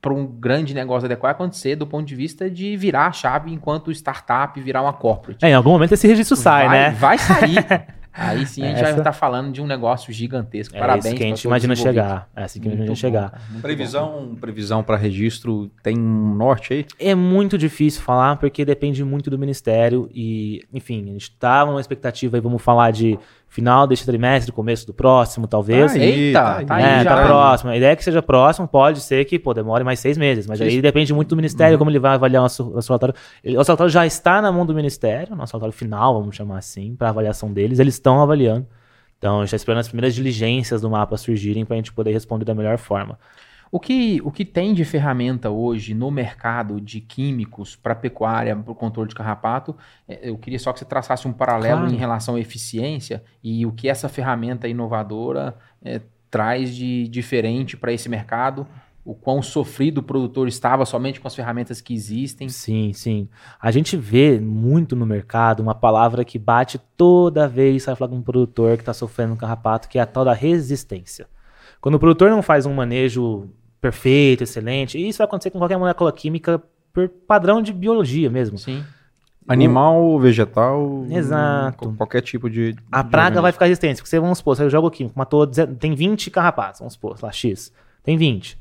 para 0.03 0.13
um 0.13 0.27
grande 0.27 0.75
negócio 0.75 1.07
adequado 1.07 1.33
acontecer 1.33 1.77
do 1.77 1.87
ponto 1.87 2.07
de 2.07 2.15
vista 2.15 2.51
de 2.51 2.77
virar 2.77 3.07
a 3.07 3.13
chave 3.13 3.51
enquanto 3.51 3.91
startup, 3.91 4.61
virar 4.61 4.83
uma 4.83 4.93
corporate. 4.93 5.43
é, 5.43 5.49
em 5.49 5.55
algum 5.55 5.71
momento 5.71 5.95
esse 5.95 6.07
registro 6.07 6.37
sai, 6.37 6.67
vai, 6.67 6.79
né? 6.79 6.91
Vai 6.91 7.19
sair. 7.19 7.65
Aí 8.17 8.47
sim 8.47 8.63
a 8.63 8.69
gente 8.69 8.77
Essa- 8.77 8.91
vai 8.93 8.99
estar 8.99 9.13
falando 9.13 9.53
de 9.53 9.61
um 9.61 9.67
negócio 9.67 10.13
gigantesco. 10.13 10.75
É 10.75 10.79
Parabéns. 10.81 11.05
isso 11.07 11.15
que 11.15 11.23
a 11.23 11.27
gente 11.27 11.45
imagina 11.45 11.77
chegar. 11.77 12.29
É 12.35 12.45
assim 12.45 12.61
que 12.61 12.67
a 12.69 12.71
gente 12.71 12.79
imagina 12.79 12.97
chegar. 12.97 13.33
muito 13.51 13.53
bom. 13.55 13.61
Previsão, 13.61 14.37
previsão 14.41 14.83
para 14.83 14.97
registro 14.97 15.71
tem 15.83 15.99
um 15.99 16.35
norte 16.35 16.73
aí? 16.73 16.87
É 16.99 17.15
muito 17.15 17.59
difícil 17.59 18.01
falar 18.03 18.37
porque 18.37 18.65
depende 18.65 19.05
muito 19.05 19.29
do 19.31 19.39
ministério 19.39 20.09
e, 20.15 20.63
enfim, 20.73 21.03
a 21.03 21.13
gente 21.13 21.23
estava 21.31 21.71
numa 21.71 21.81
expectativa 21.81 22.37
aí, 22.37 22.41
vamos 22.41 22.63
falar 22.63 22.91
de 22.91 23.19
final 23.57 23.87
deste 23.87 24.05
trimestre, 24.05 24.53
começo 24.53 24.87
do 24.87 24.93
próximo, 24.93 25.47
talvez. 25.47 25.93
Tá 25.93 25.99
aí, 25.99 26.03
Eita, 26.27 26.41
tá 26.43 26.57
aí. 26.59 26.67
tá 26.67 26.75
aí 26.75 26.83
é, 26.85 27.03
já. 27.05 27.17
tá 27.17 27.25
próximo. 27.27 27.71
A 27.71 27.77
ideia 27.77 27.93
é 27.93 27.97
que 27.97 28.05
seja 28.05 28.21
próximo, 28.23 28.69
pode 28.69 29.01
ser 29.01 29.25
que 29.25 29.39
pô, 29.39 29.55
demore 29.55 29.83
mais 29.83 29.99
seis 29.99 30.19
meses, 30.19 30.47
mas 30.47 30.61
aí 30.61 30.69
Isso. 30.75 30.83
depende 30.83 31.15
muito 31.15 31.29
do 31.31 31.37
ministério, 31.37 31.79
como 31.79 31.91
ele 31.91 31.99
vai 31.99 32.13
avaliar 32.15 32.43
o 32.43 32.45
nosso, 32.45 32.65
nosso 32.71 32.89
relatório. 32.89 33.15
Ele- 33.43 33.57
O 33.57 33.59
nosso 33.59 33.69
relatório 33.71 33.91
já 33.91 34.05
está 34.07 34.43
na 34.43 34.53
mão 34.53 34.67
do 34.67 34.75
ministério, 34.75 35.33
o 35.33 35.37
nosso 35.37 35.53
relatório 35.55 35.73
final, 35.73 36.19
vamos 36.21 36.37
chamar 36.37 36.59
assim, 36.59 36.95
para 36.95 37.09
avaliação 37.09 37.51
deles. 37.53 37.79
Eles 37.79 37.95
estão 37.95 38.21
avaliando. 38.23 38.67
Então, 39.19 39.37
a 39.37 39.39
gente 39.41 39.47
está 39.47 39.57
esperando 39.57 39.81
as 39.81 39.89
primeiras 39.89 40.15
diligências 40.15 40.83
do 40.83 40.91
mapa 40.91 41.17
surgirem 41.17 41.65
para 41.65 41.75
a 41.75 41.79
gente 41.79 41.91
poder 41.93 42.13
responder 42.13 42.45
da 42.45 42.55
melhor 42.55 42.77
forma. 42.77 43.19
O 43.77 43.79
que, 43.79 44.23
o 44.25 44.31
que 44.31 44.43
tem 44.43 44.73
de 44.73 44.87
ferramenta 44.87 45.51
hoje 45.51 45.93
no 45.93 46.11
mercado 46.11 46.81
de 46.81 46.99
químicos 46.99 47.77
para 47.77 47.95
pecuária, 47.95 48.57
para 48.57 48.73
o 48.73 48.75
controle 48.75 49.07
de 49.07 49.15
carrapato, 49.15 49.77
é, 50.09 50.31
eu 50.31 50.39
queria 50.39 50.59
só 50.59 50.73
que 50.73 50.79
você 50.79 50.87
traçasse 50.87 51.29
um 51.29 51.33
paralelo 51.33 51.81
Claro. 51.81 51.93
em 51.93 51.99
relação 51.99 52.37
à 52.37 52.41
eficiência 52.41 53.23
e 53.45 53.67
o 53.67 53.73
que 53.73 53.87
essa 53.87 54.09
ferramenta 54.09 54.67
inovadora 54.67 55.55
é, 55.85 56.01
traz 56.31 56.75
de 56.75 57.07
diferente 57.09 57.77
para 57.77 57.93
esse 57.93 58.09
mercado, 58.09 58.67
o 59.05 59.15
quão 59.15 59.43
sofrido 59.43 59.99
o 59.99 60.03
produtor 60.03 60.49
estava 60.49 60.87
somente 60.87 61.21
com 61.21 61.29
as 61.29 61.35
ferramentas 61.35 61.83
que 61.83 61.93
existem. 61.93 62.49
Sim, 62.49 62.95
sim. 62.95 63.29
A 63.61 63.71
gente 63.71 63.95
vê 63.95 64.41
muito 64.41 64.97
no 64.97 65.05
mercado 65.05 65.61
uma 65.61 65.75
palavra 65.75 66.25
que 66.25 66.39
bate 66.39 66.81
toda 66.97 67.47
vez 67.47 67.83
sai 67.83 67.95
falar 67.95 68.09
com 68.09 68.17
um 68.17 68.23
produtor 68.23 68.79
que 68.79 68.83
está 68.83 68.95
sofrendo 68.95 69.35
um 69.35 69.37
carrapato, 69.37 69.87
que 69.87 69.99
é 69.99 70.01
a 70.01 70.07
tal 70.07 70.25
da 70.25 70.33
resistência. 70.33 71.29
Quando 71.79 71.97
o 71.97 71.99
produtor 71.99 72.31
não 72.31 72.41
faz 72.41 72.65
um 72.65 72.73
manejo 72.73 73.51
perfeito, 73.91 74.43
excelente. 74.45 74.99
E 74.99 75.09
isso 75.09 75.19
vai 75.19 75.27
acontecer 75.27 75.51
com 75.51 75.59
qualquer 75.59 75.77
molécula 75.79 76.13
química 76.13 76.63
por 76.93 77.09
padrão 77.09 77.61
de 77.63 77.73
biologia 77.73 78.29
mesmo. 78.31 78.59
Sim. 78.59 78.83
Animal, 79.49 80.19
vegetal. 80.19 81.07
Exato. 81.09 81.79
qual- 81.79 81.95
Qualquer 81.95 82.21
tipo 82.21 82.51
de. 82.51 82.75
A 82.91 83.03
de 83.03 83.11
praga 83.11 83.27
organismo. 83.27 83.43
vai 83.43 83.53
ficar 83.53 83.67
resistente. 83.67 83.97
Porque 83.97 84.09
você, 84.11 84.19
vamos 84.19 84.39
supor, 84.39 84.57
você 84.57 84.69
joga 84.69 84.89
o 84.89 84.91
químico, 84.91 85.17
matou. 85.17 85.47
Tem 85.47 85.95
20 85.95 86.31
carrapatos, 86.31 86.81
vamos 86.81 86.95
supor, 86.95 87.17
sei 87.17 87.27
lá, 87.27 87.33
X. 87.33 87.73
Tem 88.03 88.17
20. 88.17 88.59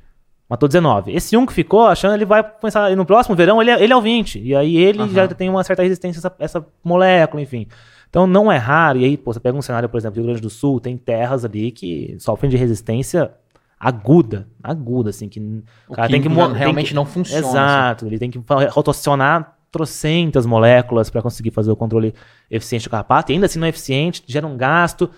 Matou 0.47 0.69
19. 0.69 1.11
Esse 1.11 1.35
um 1.35 1.43
que 1.45 1.53
ficou, 1.53 1.87
achando 1.87 2.13
ele 2.13 2.25
vai 2.25 2.43
começar. 2.43 2.91
e 2.91 2.95
No 2.95 3.03
próximo 3.05 3.35
verão, 3.35 3.59
ele 3.59 3.71
é, 3.71 3.83
ele 3.83 3.91
é 3.91 3.95
o 3.95 4.01
20. 4.01 4.39
E 4.39 4.55
aí 4.55 4.77
ele 4.77 5.09
já 5.09 5.27
tem 5.27 5.49
uma 5.49 5.63
certa 5.63 5.81
resistência 5.81 6.19
a 6.19 6.21
essa, 6.21 6.35
essa 6.59 6.65
molécula, 6.83 7.41
enfim. 7.41 7.67
Então 8.11 8.27
não 8.27 8.51
é 8.51 8.57
raro. 8.57 8.99
E 8.99 9.05
aí, 9.05 9.17
pô, 9.17 9.33
você 9.33 9.39
pega 9.39 9.57
um 9.57 9.61
cenário, 9.63 9.89
por 9.89 9.97
exemplo, 9.97 10.13
do 10.15 10.17
Rio 10.19 10.25
Grande 10.27 10.41
do 10.41 10.51
Sul, 10.51 10.79
tem 10.79 10.95
terras 10.95 11.43
ali 11.43 11.71
que 11.71 12.15
sofrem 12.19 12.47
de 12.51 12.57
resistência 12.57 13.31
aguda. 13.79 14.47
Aguda, 14.63 15.09
assim, 15.09 15.27
que. 15.29 15.39
O 15.87 15.93
cara 15.93 16.09
tem 16.09 16.21
que 16.21 16.29
mo- 16.29 16.47
tem 16.47 16.55
realmente 16.55 16.89
que- 16.89 16.93
não 16.93 17.05
funciona. 17.05 17.39
assim. 17.41 17.49
Exato, 17.49 18.05
ele 18.07 18.17
tem 18.19 18.29
que 18.31 18.41
rotacionar 18.69 19.55
trocentas 19.71 20.45
moléculas 20.45 21.09
para 21.09 21.21
conseguir 21.21 21.51
fazer 21.51 21.69
o 21.71 21.75
controle 21.75 22.13
eficiente 22.49 22.85
do 22.87 22.91
carrapato, 22.91 23.31
e 23.31 23.33
ainda 23.35 23.45
assim 23.45 23.59
não 23.59 23.65
é 23.65 23.69
eficiente, 23.69 24.23
gera 24.25 24.47
um 24.47 24.55
gasto. 24.55 25.09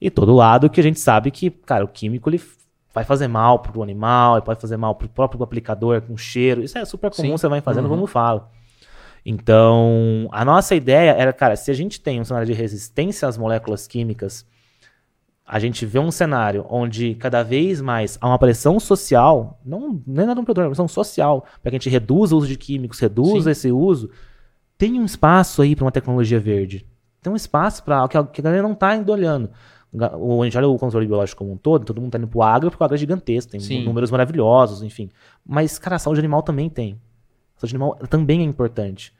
E 0.00 0.10
todo 0.10 0.34
lado 0.34 0.68
que 0.68 0.80
a 0.80 0.82
gente 0.82 0.98
sabe 0.98 1.30
que, 1.30 1.50
cara, 1.50 1.84
o 1.84 1.88
químico 1.88 2.28
ele 2.28 2.42
vai 2.92 3.04
fazer 3.04 3.28
mal 3.28 3.60
pro 3.60 3.82
animal, 3.82 4.34
ele 4.36 4.44
pode 4.44 4.60
fazer 4.60 4.76
mal 4.76 4.94
pro 4.96 5.08
próprio 5.08 5.42
aplicador 5.44 6.00
com 6.02 6.16
cheiro. 6.16 6.62
Isso 6.62 6.76
é 6.76 6.84
super 6.84 7.10
comum, 7.10 7.28
Sim. 7.28 7.36
você 7.36 7.46
vai 7.48 7.60
fazendo 7.60 7.84
Uhum. 7.84 7.90
como 7.90 8.06
fala. 8.08 8.50
Então, 9.24 10.28
a 10.32 10.44
nossa 10.44 10.74
ideia 10.74 11.10
era, 11.12 11.32
cara, 11.32 11.54
se 11.54 11.70
a 11.70 11.74
gente 11.74 12.00
tem 12.00 12.20
um 12.20 12.24
cenário 12.24 12.46
de 12.46 12.52
resistência 12.54 13.28
às 13.28 13.36
moléculas 13.36 13.86
químicas, 13.86 14.46
a 15.52 15.58
gente 15.58 15.84
vê 15.84 15.98
um 15.98 16.10
cenário 16.12 16.64
onde 16.70 17.14
cada 17.16 17.42
vez 17.42 17.80
mais 17.80 18.16
há 18.20 18.28
uma 18.28 18.38
pressão 18.38 18.78
social, 18.78 19.58
não 19.64 20.00
nem 20.06 20.24
nada 20.26 20.40
um 20.40 20.44
produtor, 20.44 20.64
uma 20.64 20.70
pressão 20.70 20.86
social, 20.86 21.44
para 21.60 21.70
que 21.70 21.76
a 21.76 21.78
gente 21.78 21.90
reduza 21.90 22.34
o 22.34 22.38
uso 22.38 22.46
de 22.46 22.56
químicos, 22.56 23.00
reduza 23.00 23.44
Sim. 23.44 23.50
esse 23.50 23.72
uso, 23.72 24.10
tem 24.78 25.00
um 25.00 25.04
espaço 25.04 25.60
aí 25.62 25.74
para 25.74 25.84
uma 25.84 25.90
tecnologia 25.90 26.38
verde. 26.38 26.86
Tem 27.20 27.32
um 27.32 27.36
espaço 27.36 27.82
para 27.82 28.06
que, 28.08 28.16
a- 28.16 28.24
que 28.24 28.40
a 28.40 28.44
galera 28.44 28.62
não 28.62 28.72
está 28.72 28.90
ainda 28.90 29.10
olhando. 29.12 29.50
O, 30.18 30.40
a 30.40 30.44
gente 30.44 30.56
olha 30.56 30.68
o 30.68 30.78
controle 30.78 31.04
biológico 31.06 31.38
como 31.40 31.52
um 31.52 31.56
todo, 31.56 31.84
todo 31.84 31.96
mundo 32.00 32.10
está 32.10 32.18
indo 32.18 32.28
pro 32.28 32.42
agro 32.42 32.70
porque 32.70 32.82
o 32.82 32.84
agro 32.84 32.94
é 32.94 32.98
gigantesco, 32.98 33.50
tem 33.50 33.58
Sim. 33.60 33.84
números 33.84 34.10
maravilhosos, 34.10 34.82
enfim. 34.82 35.10
Mas, 35.44 35.78
cara, 35.80 35.96
a 35.96 35.98
saúde 35.98 36.20
animal 36.20 36.42
também 36.44 36.70
tem. 36.70 36.92
A 37.56 37.60
saúde 37.60 37.74
animal 37.74 37.96
também 38.08 38.40
é 38.40 38.44
importante. 38.44 39.12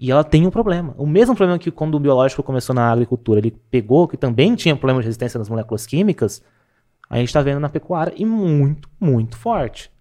E 0.00 0.10
ela 0.10 0.24
tem 0.24 0.46
um 0.46 0.50
problema. 0.50 0.94
O 0.96 1.06
mesmo 1.06 1.36
problema 1.36 1.58
que 1.58 1.70
quando 1.70 1.94
o 1.94 2.00
biológico 2.00 2.42
começou 2.42 2.74
na 2.74 2.90
agricultura, 2.90 3.38
ele 3.38 3.54
pegou, 3.70 4.08
que 4.08 4.16
também 4.16 4.54
tinha 4.54 4.74
problema 4.74 5.00
de 5.00 5.04
resistência 5.04 5.36
nas 5.36 5.50
moléculas 5.50 5.86
químicas, 5.86 6.42
a 7.10 7.18
gente 7.18 7.28
está 7.28 7.42
vendo 7.42 7.60
na 7.60 7.68
pecuária 7.68 8.14
e 8.16 8.24
muito, 8.24 8.88
muito 8.98 9.36
forte. 9.36 9.92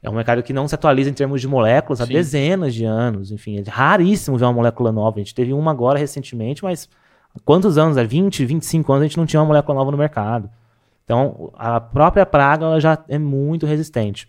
É 0.00 0.08
um 0.08 0.14
mercado 0.14 0.40
que 0.40 0.52
não 0.52 0.68
se 0.68 0.74
atualiza 0.76 1.10
em 1.10 1.12
termos 1.12 1.40
de 1.40 1.48
moléculas 1.48 2.00
há 2.00 2.06
Sim. 2.06 2.12
dezenas 2.12 2.72
de 2.74 2.84
anos. 2.84 3.32
Enfim, 3.32 3.58
é 3.58 3.68
raríssimo 3.68 4.38
ver 4.38 4.44
uma 4.44 4.52
molécula 4.52 4.92
nova. 4.92 5.16
A 5.16 5.18
gente 5.18 5.34
teve 5.34 5.52
uma 5.52 5.72
agora 5.72 5.98
recentemente, 5.98 6.62
mas 6.62 6.88
há 7.34 7.40
quantos 7.44 7.76
anos? 7.76 7.98
Há 7.98 8.04
20, 8.04 8.44
25 8.44 8.92
anos 8.92 9.02
a 9.02 9.06
gente 9.08 9.16
não 9.16 9.26
tinha 9.26 9.40
uma 9.40 9.46
molécula 9.46 9.78
nova 9.78 9.90
no 9.90 9.98
mercado. 9.98 10.48
Então, 11.04 11.50
a 11.54 11.80
própria 11.80 12.24
praga 12.24 12.66
ela 12.66 12.80
já 12.80 13.02
é 13.08 13.18
muito 13.18 13.66
resistente. 13.66 14.28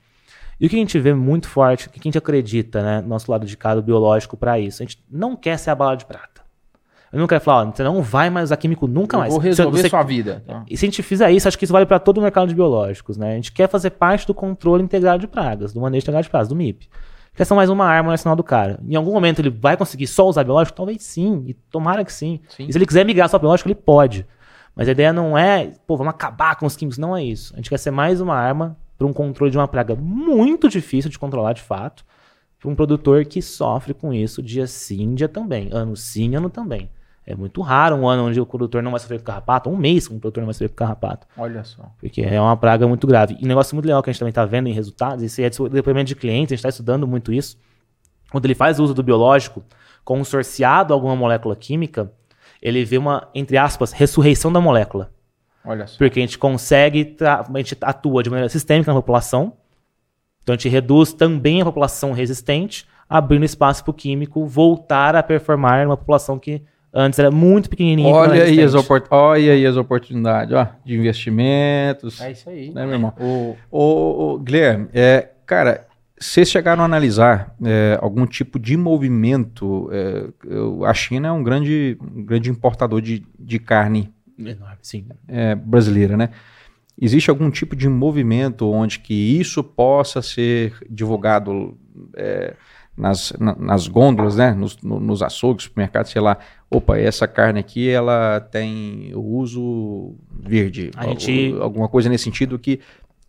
E 0.59 0.65
o 0.67 0.69
que 0.69 0.75
a 0.75 0.79
gente 0.79 0.97
vê 0.99 1.13
muito 1.13 1.47
forte, 1.47 1.87
o 1.87 1.89
que 1.89 1.99
a 1.99 2.03
gente 2.03 2.17
acredita, 2.17 2.81
né, 2.81 3.01
no 3.01 3.07
nosso 3.09 3.29
lado 3.29 3.45
de 3.45 3.57
cá 3.57 3.75
do 3.75 3.81
biológico 3.81 4.37
para 4.37 4.57
isso? 4.59 4.81
A 4.81 4.85
gente 4.85 5.03
não 5.11 5.35
quer 5.35 5.57
ser 5.57 5.69
a 5.71 5.75
bala 5.75 5.95
de 5.97 6.05
prata. 6.05 6.41
Eu 7.11 7.19
não 7.19 7.27
quero 7.27 7.39
falar, 7.41 7.67
ó, 7.67 7.71
você 7.71 7.83
não 7.83 8.01
vai 8.01 8.29
mais 8.29 8.45
usar 8.49 8.57
químico 8.57 8.87
nunca 8.87 9.15
Eu 9.15 9.19
mais. 9.21 9.33
vou 9.33 9.41
resolver 9.41 9.81
você- 9.81 9.89
sua 9.89 10.03
vida. 10.03 10.43
tá? 10.45 10.63
e 10.69 10.75
se 10.75 10.85
a 10.85 10.87
gente 10.87 11.01
fizer 11.03 11.31
isso, 11.31 11.47
acho 11.47 11.57
que 11.57 11.63
isso 11.63 11.71
vale 11.73 11.85
para 11.85 11.99
todo 11.99 12.17
o 12.17 12.21
mercado 12.21 12.47
de 12.49 12.55
biológicos, 12.55 13.15
né? 13.17 13.33
A 13.33 13.35
gente 13.35 13.51
quer 13.53 13.69
fazer 13.69 13.91
parte 13.91 14.27
do 14.27 14.33
controle 14.33 14.83
integrado 14.83 15.19
de 15.19 15.27
pragas, 15.27 15.71
do 15.73 15.79
manejo 15.79 16.03
integrado 16.03 16.23
de 16.23 16.29
pragas, 16.29 16.47
do 16.49 16.55
MIP. 16.55 16.89
Quer 17.33 17.45
ser 17.45 17.53
mais 17.53 17.69
uma 17.69 17.85
arma 17.85 18.07
no 18.07 18.11
arsenal 18.11 18.35
do 18.35 18.43
cara. 18.43 18.79
Em 18.87 18.95
algum 18.95 19.11
momento 19.13 19.39
ele 19.39 19.49
vai 19.49 19.75
conseguir 19.77 20.07
só 20.07 20.25
usar 20.27 20.43
biológico? 20.45 20.75
Talvez 20.75 21.03
sim, 21.03 21.43
e 21.47 21.53
tomara 21.53 22.03
que 22.03 22.11
sim. 22.11 22.39
Sim. 22.49 22.65
E 22.67 22.71
se 22.71 22.77
ele 22.77 22.85
quiser 22.85 23.05
migrar 23.05 23.27
só 23.29 23.37
biológico, 23.37 23.67
ele 23.67 23.75
pode. 23.75 24.25
Mas 24.75 24.87
a 24.87 24.91
ideia 24.91 25.11
não 25.13 25.37
é, 25.37 25.71
pô, 25.87 25.95
vamos 25.97 26.11
acabar 26.13 26.55
com 26.57 26.65
os 26.65 26.75
químicos. 26.75 26.97
Não 26.97 27.15
é 27.15 27.23
isso. 27.23 27.53
A 27.53 27.57
gente 27.57 27.69
quer 27.69 27.77
ser 27.77 27.91
mais 27.91 28.19
uma 28.21 28.35
arma 28.35 28.75
para 28.97 29.07
um 29.07 29.13
controle 29.13 29.51
de 29.51 29.57
uma 29.57 29.67
praga 29.67 29.95
muito 29.95 30.69
difícil 30.69 31.09
de 31.09 31.19
controlar 31.19 31.53
de 31.53 31.61
fato, 31.61 32.05
para 32.59 32.69
um 32.69 32.75
produtor 32.75 33.25
que 33.25 33.41
sofre 33.41 33.93
com 33.93 34.13
isso 34.13 34.41
dia 34.41 34.65
sim, 34.67 35.13
dia 35.13 35.27
também. 35.27 35.69
Ano 35.71 35.95
sim, 35.95 36.35
ano 36.35 36.49
também. 36.49 36.89
É 37.27 37.35
muito 37.35 37.61
raro 37.61 37.95
um 37.95 38.07
ano 38.07 38.27
onde 38.27 38.39
o 38.39 38.45
produtor 38.45 38.83
não 38.83 38.91
vai 38.91 38.99
sofrer 38.99 39.19
com 39.19 39.25
carrapato, 39.25 39.69
um 39.69 39.75
mês 39.75 40.07
que 40.07 40.13
um 40.13 40.19
produtor 40.19 40.41
não 40.41 40.45
vai 40.45 40.53
sofrer 40.53 40.69
com 40.69 40.75
carrapato. 40.75 41.25
Olha 41.35 41.63
só. 41.63 41.91
Porque 41.99 42.21
é 42.21 42.39
uma 42.39 42.55
praga 42.55 42.87
muito 42.87 43.07
grave. 43.07 43.35
E 43.39 43.45
um 43.45 43.47
negócio 43.47 43.75
muito 43.75 43.85
legal 43.85 44.03
que 44.03 44.09
a 44.09 44.13
gente 44.13 44.19
também 44.19 44.29
está 44.29 44.45
vendo 44.45 44.67
em 44.67 44.73
resultados, 44.73 45.23
isso 45.23 45.41
é 45.41 45.49
de 45.49 45.69
depoimento 45.69 46.07
de 46.07 46.15
clientes, 46.15 46.51
a 46.51 46.55
gente 46.55 46.59
está 46.59 46.69
estudando 46.69 47.07
muito 47.07 47.33
isso. 47.33 47.57
Quando 48.31 48.45
ele 48.45 48.53
faz 48.53 48.79
uso 48.79 48.93
do 48.93 49.01
biológico, 49.01 49.63
consorciado 50.03 50.93
a 50.93 50.95
alguma 50.95 51.15
molécula 51.15 51.55
química, 51.55 52.11
ele 52.61 52.85
vê 52.85 52.97
uma, 52.97 53.27
entre 53.33 53.57
aspas, 53.57 53.91
ressurreição 53.91 54.51
da 54.53 54.61
molécula. 54.61 55.11
Olha 55.65 55.87
só. 55.87 55.97
Porque 55.97 56.19
a 56.19 56.21
gente 56.21 56.37
consegue, 56.37 57.15
a 57.21 57.57
gente 57.57 57.77
atua 57.81 58.23
de 58.23 58.29
maneira 58.29 58.49
sistêmica 58.49 58.91
na 58.91 58.99
população, 58.99 59.53
então 60.43 60.53
a 60.53 60.57
gente 60.57 60.69
reduz 60.69 61.11
também 61.11 61.61
a 61.61 61.65
população 61.65 62.11
resistente, 62.11 62.85
abrindo 63.09 63.45
espaço 63.45 63.83
para 63.83 63.91
o 63.91 63.93
químico 63.93 64.45
voltar 64.45 65.15
a 65.15 65.23
performar 65.23 65.85
numa 65.85 65.97
população 65.97 66.37
que 66.37 66.61
antes 66.93 67.19
era 67.19 67.29
muito 67.29 67.69
pequenininha. 67.69 68.09
e 68.09 68.13
Olha 68.13 68.43
aí, 68.43 68.61
as 68.61 68.73
Olha 69.09 69.51
aí 69.53 69.65
as 69.65 69.75
oportunidades 69.75 70.53
ó, 70.53 70.67
de 70.85 70.97
investimentos. 70.97 72.21
É 72.21 72.31
isso 72.31 72.49
aí. 72.49 72.71
Né, 72.71 72.85
meu 72.85 72.93
irmão? 72.93 73.13
O... 73.19 73.55
Ô, 73.69 74.33
ô, 74.33 74.39
Guilherme, 74.39 74.87
é, 74.93 75.29
cara, 75.45 75.85
vocês 76.17 76.49
chegaram 76.49 76.81
a 76.81 76.85
analisar 76.85 77.53
é, 77.63 77.97
algum 78.01 78.25
tipo 78.25 78.57
de 78.57 78.77
movimento? 78.77 79.89
é, 79.91 80.27
eu- 80.47 80.85
a 80.85 80.93
China 80.93 81.27
é 81.27 81.31
um 81.31 81.43
grande, 81.43 81.97
um 82.01 82.23
grande 82.23 82.49
importador 82.49 83.01
de, 83.01 83.25
de 83.37 83.59
carne 83.59 84.13
Enorme, 84.37 84.77
sim. 84.81 85.05
é, 85.27 85.55
brasileira, 85.55 86.15
né? 86.17 86.29
Existe 86.99 87.29
algum 87.29 87.49
tipo 87.51 87.75
de 87.75 87.89
movimento 87.89 88.69
onde 88.71 88.99
que 88.99 89.13
isso 89.13 89.61
possa 89.63 90.21
ser 90.21 90.73
divulgado 90.89 91.77
é, 92.15 92.55
nas, 92.97 93.33
na- 93.39 93.55
nas 93.55 93.87
gôndolas, 93.87 94.37
né? 94.37 94.53
Nos, 94.53 94.77
no- 94.81 94.99
nos 94.99 95.21
açougues, 95.21 95.65
supermercados, 95.65 96.11
sei 96.11 96.21
lá. 96.21 96.37
Opa, 96.69 96.97
essa 96.97 97.27
carne 97.27 97.59
aqui, 97.59 97.89
ela 97.89 98.39
tem 98.39 99.11
o 99.13 99.19
uso 99.21 100.15
verde. 100.31 100.91
A 100.95 101.07
gente- 101.07 101.53
Al- 101.55 101.63
Alguma 101.63 101.89
coisa 101.89 102.07
nesse 102.09 102.23
sentido 102.23 102.57
que, 102.57 102.79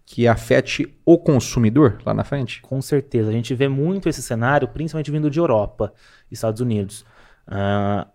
que 0.05 0.29
afete 0.29 0.97
o 1.05 1.19
consumidor 1.19 1.99
lá 2.07 2.15
na 2.15 2.23
frente? 2.23 2.63
Com 2.63 2.81
certeza. 2.81 3.31
A 3.31 3.33
gente 3.33 3.53
vê 3.55 3.67
muito 3.69 4.09
esse 4.09 4.23
cenário, 4.23 4.69
principalmente 4.69 5.11
vindo 5.11 5.29
de 5.29 5.41
Europa 5.41 5.93
e 6.31 6.35
Estados 6.35 6.61
Unidos. 6.61 7.05
Ah, 7.49 8.07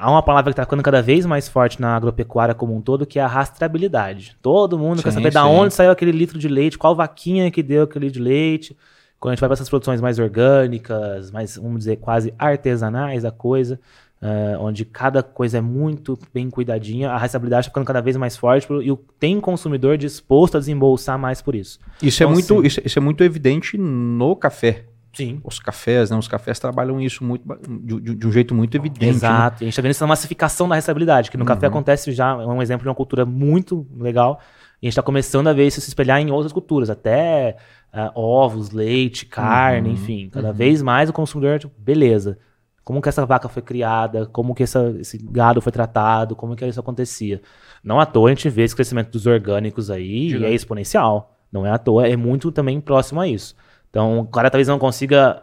há 0.00 0.10
uma 0.10 0.22
palavra 0.22 0.50
que 0.50 0.54
está 0.54 0.64
ficando 0.64 0.82
cada 0.82 1.02
vez 1.02 1.26
mais 1.26 1.48
forte 1.48 1.80
na 1.80 1.94
agropecuária 1.94 2.54
como 2.54 2.74
um 2.74 2.80
todo, 2.80 3.04
que 3.06 3.18
é 3.18 3.22
a 3.22 3.26
rastreabilidade. 3.26 4.36
Todo 4.42 4.78
mundo 4.78 5.02
quer 5.02 5.10
Sim, 5.10 5.16
saber 5.18 5.32
da 5.32 5.42
sim. 5.42 5.48
onde 5.48 5.74
saiu 5.74 5.90
aquele 5.90 6.12
litro 6.12 6.38
de 6.38 6.48
leite, 6.48 6.78
qual 6.78 6.94
vaquinha 6.96 7.50
que 7.50 7.62
deu 7.62 7.84
aquele 7.84 8.06
litro 8.06 8.20
de 8.22 8.28
leite. 8.28 8.76
Quando 9.18 9.32
a 9.32 9.34
gente 9.34 9.40
vai 9.40 9.48
para 9.50 9.54
essas 9.54 9.68
produções 9.68 10.00
mais 10.00 10.18
orgânicas, 10.18 11.30
mais, 11.30 11.56
vamos 11.56 11.78
dizer, 11.80 11.96
quase 11.96 12.32
artesanais 12.38 13.22
da 13.22 13.30
coisa, 13.30 13.78
ah, 14.22 14.56
onde 14.60 14.84
cada 14.84 15.22
coisa 15.22 15.58
é 15.58 15.60
muito 15.60 16.18
bem 16.32 16.48
cuidadinha, 16.50 17.10
a 17.10 17.16
rastreabilidade 17.18 17.62
está 17.66 17.70
ficando 17.70 17.86
cada 17.86 18.00
vez 18.00 18.16
mais 18.16 18.36
forte 18.36 18.66
e 18.82 18.90
o- 18.90 18.96
tem 19.18 19.40
consumidor 19.40 19.96
disposto 19.98 20.56
a 20.56 20.60
desembolsar 20.60 21.18
mais 21.18 21.40
por 21.42 21.54
isso. 21.54 21.78
Isso, 22.02 22.22
é, 22.22 22.24
Então, 22.24 22.32
muito, 22.32 22.54
sim. 22.60 22.66
isso, 22.66 22.80
isso 22.84 22.98
é 22.98 23.02
muito 23.02 23.22
evidente 23.24 23.76
no 23.78 24.34
café. 24.36 24.84
Sim. 25.12 25.40
Os 25.42 25.58
cafés, 25.58 26.10
né? 26.10 26.16
Os 26.16 26.28
cafés 26.28 26.58
trabalham 26.58 27.00
isso 27.00 27.24
muito, 27.24 27.44
de, 27.68 28.14
de- 28.14 28.26
um 28.26 28.32
jeito 28.32 28.54
muito 28.54 28.76
evidente. 28.76 29.02
né? 29.04 29.08
Exato. 29.10 29.62
E 29.62 29.64
a 29.64 29.66
gente 29.66 29.72
está 29.72 29.82
vendo 29.82 29.90
isso 29.92 30.02
na 30.04 30.08
massificação 30.08 30.68
da 30.68 30.74
restabilidade, 30.76 31.30
que 31.30 31.36
no 31.36 31.44
café 31.44 31.66
Uhum. 31.66 31.72
acontece 31.72 32.12
já, 32.12 32.30
é 32.30 32.46
um 32.46 32.62
exemplo 32.62 32.82
de 32.84 32.88
uma 32.88 32.94
cultura 32.94 33.26
muito 33.26 33.86
legal. 33.96 34.40
E 34.80 34.86
a 34.86 34.88
gente 34.88 34.92
está 34.92 35.02
começando 35.02 35.48
a 35.48 35.52
ver 35.52 35.66
isso 35.66 35.80
se 35.80 35.88
espelhar 35.88 36.20
em 36.20 36.30
outras 36.30 36.52
culturas, 36.52 36.88
até 36.90 37.56
ah, 37.92 38.12
ovos, 38.14 38.70
leite, 38.70 39.26
carne, 39.26 39.88
Uhum, 39.88 39.94
enfim. 39.94 40.28
Cada 40.30 40.52
vez 40.52 40.80
mais 40.80 41.10
o 41.10 41.12
consumidor, 41.12 41.58
tipo, 41.58 41.74
beleza. 41.78 42.38
Como 42.84 43.02
que 43.02 43.08
essa 43.08 43.26
vaca 43.26 43.48
foi 43.48 43.62
criada, 43.62 44.26
como 44.26 44.54
que 44.54 44.62
essa- 44.62 44.94
esse 44.98 45.18
gado 45.18 45.60
foi 45.60 45.70
tratado, 45.72 46.34
como 46.36 46.54
que 46.56 46.64
isso 46.66 46.80
acontecia. 46.80 47.42
Não 47.84 47.98
à 48.00 48.06
toa 48.06 48.28
a 48.30 48.34
gente 48.34 48.48
vê 48.48 48.62
esse 48.62 48.74
crescimento 48.74 49.10
dos 49.10 49.26
orgânicos 49.26 49.90
aí 49.90 50.28
e 50.32 50.44
é 50.44 50.52
exponencial. 50.54 51.36
Não 51.52 51.66
é 51.66 51.70
à 51.70 51.78
toa, 51.78 52.06
é 52.08 52.16
muito 52.16 52.50
também 52.52 52.80
próximo 52.80 53.20
a 53.20 53.26
isso. 53.28 53.54
Então, 53.90 54.20
o 54.20 54.26
cara 54.26 54.48
talvez 54.48 54.68
não 54.68 54.78
consiga 54.78 55.42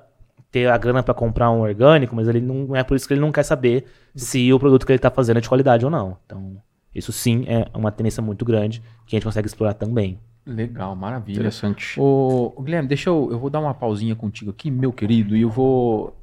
ter 0.51 0.69
a 0.69 0.77
grana 0.77 1.03
para 1.03 1.13
comprar 1.13 1.51
um 1.51 1.61
orgânico, 1.61 2.15
mas 2.15 2.27
ele 2.27 2.41
não 2.41 2.75
é 2.75 2.83
por 2.83 2.95
isso 2.95 3.07
que 3.07 3.13
ele 3.13 3.21
não 3.21 3.31
quer 3.31 3.43
saber 3.43 3.85
se 4.15 4.51
o 4.51 4.59
produto 4.59 4.85
que 4.85 4.91
ele 4.91 4.97
está 4.97 5.11
fazendo 5.11 5.37
é 5.37 5.41
de 5.41 5.49
qualidade 5.49 5.83
ou 5.85 5.91
não. 5.91 6.17
Então, 6.25 6.57
isso 6.95 7.11
sim 7.11 7.45
é 7.47 7.67
uma 7.73 7.91
tendência 7.91 8.23
muito 8.23 8.43
grande 8.43 8.81
que 9.05 9.15
a 9.15 9.17
gente 9.17 9.25
consegue 9.25 9.47
explorar 9.47 9.73
também. 9.73 10.19
Legal, 10.45 10.95
maravilha. 10.95 11.39
Interessante. 11.39 11.99
Ô, 11.99 12.53
ô, 12.55 12.61
Guilherme, 12.61 12.87
deixa 12.87 13.09
eu. 13.09 13.27
Eu 13.29 13.37
vou 13.37 13.49
dar 13.49 13.59
uma 13.59 13.73
pausinha 13.73 14.15
contigo 14.15 14.49
aqui, 14.49 14.71
meu 14.71 14.93
querido, 14.93 15.35
e 15.35 15.41
eu 15.41 15.49
vou. 15.49 16.15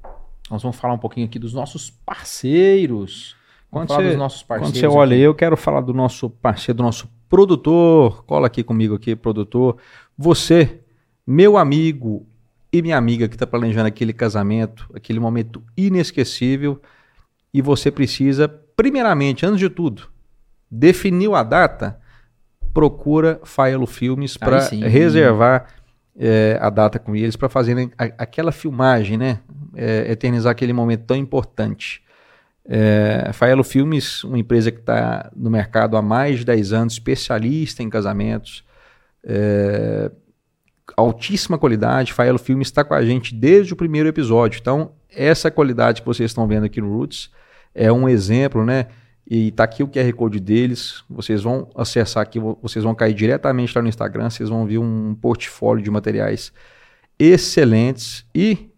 Nós 0.50 0.62
vamos 0.62 0.78
falar 0.78 0.94
um 0.94 0.98
pouquinho 0.98 1.26
aqui 1.26 1.38
dos 1.38 1.52
nossos 1.52 1.90
parceiros. 1.90 3.36
Vamos 3.70 3.86
Quando 3.86 3.88
falar 3.88 4.02
você, 4.02 4.08
dos 4.08 4.18
nossos 4.18 4.42
quando 4.42 4.60
parceiros. 4.60 4.80
você 4.80 4.98
olha 4.98 5.14
aí, 5.14 5.20
aqui. 5.20 5.28
eu 5.28 5.34
quero 5.34 5.56
falar 5.56 5.82
do 5.82 5.92
nosso 5.92 6.30
parceiro, 6.30 6.78
do 6.78 6.82
nosso 6.82 7.08
produtor. 7.28 8.24
Cola 8.24 8.46
aqui 8.46 8.62
comigo 8.62 8.94
aqui, 8.94 9.14
produtor. 9.14 9.76
Você 10.16 10.80
Meu 11.26 11.56
amigo 11.56 12.26
e 12.72 12.82
minha 12.82 12.96
amiga 12.96 13.28
que 13.28 13.34
está 13.34 13.46
planejando 13.46 13.86
aquele 13.86 14.12
casamento, 14.12 14.88
aquele 14.94 15.20
momento 15.20 15.62
inesquecível, 15.76 16.80
e 17.52 17.62
você 17.62 17.90
precisa, 17.90 18.48
primeiramente, 18.76 19.46
antes 19.46 19.60
de 19.60 19.70
tudo, 19.70 20.08
definiu 20.70 21.34
a 21.34 21.42
data, 21.42 21.98
procura 22.72 23.40
Faelo 23.44 23.86
Filmes 23.86 24.36
para 24.36 24.58
reservar 24.88 25.66
é, 26.18 26.58
a 26.60 26.70
data 26.70 26.98
com 26.98 27.14
eles, 27.16 27.36
para 27.36 27.48
fazerem 27.48 27.90
a- 27.98 28.04
aquela 28.18 28.52
filmagem, 28.52 29.16
né? 29.16 29.40
É, 29.74 30.10
eternizar 30.12 30.52
aquele 30.52 30.72
momento 30.72 31.04
tão 31.06 31.16
importante. 31.16 32.02
É, 32.64 33.30
Faelo 33.32 33.64
Filmes, 33.64 34.22
uma 34.24 34.38
empresa 34.38 34.70
que 34.70 34.78
está 34.80 35.30
no 35.34 35.50
mercado 35.50 35.96
há 35.96 36.02
mais 36.02 36.38
de 36.40 36.44
10 36.44 36.72
anos, 36.72 36.92
especialista 36.94 37.82
em 37.82 37.90
casamentos, 37.90 38.64
é, 39.24 40.10
altíssima 40.96 41.58
qualidade. 41.58 42.12
Faelo 42.12 42.38
Filmes 42.38 42.68
está 42.68 42.84
com 42.84 42.94
a 42.94 43.04
gente 43.04 43.34
desde 43.34 43.72
o 43.72 43.76
primeiro 43.76 44.08
episódio. 44.08 44.58
Então, 44.60 44.92
essa 45.10 45.50
qualidade 45.50 46.00
que 46.02 46.06
vocês 46.06 46.30
estão 46.30 46.46
vendo 46.46 46.64
aqui 46.64 46.80
no 46.80 46.92
Roots 46.96 47.30
é 47.74 47.90
um 47.92 48.08
exemplo, 48.08 48.64
né? 48.64 48.86
E 49.28 49.50
tá 49.52 49.64
aqui 49.64 49.82
o 49.82 49.88
QR 49.88 50.12
Code 50.12 50.38
deles. 50.38 51.02
Vocês 51.08 51.42
vão 51.42 51.68
acessar 51.74 52.22
aqui, 52.22 52.38
vo- 52.38 52.58
vocês 52.62 52.84
vão 52.84 52.94
cair 52.94 53.14
diretamente 53.14 53.72
lá 53.74 53.80
no 53.82 53.88
Instagram, 53.88 54.28
vocês 54.28 54.48
vão 54.50 54.66
ver 54.66 54.78
um 54.78 55.14
portfólio 55.14 55.82
de 55.82 55.90
materiais 55.90 56.52
excelentes. 57.18 58.24
E 58.34 58.70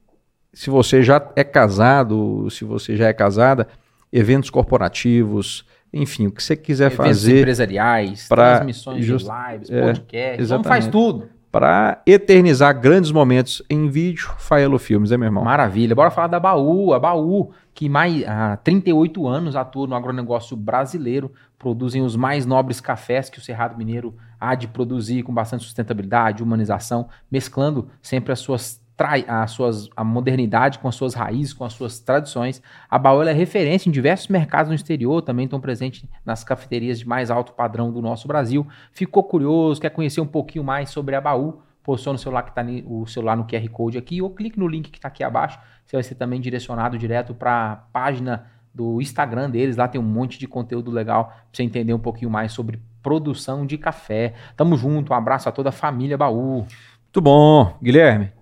se 0.52 0.70
você 0.70 1.02
já 1.02 1.30
é 1.34 1.44
casado, 1.44 2.48
se 2.50 2.64
você 2.64 2.96
já 2.96 3.08
é 3.08 3.12
casada, 3.12 3.66
eventos 4.12 4.50
corporativos, 4.50 5.64
enfim, 5.92 6.26
o 6.26 6.32
que 6.32 6.42
você 6.42 6.54
quiser 6.56 6.86
Eventos 6.92 7.06
fazer 7.06 7.38
empresariais, 7.40 8.28
pra 8.28 8.56
transmissões 8.56 9.04
just- 9.04 9.26
de 9.26 9.32
lives, 9.52 9.70
é, 9.70 9.80
podcasts, 9.80 10.34
então 10.34 10.42
exatamente. 10.44 10.68
faz 10.68 10.86
tudo. 10.88 11.28
Para 11.56 12.02
eternizar 12.04 12.78
grandes 12.78 13.10
momentos 13.10 13.62
em 13.70 13.88
vídeo, 13.88 14.28
Faelo 14.36 14.78
Filmes, 14.78 15.10
é 15.10 15.16
meu 15.16 15.28
irmão? 15.28 15.42
Maravilha. 15.42 15.94
Bora 15.94 16.10
falar 16.10 16.26
da 16.26 16.38
Baú. 16.38 16.92
A 16.92 16.98
Baú, 16.98 17.50
que 17.72 17.88
mais, 17.88 18.22
há 18.28 18.58
38 18.58 19.26
anos 19.26 19.56
atua 19.56 19.86
no 19.86 19.94
agronegócio 19.94 20.54
brasileiro, 20.54 21.32
produzem 21.58 22.02
os 22.02 22.14
mais 22.14 22.44
nobres 22.44 22.78
cafés 22.78 23.30
que 23.30 23.38
o 23.38 23.40
Cerrado 23.40 23.74
Mineiro 23.74 24.14
há 24.38 24.54
de 24.54 24.68
produzir 24.68 25.22
com 25.22 25.32
bastante 25.32 25.64
sustentabilidade, 25.64 26.42
humanização, 26.42 27.08
mesclando 27.30 27.88
sempre 28.02 28.34
as 28.34 28.40
suas 28.40 28.78
trai- 28.96 29.24
as 29.28 29.50
suas, 29.50 29.88
a 29.94 30.02
modernidade 30.02 30.78
com 30.78 30.88
as 30.88 30.94
suas 30.94 31.14
raízes, 31.14 31.52
com 31.52 31.64
as 31.64 31.74
suas 31.74 31.98
tradições. 32.00 32.62
A 32.88 32.98
Baú 32.98 33.22
é 33.22 33.32
referência 33.32 33.88
em 33.88 33.92
diversos 33.92 34.28
mercados 34.28 34.68
no 34.70 34.74
exterior, 34.74 35.20
também 35.22 35.44
estão 35.44 35.60
presentes 35.60 36.04
nas 36.24 36.42
cafeterias 36.42 36.98
de 36.98 37.06
mais 37.06 37.30
alto 37.30 37.52
padrão 37.52 37.92
do 37.92 38.00
nosso 38.00 38.26
Brasil. 38.26 38.66
Ficou 38.92 39.22
curioso, 39.24 39.80
quer 39.80 39.90
conhecer 39.90 40.20
um 40.20 40.26
pouquinho 40.26 40.64
mais 40.64 40.90
sobre 40.90 41.14
a 41.14 41.20
Baú? 41.20 41.60
Posiciona 41.82 42.16
o 42.16 42.18
celular 42.18 42.42
que 42.42 42.54
tá 42.54 42.62
ni- 42.62 42.82
o 42.86 43.06
celular 43.06 43.36
no 43.36 43.44
QR 43.46 43.68
Code 43.68 43.98
aqui 43.98 44.20
ou 44.20 44.30
clique 44.30 44.58
no 44.58 44.66
link 44.66 44.90
que 44.90 44.98
está 44.98 45.08
aqui 45.08 45.22
abaixo. 45.22 45.58
Você 45.84 45.94
vai 45.96 46.02
ser 46.02 46.14
também 46.16 46.40
direcionado 46.40 46.98
direto 46.98 47.32
para 47.34 47.72
a 47.72 47.76
página 47.76 48.46
do 48.74 49.00
Instagram 49.00 49.48
deles. 49.50 49.76
Lá 49.76 49.86
tem 49.86 50.00
um 50.00 50.04
monte 50.04 50.38
de 50.38 50.48
conteúdo 50.48 50.90
legal 50.90 51.26
para 51.26 51.36
você 51.52 51.62
entender 51.62 51.94
um 51.94 51.98
pouquinho 51.98 52.30
mais 52.30 52.50
sobre 52.52 52.80
produção 53.02 53.64
de 53.64 53.78
café. 53.78 54.34
Tamo 54.56 54.76
junto, 54.76 55.12
um 55.12 55.16
abraço 55.16 55.48
a 55.48 55.52
toda 55.52 55.68
a 55.68 55.72
família 55.72 56.18
Baú. 56.18 56.66
Muito 57.04 57.20
bom, 57.20 57.76
Guilherme. 57.80 58.32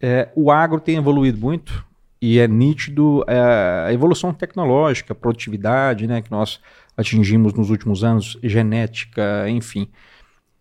É, 0.00 0.30
o 0.34 0.50
agro 0.50 0.80
tem 0.80 0.96
evoluído 0.96 1.38
muito 1.38 1.84
e 2.20 2.38
é 2.38 2.48
nítido 2.48 3.24
é, 3.26 3.86
a 3.86 3.92
evolução 3.92 4.32
tecnológica, 4.32 5.14
produtividade 5.14 6.06
né, 6.06 6.22
que 6.22 6.30
nós 6.30 6.60
atingimos 6.96 7.54
nos 7.54 7.70
últimos 7.70 8.04
anos, 8.04 8.38
genética, 8.42 9.48
enfim. 9.48 9.88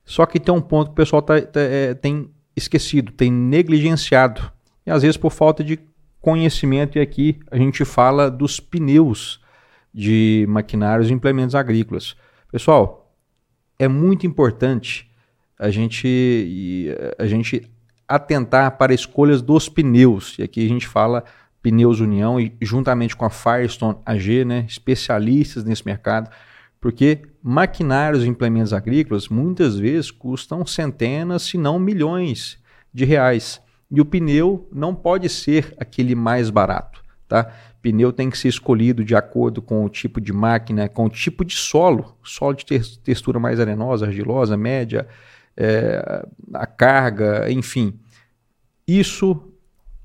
Só 0.06 0.26
que 0.26 0.40
tem 0.40 0.54
um 0.54 0.62
ponto 0.62 0.88
que 0.88 0.94
o 0.94 0.96
pessoal 0.96 1.22
tá- 1.22 1.42
tá, 1.42 1.60
é, 1.60 1.94
tem 1.94 2.30
esquecido, 2.56 3.12
tem 3.12 3.32
negligenciado. 3.32 4.52
E 4.86 4.92
às 4.92 5.02
vezes 5.02 5.18
por 5.18 5.32
falta 5.32 5.64
de 5.64 5.80
conhecimento, 6.22 6.98
e 6.98 7.02
aqui 7.02 7.40
a 7.50 7.58
gente 7.58 7.84
fala 7.86 8.30
dos 8.30 8.60
pneus 8.60 9.42
de 9.94 10.46
maquinários 10.50 11.10
e 11.10 11.14
implementos 11.14 11.56
agrícolas. 11.56 12.16
Pessoal, 12.52 13.14
é 13.78 13.88
muito 13.88 14.26
importante 14.26 15.10
a 15.58 15.70
gente, 15.70 16.96
a 17.18 17.26
gente 17.26 17.70
atentar 18.10 18.78
para 18.78 18.94
escolhas 18.94 19.42
dos 19.42 19.70
pneus. 19.70 20.36
E 20.40 20.44
aqui 20.44 20.66
a 20.66 20.68
gente 20.68 20.88
fala 20.88 21.24
Pneus 21.62 22.00
União 22.00 22.40
e 22.40 22.58
juntamente 22.62 23.16
com 23.16 23.26
a 23.26 23.30
Firestone 23.30 24.00
AG, 24.06 24.44
né, 24.46 24.66
especialistas 24.68 25.64
nesse 25.64 25.86
mercado, 25.86 26.30
porque 26.82 27.22
maquinários 27.44 28.24
e 28.24 28.28
implementos 28.28 28.74
agrícolas 28.74 29.28
muitas 29.28 29.78
vezes 29.78 30.10
custam 30.10 30.66
centenas, 30.66 31.44
se 31.44 31.58
não 31.58 31.78
milhões 31.78 32.58
de 32.92 33.06
reais. 33.06 33.62
E 33.92 34.00
o 34.02 34.06
pneu 34.06 34.68
não 34.72 34.96
pode 34.96 35.30
ser 35.30 35.74
aquele 35.78 36.16
mais 36.16 36.50
barato, 36.50 37.04
tá? 37.28 37.52
Pneu 37.82 38.12
tem 38.12 38.30
que 38.30 38.38
ser 38.38 38.50
escolhido 38.50 39.04
de 39.04 39.16
acordo 39.16 39.62
com 39.62 39.86
o 39.86 39.90
tipo 39.90 40.20
de 40.20 40.34
máquina, 40.34 40.90
com 40.90 41.06
o 41.06 41.10
tipo 41.10 41.46
de 41.46 41.56
solo, 41.56 42.18
solo 42.24 42.56
de 42.56 42.66
textura 43.04 43.40
mais 43.40 43.60
arenosa, 43.60 44.06
argilosa, 44.06 44.58
média, 44.58 45.08
é, 45.60 46.26
a 46.54 46.66
carga, 46.66 47.52
enfim. 47.52 48.00
Isso 48.88 49.44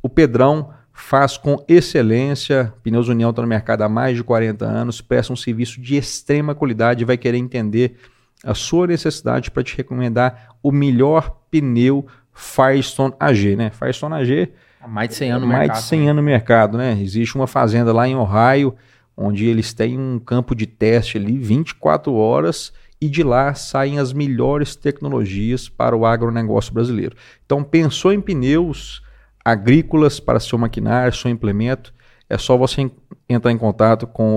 o 0.03 0.09
Pedrão 0.09 0.71
faz 0.93 1.39
com 1.39 1.65
excelência. 1.69 2.75
Pneus 2.83 3.09
União 3.09 3.31
está 3.31 3.41
no 3.41 3.49
mercado 3.49 3.83
há 3.83 3.89
mais 3.89 4.17
de 4.17 4.25
40 4.25 4.65
anos, 4.65 5.01
presta 5.01 5.33
um 5.33 5.37
serviço 5.37 5.81
de 5.81 5.97
extrema 5.97 6.55
qualidade 6.55 7.03
e 7.03 7.05
vai 7.07 7.17
querer 7.17 7.39
entender 7.39 7.97
a 8.43 8.53
sua 8.53 8.89
necessidade 8.89 9.51
para 9.51 9.63
te 9.63 9.77
recomendar 9.77 10.57
o 10.63 10.73
melhor 10.73 11.39
pneu 11.51 12.07
Firestone 12.33 13.15
AG, 13.19 13.57
né? 13.57 13.71
Firestone 13.71 14.15
AG 14.15 14.53
Há 14.81 14.89
mais 14.89 15.09
de 15.09 15.15
100 15.15 15.31
anos 15.31 15.43
no 15.43 15.49
mais 15.49 15.61
mercado. 15.61 15.81
de 15.81 15.89
100 15.89 16.09
anos 16.11 16.17
no 16.17 16.23
mercado, 16.23 16.79
né? 16.79 16.99
Existe 17.01 17.35
uma 17.37 17.47
fazenda 17.47 17.93
lá 17.93 18.07
em 18.07 18.17
Ohio, 18.17 18.75
onde 19.17 19.47
eles 19.47 19.73
têm 19.73 19.99
um 19.99 20.19
campo 20.19 20.55
de 20.55 20.67
teste 20.67 21.17
ali 21.17 21.39
24 21.39 22.13
horas 22.13 22.73
e 23.01 23.09
de 23.09 23.23
lá 23.23 23.55
saem 23.55 23.99
as 23.99 24.13
melhores 24.13 24.75
tecnologias 24.77 25.69
para 25.69 25.97
o 25.97 26.07
agronegócio 26.07 26.73
brasileiro. 26.73 27.17
Então, 27.45 27.63
pensou 27.63 28.13
em 28.13 28.21
pneus 28.21 29.03
agrícolas 29.45 30.19
para 30.21 30.41
seu 30.41 30.59
maquinário, 30.59 31.15
seu 31.15 31.31
implemento, 31.31 31.93
é 32.31 32.39
só 32.39 32.57
você 32.57 32.83
en- 32.83 32.91
entrar 33.29 33.53
em 33.53 33.59
contato 33.59 34.07
com 34.07 34.35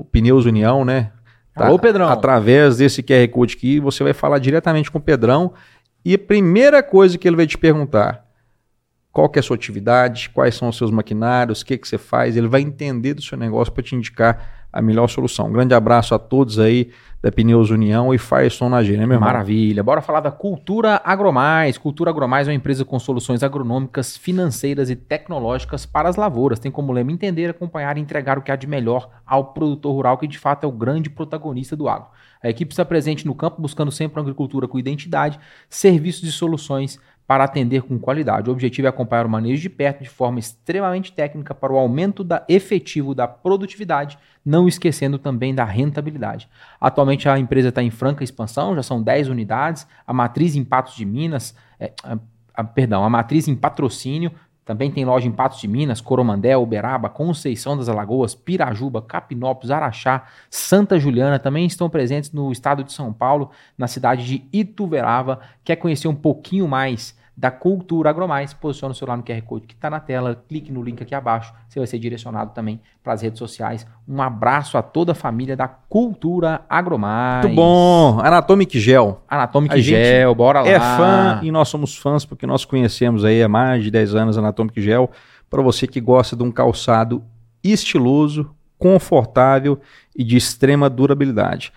o 0.00 0.04
Pneus 0.10 0.44
União, 0.44 0.84
né? 0.84 1.12
Alô, 1.54 1.78
Pedrão. 1.78 2.08
Através 2.08 2.76
desse 2.78 3.02
QR 3.02 3.28
Code 3.28 3.54
aqui, 3.56 3.78
você 3.78 4.02
vai 4.02 4.12
falar 4.12 4.38
diretamente 4.38 4.90
com 4.90 4.98
o 4.98 5.02
Pedrão 5.02 5.52
e 6.04 6.14
a 6.14 6.18
primeira 6.18 6.82
coisa 6.82 7.16
que 7.18 7.28
ele 7.28 7.36
vai 7.36 7.46
te 7.46 7.56
perguntar, 7.58 8.26
qual 9.12 9.28
que 9.28 9.38
é 9.38 9.40
a 9.40 9.42
sua 9.42 9.56
atividade, 9.56 10.30
quais 10.30 10.54
são 10.54 10.68
os 10.68 10.76
seus 10.76 10.90
maquinários, 10.90 11.60
o 11.60 11.66
que, 11.66 11.76
que 11.76 11.86
você 11.86 11.98
faz, 11.98 12.36
ele 12.36 12.48
vai 12.48 12.60
entender 12.60 13.14
do 13.14 13.22
seu 13.22 13.36
negócio 13.36 13.72
para 13.72 13.82
te 13.82 13.94
indicar 13.94 14.59
a 14.72 14.80
melhor 14.80 15.08
solução. 15.08 15.48
Um 15.48 15.52
grande 15.52 15.74
abraço 15.74 16.14
a 16.14 16.18
todos 16.18 16.58
aí 16.58 16.90
da 17.22 17.30
Pneus 17.30 17.70
União 17.70 18.14
e 18.14 18.18
Firestone 18.18 18.74
AG, 18.74 18.92
né, 18.92 19.04
meu 19.04 19.16
irmão? 19.16 19.28
Maravilha. 19.28 19.82
Bora 19.82 20.00
falar 20.00 20.20
da 20.20 20.30
Cultura 20.30 21.00
Agromais. 21.04 21.76
Cultura 21.76 22.10
Agromais 22.10 22.48
é 22.48 22.50
uma 22.50 22.56
empresa 22.56 22.84
com 22.84 22.98
soluções 22.98 23.42
agronômicas, 23.42 24.16
financeiras 24.16 24.88
e 24.88 24.96
tecnológicas 24.96 25.84
para 25.84 26.08
as 26.08 26.16
lavouras. 26.16 26.58
Tem 26.58 26.70
como 26.70 26.92
lema 26.92 27.12
entender, 27.12 27.50
acompanhar 27.50 27.98
e 27.98 28.00
entregar 28.00 28.38
o 28.38 28.42
que 28.42 28.50
há 28.50 28.56
de 28.56 28.66
melhor 28.66 29.10
ao 29.26 29.52
produtor 29.52 29.94
rural, 29.94 30.16
que 30.16 30.26
de 30.26 30.38
fato 30.38 30.64
é 30.64 30.66
o 30.66 30.72
grande 30.72 31.10
protagonista 31.10 31.76
do 31.76 31.88
agro. 31.88 32.08
A 32.42 32.48
equipe 32.48 32.72
está 32.72 32.86
presente 32.86 33.26
no 33.26 33.34
campo, 33.34 33.60
buscando 33.60 33.92
sempre 33.92 34.18
uma 34.18 34.22
agricultura 34.22 34.66
com 34.66 34.78
identidade, 34.78 35.38
serviços 35.68 36.26
e 36.26 36.32
soluções 36.32 36.98
para 37.30 37.44
atender 37.44 37.82
com 37.82 37.96
qualidade. 37.96 38.50
O 38.50 38.52
objetivo 38.52 38.86
é 38.86 38.90
acompanhar 38.90 39.24
o 39.24 39.28
manejo 39.28 39.62
de 39.62 39.70
perto 39.70 40.02
de 40.02 40.08
forma 40.10 40.40
extremamente 40.40 41.12
técnica 41.12 41.54
para 41.54 41.72
o 41.72 41.78
aumento 41.78 42.24
da 42.24 42.44
efetivo 42.48 43.14
da 43.14 43.28
produtividade, 43.28 44.18
não 44.44 44.66
esquecendo 44.66 45.16
também 45.16 45.54
da 45.54 45.62
rentabilidade. 45.62 46.48
Atualmente 46.80 47.28
a 47.28 47.38
empresa 47.38 47.68
está 47.68 47.84
em 47.84 47.90
franca 47.90 48.24
expansão, 48.24 48.74
já 48.74 48.82
são 48.82 49.00
10 49.00 49.28
unidades, 49.28 49.86
a 50.04 50.12
matriz 50.12 50.56
em 50.56 50.64
Patos 50.64 50.96
de 50.96 51.04
Minas, 51.04 51.54
é, 51.78 51.92
a- 52.02 52.18
a- 52.52 52.64
perdão, 52.64 53.04
a 53.04 53.08
matriz 53.08 53.46
em 53.46 53.54
patrocínio, 53.54 54.32
também 54.64 54.90
tem 54.90 55.04
loja 55.04 55.28
em 55.28 55.32
Patos 55.32 55.60
de 55.60 55.68
Minas, 55.68 56.00
Coromandel, 56.00 56.60
Uberaba, 56.64 57.08
Conceição 57.08 57.76
das 57.76 57.88
Alagoas, 57.88 58.34
Pirajuba, 58.34 59.02
Capinópolis, 59.02 59.70
Araxá, 59.70 60.24
Santa 60.50 60.98
Juliana, 60.98 61.38
também 61.38 61.64
estão 61.64 61.88
presentes 61.88 62.32
no 62.32 62.50
estado 62.50 62.82
de 62.82 62.92
São 62.92 63.12
Paulo, 63.12 63.52
na 63.78 63.86
cidade 63.86 64.26
de 64.26 64.44
Ituverava. 64.52 65.38
Quer 65.62 65.76
conhecer 65.76 66.08
um 66.08 66.14
pouquinho 66.14 66.66
mais 66.66 67.19
da 67.40 67.50
Cultura 67.50 68.10
Agromais? 68.10 68.52
Posiciona 68.52 68.92
o 68.92 68.94
celular 68.94 69.16
no 69.16 69.22
QR 69.22 69.40
Code 69.40 69.66
que 69.66 69.72
está 69.72 69.88
na 69.88 69.98
tela, 69.98 70.44
clique 70.46 70.70
no 70.70 70.82
link 70.82 71.02
aqui 71.02 71.14
abaixo, 71.14 71.54
você 71.66 71.80
vai 71.80 71.86
ser 71.86 71.98
direcionado 71.98 72.52
também 72.52 72.78
para 73.02 73.14
as 73.14 73.22
redes 73.22 73.38
sociais. 73.38 73.86
Um 74.06 74.20
abraço 74.20 74.76
a 74.76 74.82
toda 74.82 75.12
a 75.12 75.14
família 75.14 75.56
da 75.56 75.66
Cultura 75.66 76.60
Agromais. 76.68 77.46
Muito 77.46 77.56
bom! 77.56 78.20
Anatomic 78.20 78.78
Gel. 78.78 79.22
Anatomic 79.26 79.74
A 79.74 79.78
Gel, 79.78 80.34
bora 80.34 80.60
lá. 80.60 80.68
É 80.68 80.78
fã 80.78 81.40
e 81.42 81.50
nós 81.50 81.68
somos 81.68 81.96
fãs 81.96 82.26
porque 82.26 82.46
nós 82.46 82.66
conhecemos 82.66 83.24
aí 83.24 83.42
há 83.42 83.48
mais 83.48 83.82
de 83.82 83.90
10 83.90 84.14
anos 84.14 84.36
Anatomic 84.36 84.78
Gel. 84.82 85.10
Para 85.48 85.62
você 85.62 85.86
que 85.86 85.98
gosta 85.98 86.36
de 86.36 86.42
um 86.42 86.52
calçado 86.52 87.24
estiloso, 87.64 88.54
confortável 88.78 89.80
e 90.14 90.22
de 90.22 90.36
extrema 90.36 90.90
durabilidade. 90.90 91.72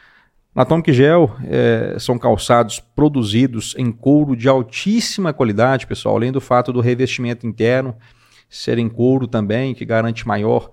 Anatomic 0.55 0.93
Gel 0.93 1.35
é, 1.45 1.95
são 1.97 2.17
calçados 2.19 2.79
produzidos 2.79 3.73
em 3.77 3.91
couro 3.91 4.35
de 4.35 4.47
altíssima 4.47 5.33
qualidade, 5.33 5.87
pessoal, 5.87 6.15
além 6.15 6.31
do 6.31 6.39
fato 6.39 6.71
do 6.71 6.79
revestimento 6.79 7.47
interno 7.47 7.95
ser 8.47 8.77
em 8.77 8.87
couro 8.87 9.25
também, 9.25 9.73
que 9.73 9.83
garante 9.83 10.27
maior 10.27 10.69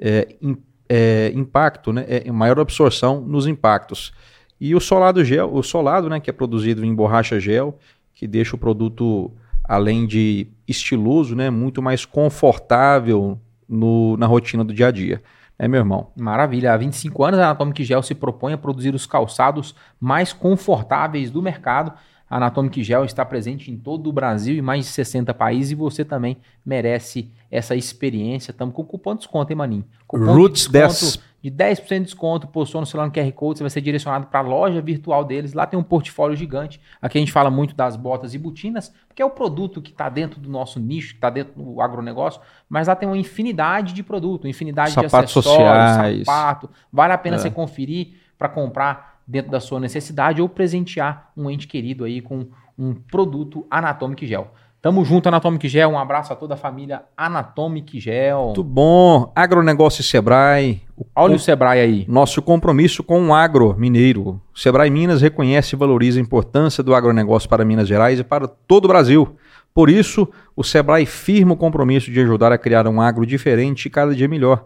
é, 0.00 0.34
in, 0.42 0.56
é, 0.88 1.30
impacto, 1.32 1.92
né, 1.92 2.04
é, 2.08 2.32
maior 2.32 2.58
absorção 2.58 3.20
nos 3.20 3.46
impactos. 3.46 4.12
E 4.60 4.74
o 4.74 4.80
solado 4.80 5.24
gel, 5.24 5.54
o 5.54 5.62
solado, 5.62 6.08
né, 6.08 6.18
que 6.18 6.28
é 6.28 6.32
produzido 6.32 6.84
em 6.84 6.92
borracha 6.92 7.38
gel, 7.38 7.78
que 8.12 8.26
deixa 8.26 8.56
o 8.56 8.58
produto, 8.58 9.30
além 9.62 10.08
de 10.08 10.48
estiloso, 10.66 11.36
né, 11.36 11.50
muito 11.50 11.80
mais 11.80 12.04
confortável 12.04 13.38
no, 13.68 14.16
na 14.16 14.26
rotina 14.26 14.64
do 14.64 14.74
dia 14.74 14.88
a 14.88 14.90
dia. 14.90 15.22
É, 15.62 15.68
meu 15.68 15.80
irmão. 15.80 16.06
Maravilha. 16.16 16.72
Há 16.72 16.76
25 16.78 17.22
anos, 17.22 17.38
a 17.38 17.44
Anatomic 17.44 17.84
Gel 17.84 18.02
se 18.02 18.14
propõe 18.14 18.54
a 18.54 18.58
produzir 18.58 18.94
os 18.94 19.04
calçados 19.04 19.74
mais 20.00 20.32
confortáveis 20.32 21.30
do 21.30 21.42
mercado. 21.42 21.92
A 22.30 22.38
Anatomic 22.38 22.82
Gel 22.82 23.04
está 23.04 23.26
presente 23.26 23.70
em 23.70 23.76
todo 23.76 24.08
o 24.08 24.12
Brasil 24.12 24.54
e 24.56 24.62
mais 24.62 24.86
de 24.86 24.90
60 24.92 25.34
países 25.34 25.72
e 25.72 25.74
você 25.74 26.02
também 26.02 26.38
merece 26.64 27.30
essa 27.50 27.76
experiência. 27.76 28.52
Estamos 28.52 28.74
com 28.74 28.82
cupom 28.82 29.12
de 29.12 29.18
desconto, 29.18 29.52
hein, 29.52 29.56
Maninho? 29.56 29.84
Cupom 30.06 30.32
Roots 30.32 30.62
de 30.62 30.72
10 30.72 31.20
de 31.42 31.50
10% 31.50 31.88
de 31.88 32.00
desconto, 32.04 32.46
postou 32.46 32.80
no 32.80 32.86
celular 32.86 33.06
no 33.06 33.12
QR 33.12 33.32
Code, 33.32 33.58
você 33.58 33.62
vai 33.64 33.70
ser 33.70 33.80
direcionado 33.80 34.26
para 34.26 34.40
a 34.40 34.42
loja 34.42 34.80
virtual 34.82 35.24
deles. 35.24 35.54
Lá 35.54 35.66
tem 35.66 35.78
um 35.78 35.82
portfólio 35.82 36.36
gigante. 36.36 36.80
Aqui 37.00 37.16
a 37.16 37.20
gente 37.20 37.32
fala 37.32 37.50
muito 37.50 37.74
das 37.74 37.96
botas 37.96 38.34
e 38.34 38.38
botinas, 38.38 38.92
que 39.14 39.22
é 39.22 39.24
o 39.24 39.30
produto 39.30 39.80
que 39.80 39.90
está 39.90 40.08
dentro 40.08 40.38
do 40.38 40.50
nosso 40.50 40.78
nicho, 40.78 41.10
que 41.12 41.14
está 41.18 41.30
dentro 41.30 41.54
do 41.62 41.80
agronegócio, 41.80 42.40
mas 42.68 42.88
lá 42.88 42.94
tem 42.94 43.08
uma 43.08 43.16
infinidade 43.16 43.92
de 43.94 44.02
produto, 44.02 44.46
infinidade 44.46 44.92
Sapatos 44.92 45.32
de 45.32 45.38
acessórios, 45.38 45.90
sociais. 45.90 46.26
sapato. 46.26 46.70
Vale 46.92 47.12
a 47.14 47.18
pena 47.18 47.36
É. 47.36 47.38
você 47.38 47.50
conferir 47.50 48.14
para 48.38 48.48
comprar 48.48 49.20
dentro 49.26 49.50
da 49.50 49.60
sua 49.60 49.80
necessidade 49.80 50.42
ou 50.42 50.48
presentear 50.48 51.30
um 51.36 51.48
ente 51.50 51.66
querido 51.66 52.04
aí 52.04 52.20
com 52.20 52.46
um 52.78 52.94
produto 52.94 53.66
Anatomic 53.70 54.26
Gel. 54.26 54.52
Tamo 54.82 55.04
junto, 55.04 55.28
Anatomic 55.28 55.68
Gel. 55.68 55.90
Um 55.90 55.98
abraço 55.98 56.32
a 56.32 56.36
toda 56.36 56.54
a 56.54 56.56
família 56.56 57.02
Anatomic 57.14 58.00
Gel. 58.00 58.44
Muito 58.46 58.64
bom. 58.64 59.30
Agronegócio 59.36 60.02
Sebrae. 60.02 60.80
O 60.96 61.04
Olha 61.14 61.36
o 61.36 61.38
Sebrae 61.38 61.80
aí. 61.80 62.06
Nosso 62.08 62.40
compromisso 62.40 63.02
com 63.02 63.28
o 63.28 63.34
agro 63.34 63.74
mineiro. 63.76 64.40
O 64.54 64.58
Sebrae 64.58 64.88
Minas 64.88 65.20
reconhece 65.20 65.76
e 65.76 65.78
valoriza 65.78 66.18
a 66.18 66.22
importância 66.22 66.82
do 66.82 66.94
agronegócio 66.94 67.46
para 67.46 67.62
Minas 67.62 67.86
Gerais 67.86 68.20
e 68.20 68.24
para 68.24 68.48
todo 68.48 68.86
o 68.86 68.88
Brasil. 68.88 69.36
Por 69.74 69.90
isso, 69.90 70.26
o 70.56 70.64
Sebrae 70.64 71.04
firma 71.04 71.52
o 71.52 71.58
compromisso 71.58 72.10
de 72.10 72.18
ajudar 72.18 72.50
a 72.50 72.58
criar 72.58 72.88
um 72.88 73.02
agro 73.02 73.26
diferente 73.26 73.84
e 73.84 73.90
cada 73.90 74.14
dia 74.14 74.28
melhor. 74.28 74.64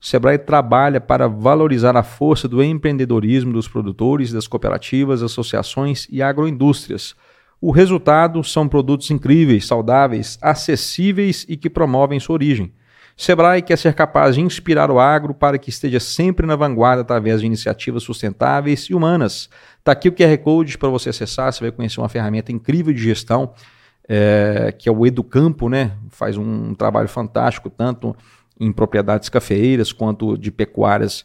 O 0.00 0.06
Sebrae 0.06 0.38
trabalha 0.38 1.00
para 1.00 1.26
valorizar 1.26 1.96
a 1.96 2.04
força 2.04 2.46
do 2.46 2.62
empreendedorismo 2.62 3.52
dos 3.52 3.66
produtores, 3.66 4.32
das 4.32 4.46
cooperativas, 4.46 5.24
associações 5.24 6.06
e 6.08 6.22
agroindústrias. 6.22 7.16
O 7.60 7.70
resultado 7.70 8.42
são 8.44 8.68
produtos 8.68 9.10
incríveis, 9.10 9.66
saudáveis, 9.66 10.38
acessíveis 10.42 11.44
e 11.48 11.56
que 11.56 11.70
promovem 11.70 12.20
sua 12.20 12.34
origem. 12.34 12.72
Sebrae 13.16 13.62
quer 13.62 13.78
ser 13.78 13.94
capaz 13.94 14.34
de 14.34 14.42
inspirar 14.42 14.90
o 14.90 15.00
agro 15.00 15.32
para 15.32 15.56
que 15.56 15.70
esteja 15.70 15.98
sempre 15.98 16.46
na 16.46 16.54
vanguarda 16.54 17.00
através 17.00 17.40
de 17.40 17.46
iniciativas 17.46 18.02
sustentáveis 18.02 18.84
e 18.90 18.94
humanas. 18.94 19.48
Está 19.78 19.92
aqui 19.92 20.08
o 20.08 20.12
QR 20.12 20.36
Code 20.38 20.76
para 20.76 20.90
você 20.90 21.08
acessar, 21.08 21.50
você 21.50 21.60
vai 21.64 21.72
conhecer 21.72 21.98
uma 21.98 22.10
ferramenta 22.10 22.52
incrível 22.52 22.92
de 22.92 23.02
gestão, 23.02 23.54
é, 24.06 24.70
que 24.78 24.86
é 24.86 24.92
o 24.92 25.06
Educampo, 25.06 25.70
né? 25.70 25.92
Faz 26.10 26.36
um 26.36 26.74
trabalho 26.74 27.08
fantástico, 27.08 27.70
tanto 27.70 28.14
em 28.60 28.70
propriedades 28.70 29.30
cafeeiras 29.30 29.92
quanto 29.92 30.36
de 30.36 30.50
pecuárias, 30.50 31.24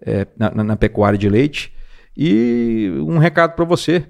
é, 0.00 0.26
na, 0.38 0.50
na- 0.54 0.64
na 0.64 0.76
pecuária 0.76 1.18
de 1.18 1.28
leite. 1.28 1.72
E 2.16 2.88
um 3.04 3.18
recado 3.18 3.54
para 3.56 3.64
você. 3.64 4.04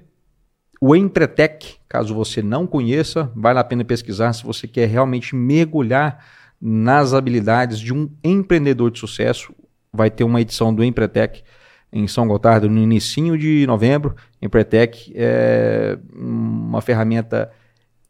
O 0.85 0.97
Empretec, 0.97 1.77
caso 1.87 2.13
você 2.13 2.41
não 2.41 2.67
conheça, 2.67 3.31
vale 3.33 3.57
a 3.57 3.63
pena 3.63 3.85
pesquisar 3.85 4.33
se 4.33 4.43
você 4.43 4.67
quer 4.67 4.85
realmente 4.89 5.33
mergulhar 5.33 6.25
nas 6.61 7.13
habilidades 7.13 7.79
de 7.79 7.93
um 7.93 8.09
empreendedor 8.21 8.91
de 8.91 8.99
sucesso. 8.99 9.55
Vai 9.93 10.11
ter 10.11 10.25
uma 10.25 10.41
edição 10.41 10.75
do 10.75 10.83
Empretec 10.83 11.41
em 11.89 12.05
São 12.05 12.27
Gotardo 12.27 12.69
no 12.69 12.81
início 12.81 13.37
de 13.37 13.65
novembro. 13.65 14.13
Empretec 14.41 15.13
é 15.15 15.97
uma 16.13 16.81
ferramenta 16.81 17.49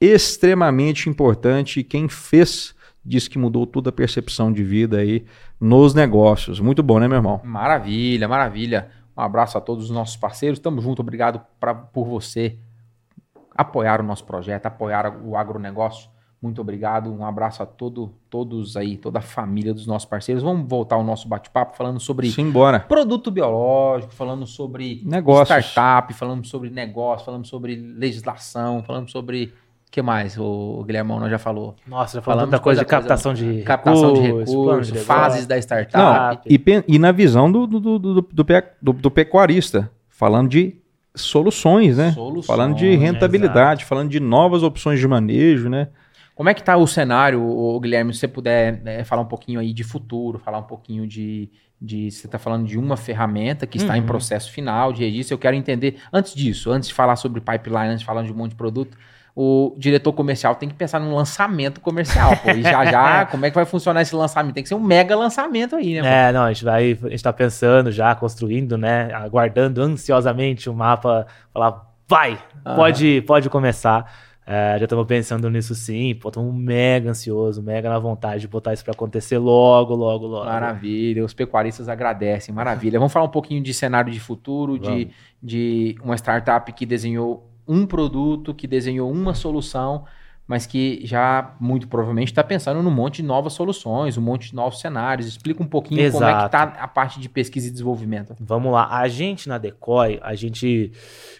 extremamente 0.02 1.08
importante 1.08 1.84
quem 1.84 2.10
fez 2.10 2.74
diz 3.06 3.28
que 3.28 3.38
mudou 3.38 3.68
toda 3.68 3.92
a 3.92 3.94
percepção 3.94 4.52
de 4.52 4.64
vida 4.64 4.98
aí 4.98 5.26
nos 5.62 5.94
negócios. 5.94 6.60
Muito 6.60 6.82
bom, 6.82 7.00
né, 7.00 7.08
meu 7.08 7.18
irmão? 7.18 7.40
Maravilha, 7.44 8.28
maravilha. 8.28 8.90
Um 9.16 9.22
abraço 9.22 9.60
a 9.60 9.62
todos 9.62 9.86
os 9.86 9.92
nossos 9.92 10.16
parceiros. 10.18 10.58
Tamo 10.58 10.82
junto. 10.82 11.04
Obrigado 11.04 11.40
pra, 11.60 11.76
por 11.76 12.08
você 12.08 12.58
apoiar 13.56 14.00
o 14.02 14.04
nosso 14.04 14.24
projeto, 14.26 14.66
apoiar 14.66 15.16
o 15.24 15.36
agronegócio. 15.38 16.10
Muito 16.42 16.60
obrigado. 16.60 17.10
Um 17.10 17.26
abraço 17.26 17.64
a 17.64 17.66
todo, 17.66 18.12
todos 18.30 18.76
aí, 18.76 18.98
toda 18.98 19.20
a 19.20 19.22
família 19.22 19.74
dos 19.74 19.88
nossos 19.88 20.06
parceiros. 20.10 20.44
Vamos 20.44 20.68
voltar 20.68 20.96
ao 20.98 21.04
nosso 21.04 21.26
bate-papo 21.26 21.78
falando 21.78 22.02
sobre 22.02 22.30
Simbora. 22.30 22.82
produto 22.82 23.32
biológico, 23.32 24.14
falando 24.14 24.46
sobre 24.46 25.02
Negócios. 25.06 25.48
startup, 25.68 26.14
falando 26.14 26.46
sobre 26.46 26.70
negócio, 26.70 27.26
falando 27.26 27.46
sobre 27.48 27.76
legislação, 27.78 28.84
falando 28.84 29.10
sobre. 29.10 29.54
O 29.88 29.92
que 29.94 30.02
mais, 30.02 30.38
o 30.40 30.84
Guilhermão 30.88 31.20
nós 31.20 31.30
já 31.30 31.38
falou? 31.38 31.76
Nossa, 31.88 32.18
já 32.18 32.22
falando 32.22 32.40
Falamos 32.40 32.52
tanta 32.52 32.64
coisa 32.64 32.82
de 32.82 32.86
coisa- 32.88 33.00
captação 33.02 33.34
de 33.34 33.62
Captação 33.62 34.14
de 34.14 34.20
recursos, 34.22 34.56
plano 34.56 34.70
recursos, 34.72 34.94
de 34.94 35.00
fases 35.00 35.46
da 35.46 35.58
startup. 35.60 35.96
Não, 35.98 36.42
e, 36.48 36.84
e 36.96 37.00
na 37.00 37.12
visão 37.12 37.50
do, 37.52 37.68
do, 37.68 37.80
do, 37.80 38.00
do- 38.22 38.94
do 38.94 39.12
pecuarista, 39.12 39.90
falando 40.10 40.50
de 40.50 40.76
soluções, 41.16 41.98
né? 41.98 42.12
Soluções, 42.12 42.46
falando 42.46 42.76
de 42.76 42.96
rentabilidade, 42.96 43.86
falando 43.86 44.10
de 44.10 44.20
novas 44.20 44.64
opções 44.64 45.00
de 45.00 45.08
manejo, 45.08 45.70
né? 45.70 45.90
Como 46.36 46.50
é 46.50 46.54
que 46.54 46.64
tá 46.64 46.76
o 46.78 46.88
cenário, 46.88 47.80
Guilherme? 47.80 48.12
Se 48.14 48.22
você 48.22 48.28
puder 48.28 48.82
né, 48.82 49.04
falar 49.04 49.22
um 49.22 49.26
pouquinho 49.28 49.60
aí 49.60 49.72
de 49.72 49.84
futuro, 49.84 50.40
falar 50.40 50.58
um 50.60 50.64
pouquinho 50.64 51.06
de. 51.08 51.48
de 51.80 52.10
você 52.10 52.26
está 52.26 52.40
falando 52.40 52.66
de 52.66 52.78
uma 52.80 52.98
ferramenta 52.98 53.68
que 53.68 53.78
está 53.78 53.96
em 53.96 54.02
Uhum. 54.02 54.08
processo 54.08 54.52
final 54.52 54.92
de 54.92 55.04
registro. 55.04 55.36
Eu 55.36 55.38
quero 55.40 55.56
entender, 55.56 55.98
antes 56.12 56.34
disso, 56.34 56.72
antes 56.72 56.90
de 56.90 56.96
falar 56.96 57.16
sobre 57.18 57.40
pipeline, 57.40 57.90
antes 57.90 58.00
de 58.00 58.06
falar 58.06 58.24
de 58.24 58.32
um 58.32 58.36
monte 58.36 58.52
de 58.52 58.56
produto, 58.58 58.98
o 59.36 59.74
diretor 59.78 60.14
comercial 60.14 60.56
tem 60.56 60.70
que 60.70 60.76
pensar 60.76 61.00
num 61.00 61.16
lançamento 61.16 61.82
comercial. 61.82 62.38
Pô, 62.38 62.52
e 62.52 62.62
já 62.62 62.86
já, 62.86 63.26
como 63.32 63.46
é 63.46 63.50
que 63.50 63.56
vai 63.56 63.66
funcionar 63.66 64.02
esse 64.02 64.16
lançamento? 64.16 64.54
Tem 64.54 64.64
que 64.64 64.70
ser 64.70 64.76
um 64.76 64.80
mega 64.80 65.16
lançamento 65.16 65.76
aí, 65.76 65.96
né? 65.96 66.02
pô? 66.02 66.08
É, 66.08 66.32
não, 66.32 66.44
a 66.44 66.54
gente 66.54 66.64
vai, 66.64 66.98
a 67.04 67.10
gente 67.10 67.24
tá 67.24 67.34
pensando 67.34 67.92
já, 67.92 68.14
construindo, 68.14 68.78
né, 68.78 69.12
aguardando 69.14 69.82
ansiosamente 69.82 70.70
o 70.70 70.74
mapa, 70.74 71.26
falar, 71.52 71.82
vai, 72.08 72.38
Aham. 72.66 72.76
pode, 72.76 73.22
pode 73.22 73.50
começar. 73.50 74.34
É, 74.46 74.76
já 74.78 74.84
estamos 74.84 75.08
pensando 75.08 75.50
nisso 75.50 75.74
sim, 75.74 76.14
pô, 76.14 76.28
estamos 76.28 76.54
mega 76.54 77.10
ansioso, 77.10 77.64
mega 77.64 77.90
na 77.90 77.98
vontade 77.98 78.42
de 78.42 78.48
botar 78.48 78.74
isso 78.74 78.84
para 78.84 78.92
acontecer 78.92 79.38
logo, 79.38 79.96
logo, 79.96 80.28
logo. 80.28 80.46
Maravilha, 80.46 81.24
os 81.24 81.34
pecuaristas 81.34 81.88
agradecem, 81.88 82.54
maravilha. 82.54 83.00
Vamos 83.00 83.14
falar 83.14 83.26
um 83.26 83.32
pouquinho 83.32 83.64
de 83.64 83.74
cenário 83.74 84.12
de 84.12 84.20
futuro, 84.20 84.78
de, 84.78 85.10
de 85.42 85.96
uma 86.04 86.16
startup 86.16 86.72
que 86.74 86.86
desenhou 86.86 87.53
um 87.68 87.86
produto, 87.86 88.54
que 88.54 88.68
desenhou 88.68 89.12
uma 89.12 89.34
solução, 89.34 90.06
mas 90.46 90.66
que 90.66 91.00
já 91.06 91.56
muito 91.60 91.88
provavelmente 91.88 92.30
está 92.30 92.44
pensando 92.44 92.84
num 92.84 92.92
monte 92.92 93.18
de 93.18 93.24
novas 93.24 93.54
soluções, 93.54 94.18
um 94.18 94.22
monte 94.22 94.50
de 94.50 94.56
novos 94.56 94.80
cenários. 94.80 95.28
Explica 95.28 95.64
um 95.64 95.68
pouquinho 95.68 96.12
como 96.12 96.26
é 96.26 96.32
que 96.32 96.38
Exato. 96.38 96.46
está 96.46 96.64
a 96.84 96.88
parte 96.88 97.20
de 97.20 97.30
pesquisa 97.30 97.68
e 97.68 97.72
desenvolvimento. 97.72 98.36
Vamos 98.40 98.72
lá, 98.72 98.88
a 98.90 99.08
gente 99.08 99.48
na 99.48 99.58
Decoy, 99.58 100.20
a 100.22 100.36
gente 100.36 100.92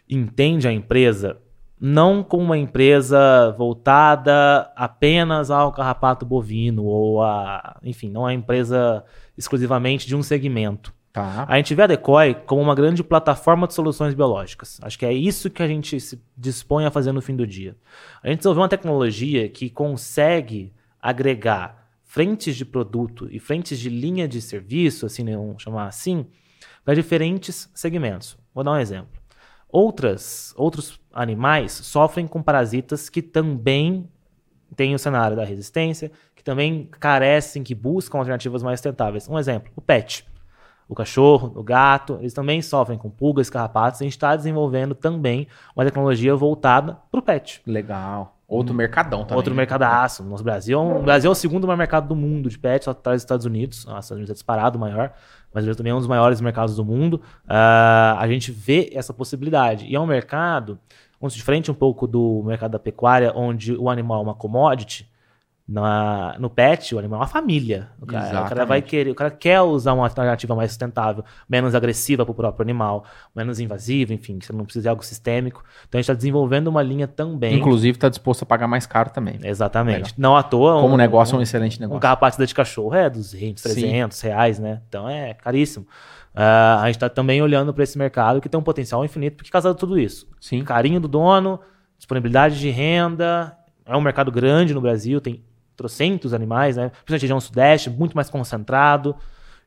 entende 0.10 0.68
a 0.68 0.72
empresa 0.72 1.38
não 1.86 2.24
como 2.24 2.46
uma 2.46 2.58
empresa 2.58 3.54
voltada 3.58 4.72
apenas 4.74 5.52
ao 5.52 5.70
carrapato 5.74 6.26
bovino 6.26 6.86
ou 6.86 7.22
a, 7.22 7.78
enfim, 7.84 8.10
não 8.10 8.28
é 8.28 8.34
empresa 8.34 9.04
exclusivamente 9.38 10.08
de 10.08 10.16
um 10.16 10.24
segmento. 10.24 10.94
Tá. 11.14 11.46
A 11.48 11.58
gente 11.58 11.76
vê 11.76 11.84
a 11.84 11.88
Decoy 11.88 12.34
como 12.34 12.60
uma 12.60 12.74
grande 12.74 13.04
plataforma 13.04 13.68
de 13.68 13.76
soluções 13.76 14.16
biológicas. 14.16 14.80
Acho 14.82 14.98
que 14.98 15.06
é 15.06 15.14
isso 15.14 15.48
que 15.48 15.62
a 15.62 15.68
gente 15.68 16.00
se 16.00 16.20
dispõe 16.36 16.86
a 16.86 16.92
fazer 16.92 17.12
no 17.12 17.22
fim 17.22 17.36
do 17.36 17.46
dia. 17.46 17.78
A 18.24 18.30
gente 18.30 18.40
desenvolveu 18.40 18.64
uma 18.64 18.70
tecnologia 18.70 19.48
que 19.48 19.70
consegue 19.70 20.74
agregar 21.00 21.88
frentes 22.04 22.56
de 22.56 22.66
produto 22.66 23.28
e 23.30 23.40
frentes 23.40 23.78
de 23.78 23.90
linha 23.90 24.28
de 24.28 24.42
serviço, 24.42 25.06
assim, 25.06 25.24
né, 25.24 25.38
vamos 25.38 25.62
chamar 25.62 25.86
assim, 25.86 26.26
para 26.84 26.96
diferentes 26.96 27.70
segmentos. 27.76 28.36
Vou 28.52 28.64
dar 28.64 28.72
um 28.72 28.80
exemplo. 28.80 29.22
Outras, 29.70 30.52
outros 30.58 31.00
animais 31.14 31.74
sofrem 31.74 32.26
com 32.26 32.42
parasitas 32.42 33.08
que 33.08 33.22
também 33.22 34.10
têm 34.76 34.96
o 34.96 35.00
cenário 35.00 35.38
da 35.38 35.46
resistência, 35.46 36.12
que 36.36 36.44
também 36.44 36.90
carecem, 37.00 37.64
que 37.64 37.76
buscam 37.76 38.18
alternativas 38.18 38.64
mais 38.64 38.80
sustentáveis. 38.80 39.30
Um 39.30 39.38
exemplo, 39.38 39.72
o 39.76 39.82
pet. 39.82 40.26
O 40.88 40.96
cachorro, 40.96 41.52
o 41.56 41.64
gato, 41.64 42.18
eles 42.20 42.34
também 42.34 42.62
sofrem 42.62 42.98
com 42.98 43.10
pulgas, 43.10 43.50
carrapatos. 43.50 44.02
A 44.02 44.04
gente 44.04 44.14
está 44.14 44.36
desenvolvendo 44.36 44.94
também 44.94 45.48
uma 45.76 45.86
tecnologia 45.86 46.36
voltada 46.36 46.98
para 47.10 47.20
o 47.20 47.24
pet. 47.24 47.62
Legal. 47.66 48.38
Outro 48.48 48.76
mercadão 48.76 49.22
também. 49.22 49.38
Outro 49.38 49.54
né? 49.54 49.58
mercadaço. 49.58 50.24
Nosso 50.24 50.44
Brasil, 50.44 50.78
é 50.78 50.82
o 50.82 51.02
Brasil 51.02 51.30
é 51.30 51.32
o 51.32 51.36
segundo 51.36 51.66
maior 51.66 51.78
mercado 51.78 52.08
do 52.08 52.16
mundo 52.16 52.50
de 52.50 52.60
pet, 52.60 52.86
só 52.86 52.92
atrás 52.92 53.18
dos 53.18 53.24
Estados 53.24 53.46
Unidos. 53.46 53.86
Ah, 53.88 53.98
Os 53.98 54.06
Estados 54.06 54.12
Unidos 54.12 54.30
é 54.30 54.34
disparado 54.34 54.78
o 54.78 54.82
maior, 54.82 55.12
mas 55.54 55.64
Brasil 55.64 55.76
também 55.76 55.92
é 55.92 55.96
um 55.96 56.00
dos 56.00 56.08
maiores 56.08 56.40
mercados 56.40 56.76
do 56.76 56.86
mundo. 56.86 57.20
Ah, 57.48 58.16
a 58.20 58.28
gente 58.28 58.52
vê 58.52 58.92
essa 58.94 59.14
possibilidade. 59.14 59.86
E 59.88 59.96
é 59.96 60.00
um 60.00 60.06
mercado, 60.06 60.78
onde 61.20 61.34
diferente 61.36 61.72
um 61.72 61.74
pouco 61.74 62.06
do 62.06 62.44
mercado 62.46 62.72
da 62.72 62.80
pecuária, 62.80 63.32
onde 63.36 63.74
o 63.74 63.90
animal 63.90 64.20
é 64.20 64.24
uma 64.24 64.36
commodity. 64.36 65.10
Na, 65.74 66.36
no 66.38 66.52
pet, 66.52 66.94
o 66.94 67.00
animal 67.00 67.18
é 67.18 67.22
uma 67.22 67.28
família. 67.28 67.90
O 68.00 68.06
cara, 68.06 68.44
o 68.44 68.48
cara 68.48 68.64
vai 68.64 68.80
querer, 68.80 69.10
o 69.10 69.16
cara 69.16 69.32
quer 69.32 69.60
usar 69.62 69.94
uma 69.94 70.04
alternativa 70.04 70.56
mais 70.56 70.70
sustentável, 70.70 71.24
menos 71.50 71.74
agressiva 71.74 72.24
para 72.24 72.32
o 72.32 72.36
próprio 72.36 72.62
animal, 72.64 73.04
menos 73.36 73.60
invasiva, 73.60 74.14
enfim, 74.14 74.38
que 74.38 74.46
você 74.46 74.54
não 74.54 74.66
precisa 74.66 74.84
de 74.84 74.90
algo 74.90 75.04
sistêmico. 75.04 75.64
Então 75.90 75.98
a 75.98 76.02
gente 76.02 76.04
está 76.06 76.14
desenvolvendo 76.14 76.68
uma 76.68 76.84
linha 76.84 77.08
também. 77.08 77.56
Inclusive, 77.56 77.98
tá 77.98 78.08
disposto 78.08 78.44
a 78.44 78.46
pagar 78.46 78.68
mais 78.68 78.86
caro 78.86 79.10
também. 79.10 79.40
Exatamente. 79.42 80.14
Não 80.16 80.38
à 80.38 80.44
toa. 80.44 80.80
Como 80.80 80.94
um- 80.94 80.98
negócio, 80.98 81.34
é 81.34 81.38
um 81.38 81.40
um, 81.40 81.42
excelente 81.42 81.80
um 81.80 81.82
negócio. 81.82 82.00
carrapato 82.02 82.46
de 82.46 82.54
cachorro 82.54 82.94
é 82.94 83.10
200, 83.10 83.64
Sim. 83.64 83.70
300 83.72 84.22
reais, 84.22 84.60
né? 84.60 84.80
Então 84.88 85.10
é 85.10 85.34
caríssimo. 85.34 85.88
Ah, 86.36 86.82
a 86.84 86.86
gente 86.86 86.98
está 86.98 87.10
também 87.10 87.42
olhando 87.42 87.74
para 87.74 87.84
esse 87.84 87.98
mercado 87.98 88.40
que 88.40 88.48
tem 88.48 88.60
um 88.60 88.64
potencial 88.64 89.04
infinito, 89.04 89.38
porque 89.38 89.50
casado 89.50 89.74
tudo 89.76 89.98
isso. 89.98 90.28
Sim. 90.40 90.64
Carinho 90.64 91.00
do 91.00 91.08
dono, 91.08 91.60
disponibilidade 91.98 92.60
de 92.60 92.70
renda, 92.70 93.58
é 93.86 93.98
um 93.98 94.02
mercado 94.02 94.32
grande 94.32 94.72
no 94.74 94.82
Brasil, 94.82 95.20
tem 95.20 95.44
trocentos 95.76 96.34
animais, 96.34 96.78
né? 96.78 96.90
Principalmente 96.90 97.22
região 97.22 97.40
sudeste, 97.40 97.90
muito 97.90 98.16
mais 98.16 98.30
concentrado. 98.30 99.16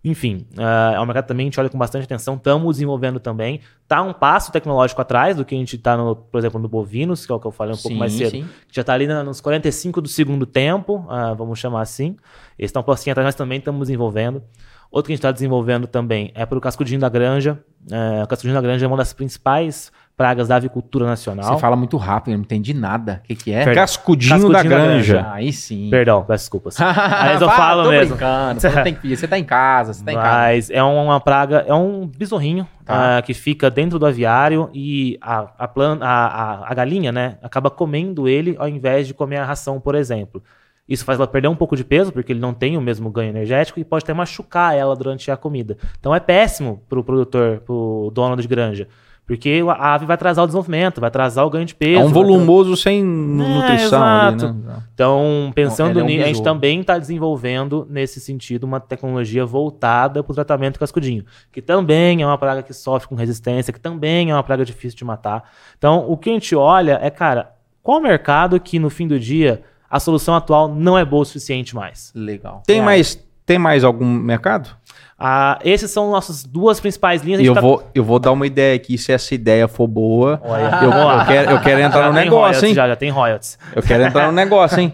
Enfim, 0.04 0.46
ah, 0.56 0.92
é 0.94 1.00
um 1.00 1.04
mercado 1.04 1.26
também 1.26 1.46
que 1.46 1.48
a 1.48 1.50
gente 1.50 1.60
olha 1.60 1.68
com 1.68 1.78
bastante 1.78 2.04
atenção, 2.04 2.36
estamos 2.36 2.76
desenvolvendo 2.76 3.18
também. 3.18 3.60
Tá 3.88 4.02
um 4.02 4.12
passo 4.12 4.52
tecnológico 4.52 5.00
atrás 5.00 5.36
do 5.36 5.44
que 5.44 5.54
a 5.54 5.58
gente 5.58 5.74
está, 5.74 5.96
por 6.14 6.38
exemplo, 6.38 6.60
no 6.60 6.68
bovinos, 6.68 7.26
que 7.26 7.32
é 7.32 7.34
o 7.34 7.40
que 7.40 7.46
eu 7.46 7.50
falei 7.50 7.74
um 7.74 7.78
pouco 7.78 7.96
mais 7.96 8.12
cedo 8.12 8.30
sim. 8.30 8.48
já 8.70 8.82
está 8.82 8.94
ali 8.94 9.06
nos 9.06 9.40
45 9.40 10.00
do 10.00 10.08
segundo 10.08 10.46
tempo, 10.46 11.04
ah, 11.08 11.34
vamos 11.34 11.58
chamar 11.58 11.80
assim. 11.80 12.16
Eles 12.56 12.68
estão 12.68 12.82
um 12.82 12.84
pouquinho 12.84 13.12
atrás, 13.12 13.26
mas 13.26 13.34
também 13.34 13.58
estamos 13.58 13.88
desenvolvendo. 13.88 14.42
Outro 14.90 15.08
que 15.08 15.12
a 15.12 15.14
gente 15.16 15.18
está 15.18 15.32
desenvolvendo 15.32 15.86
também 15.86 16.30
é 16.34 16.46
para 16.46 16.56
o 16.56 16.60
cascudinho 16.60 17.00
da 17.00 17.08
granja. 17.08 17.58
É, 17.90 18.22
o 18.22 18.26
cascudinho 18.26 18.54
da 18.54 18.60
granja 18.60 18.84
é 18.84 18.88
uma 18.88 18.96
das 18.96 19.12
principais 19.12 19.90
pragas 20.16 20.48
da 20.48 20.56
avicultura 20.56 21.04
nacional. 21.04 21.54
Você 21.54 21.60
fala 21.60 21.76
muito 21.76 21.96
rápido, 21.98 22.32
eu 22.32 22.38
não 22.38 22.44
entendi 22.44 22.72
nada. 22.72 23.20
O 23.22 23.26
que, 23.26 23.34
que 23.34 23.52
é? 23.52 23.64
Perdão. 23.64 23.74
Cascudinho, 23.82 24.30
Cascudinho 24.30 24.52
da 24.52 24.62
da 24.62 24.68
granja. 24.68 25.12
granja. 25.14 25.30
Aí 25.34 25.52
sim. 25.52 25.90
Perdão, 25.90 26.24
peço 26.24 26.44
desculpas. 26.44 26.76
Mas 26.80 27.40
eu 27.40 27.46
Vai, 27.46 27.56
falo 27.56 27.82
tô 27.84 27.90
mesmo. 27.90 28.16
brincando, 28.16 28.60
você, 28.60 28.68
não 28.70 28.82
tem 28.82 28.94
que- 28.94 29.16
você 29.16 29.28
tá 29.28 29.38
em 29.38 29.44
casa, 29.44 29.92
você 29.92 30.02
tá 30.04 30.12
em 30.12 30.16
casa. 30.16 30.28
Mas 30.38 30.70
é 30.70 30.82
uma 30.82 31.20
praga, 31.20 31.64
é 31.66 31.74
um 31.74 32.06
besorrinho 32.06 32.66
Tá. 32.84 33.18
ah, 33.18 33.22
que 33.22 33.34
fica 33.34 33.68
dentro 33.68 33.98
do 33.98 34.06
aviário 34.06 34.70
e 34.72 35.18
a, 35.20 35.48
a, 35.58 35.66
plan- 35.68 35.98
a, 36.00 36.26
a, 36.26 36.70
a 36.70 36.74
galinha, 36.74 37.10
né, 37.10 37.36
acaba 37.42 37.68
comendo 37.68 38.28
ele 38.28 38.54
ao 38.60 38.68
invés 38.68 39.08
de 39.08 39.12
comer 39.12 39.38
a 39.38 39.44
ração, 39.44 39.80
por 39.80 39.94
exemplo. 39.96 40.40
Isso 40.88 41.04
faz 41.04 41.18
ela 41.18 41.26
perder 41.26 41.48
um 41.48 41.56
pouco 41.56 41.74
de 41.76 41.82
peso, 41.82 42.12
porque 42.12 42.32
ele 42.32 42.38
não 42.38 42.54
tem 42.54 42.76
o 42.76 42.80
mesmo 42.80 43.10
ganho 43.10 43.30
energético 43.30 43.80
e 43.80 43.84
pode 43.84 44.04
até 44.04 44.14
machucar 44.14 44.72
ela 44.76 44.94
durante 44.94 45.28
a 45.32 45.36
comida. 45.36 45.76
Então 45.98 46.14
é 46.14 46.20
péssimo 46.20 46.80
pro 46.88 47.02
produtor, 47.02 47.58
pro 47.66 48.12
dono 48.14 48.36
de 48.40 48.46
granja. 48.46 48.86
Porque 49.26 49.60
a 49.68 49.94
ave 49.94 50.06
vai 50.06 50.14
atrasar 50.14 50.44
o 50.44 50.46
desenvolvimento, 50.46 51.00
vai 51.00 51.08
atrasar 51.08 51.44
o 51.44 51.50
ganho 51.50 51.64
de 51.64 51.74
peso. 51.74 52.00
É 52.00 52.04
um 52.04 52.10
volumoso 52.10 52.76
sem 52.76 53.02
nutrição 53.02 54.00
ali, 54.00 54.36
exato. 54.36 54.52
né? 54.52 54.82
então, 54.94 55.52
pensando 55.52 55.90
Ele 55.90 56.00
é 56.00 56.02
um 56.02 56.06
nisso, 56.06 56.22
a 56.22 56.26
gente 56.28 56.42
também 56.44 56.80
está 56.80 56.96
desenvolvendo, 56.96 57.84
nesse 57.90 58.20
sentido, 58.20 58.62
uma 58.62 58.78
tecnologia 58.78 59.44
voltada 59.44 60.22
para 60.22 60.30
o 60.30 60.34
tratamento 60.34 60.78
cascudinho, 60.78 61.24
que 61.50 61.60
também 61.60 62.22
é 62.22 62.26
uma 62.26 62.38
praga 62.38 62.62
que 62.62 62.72
sofre 62.72 63.08
com 63.08 63.16
resistência, 63.16 63.72
que 63.72 63.80
também 63.80 64.30
é 64.30 64.34
uma 64.34 64.44
praga 64.44 64.64
difícil 64.64 64.96
de 64.96 65.04
matar. 65.04 65.42
Então, 65.76 66.08
o 66.08 66.16
que 66.16 66.30
a 66.30 66.32
gente 66.32 66.54
olha 66.54 67.00
é, 67.02 67.10
cara, 67.10 67.52
qual 67.82 68.00
mercado 68.00 68.60
que 68.60 68.78
no 68.78 68.90
fim 68.90 69.08
do 69.08 69.18
dia 69.18 69.62
a 69.90 69.98
solução 69.98 70.36
atual 70.36 70.68
não 70.68 70.96
é 70.96 71.04
boa 71.04 71.22
o 71.22 71.26
suficiente 71.26 71.74
mais? 71.74 72.12
Legal. 72.14 72.62
Tem 72.64 72.78
É. 72.78 72.82
mais 72.82 73.26
tem 73.46 73.60
mais 73.60 73.84
algum 73.84 74.04
mercado? 74.04 74.76
Ah, 75.18 75.58
esses 75.64 75.90
são 75.90 76.10
nossas 76.10 76.42
duas 76.44 76.78
principais 76.78 77.22
linhas. 77.22 77.40
E 77.40 77.46
eu 77.46 77.54
tá- 77.54 77.60
vou, 77.62 77.82
eu 77.94 78.04
vou 78.04 78.18
dar 78.18 78.32
uma 78.32 78.46
ideia 78.46 78.76
aqui, 78.76 78.98
se 78.98 79.12
essa 79.12 79.34
ideia 79.34 79.66
for 79.66 79.86
boa. 79.86 80.38
Olha, 80.44 80.78
Eu, 80.82 80.90
eu 80.92 81.24
quero, 81.26 81.50
eu 81.52 81.60
quero 81.60 81.80
entrar 81.80 82.02
Já 82.02 82.08
no 82.08 82.12
negócio, 82.12 82.38
royalties, 82.38 82.62
hein? 82.64 82.74
Já, 82.74 82.88
já 82.88 82.96
tem 82.96 83.10
royalties. 83.10 83.58
Eu 83.74 83.82
quero 83.82 84.02
entrar 84.04 84.26
no 84.26 84.32
negócio, 84.36 84.78
hein? 84.80 84.92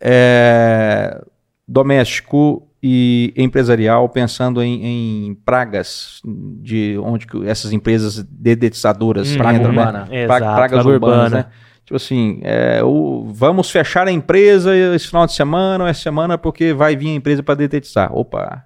É, 0.00 1.20
doméstico 1.66 2.66
e 2.82 3.34
empresarial, 3.36 4.08
pensando 4.08 4.62
em, 4.62 5.26
em 5.28 5.34
pragas, 5.34 6.20
de 6.24 6.96
onde 7.02 7.26
essas 7.46 7.72
empresas 7.72 8.22
dedetizadoras 8.22 9.32
Hum, 9.32 9.36
praga 9.38 9.58
entram, 9.58 9.72
né? 9.72 9.80
urbana. 9.82 10.06
Pra- 10.06 10.16
Exato, 10.16 10.54
pragas 10.54 10.70
praga 10.82 10.88
urbanas, 10.88 11.24
urbana. 11.32 11.36
né? 11.36 11.46
Tipo 11.84 11.96
assim, 11.96 12.40
é, 12.42 12.80
o- 12.84 13.26
vamos 13.32 13.70
fechar 13.70 14.06
a 14.06 14.12
empresa 14.12 14.74
esse 14.94 15.08
final 15.08 15.26
de 15.26 15.32
semana 15.32 15.84
ou 15.84 15.90
essa 15.90 16.00
semana 16.00 16.38
porque 16.38 16.72
vai 16.72 16.94
vir 16.96 17.08
a 17.08 17.14
empresa 17.14 17.42
para 17.42 17.56
detetizar. 17.56 18.14
Opa! 18.16 18.64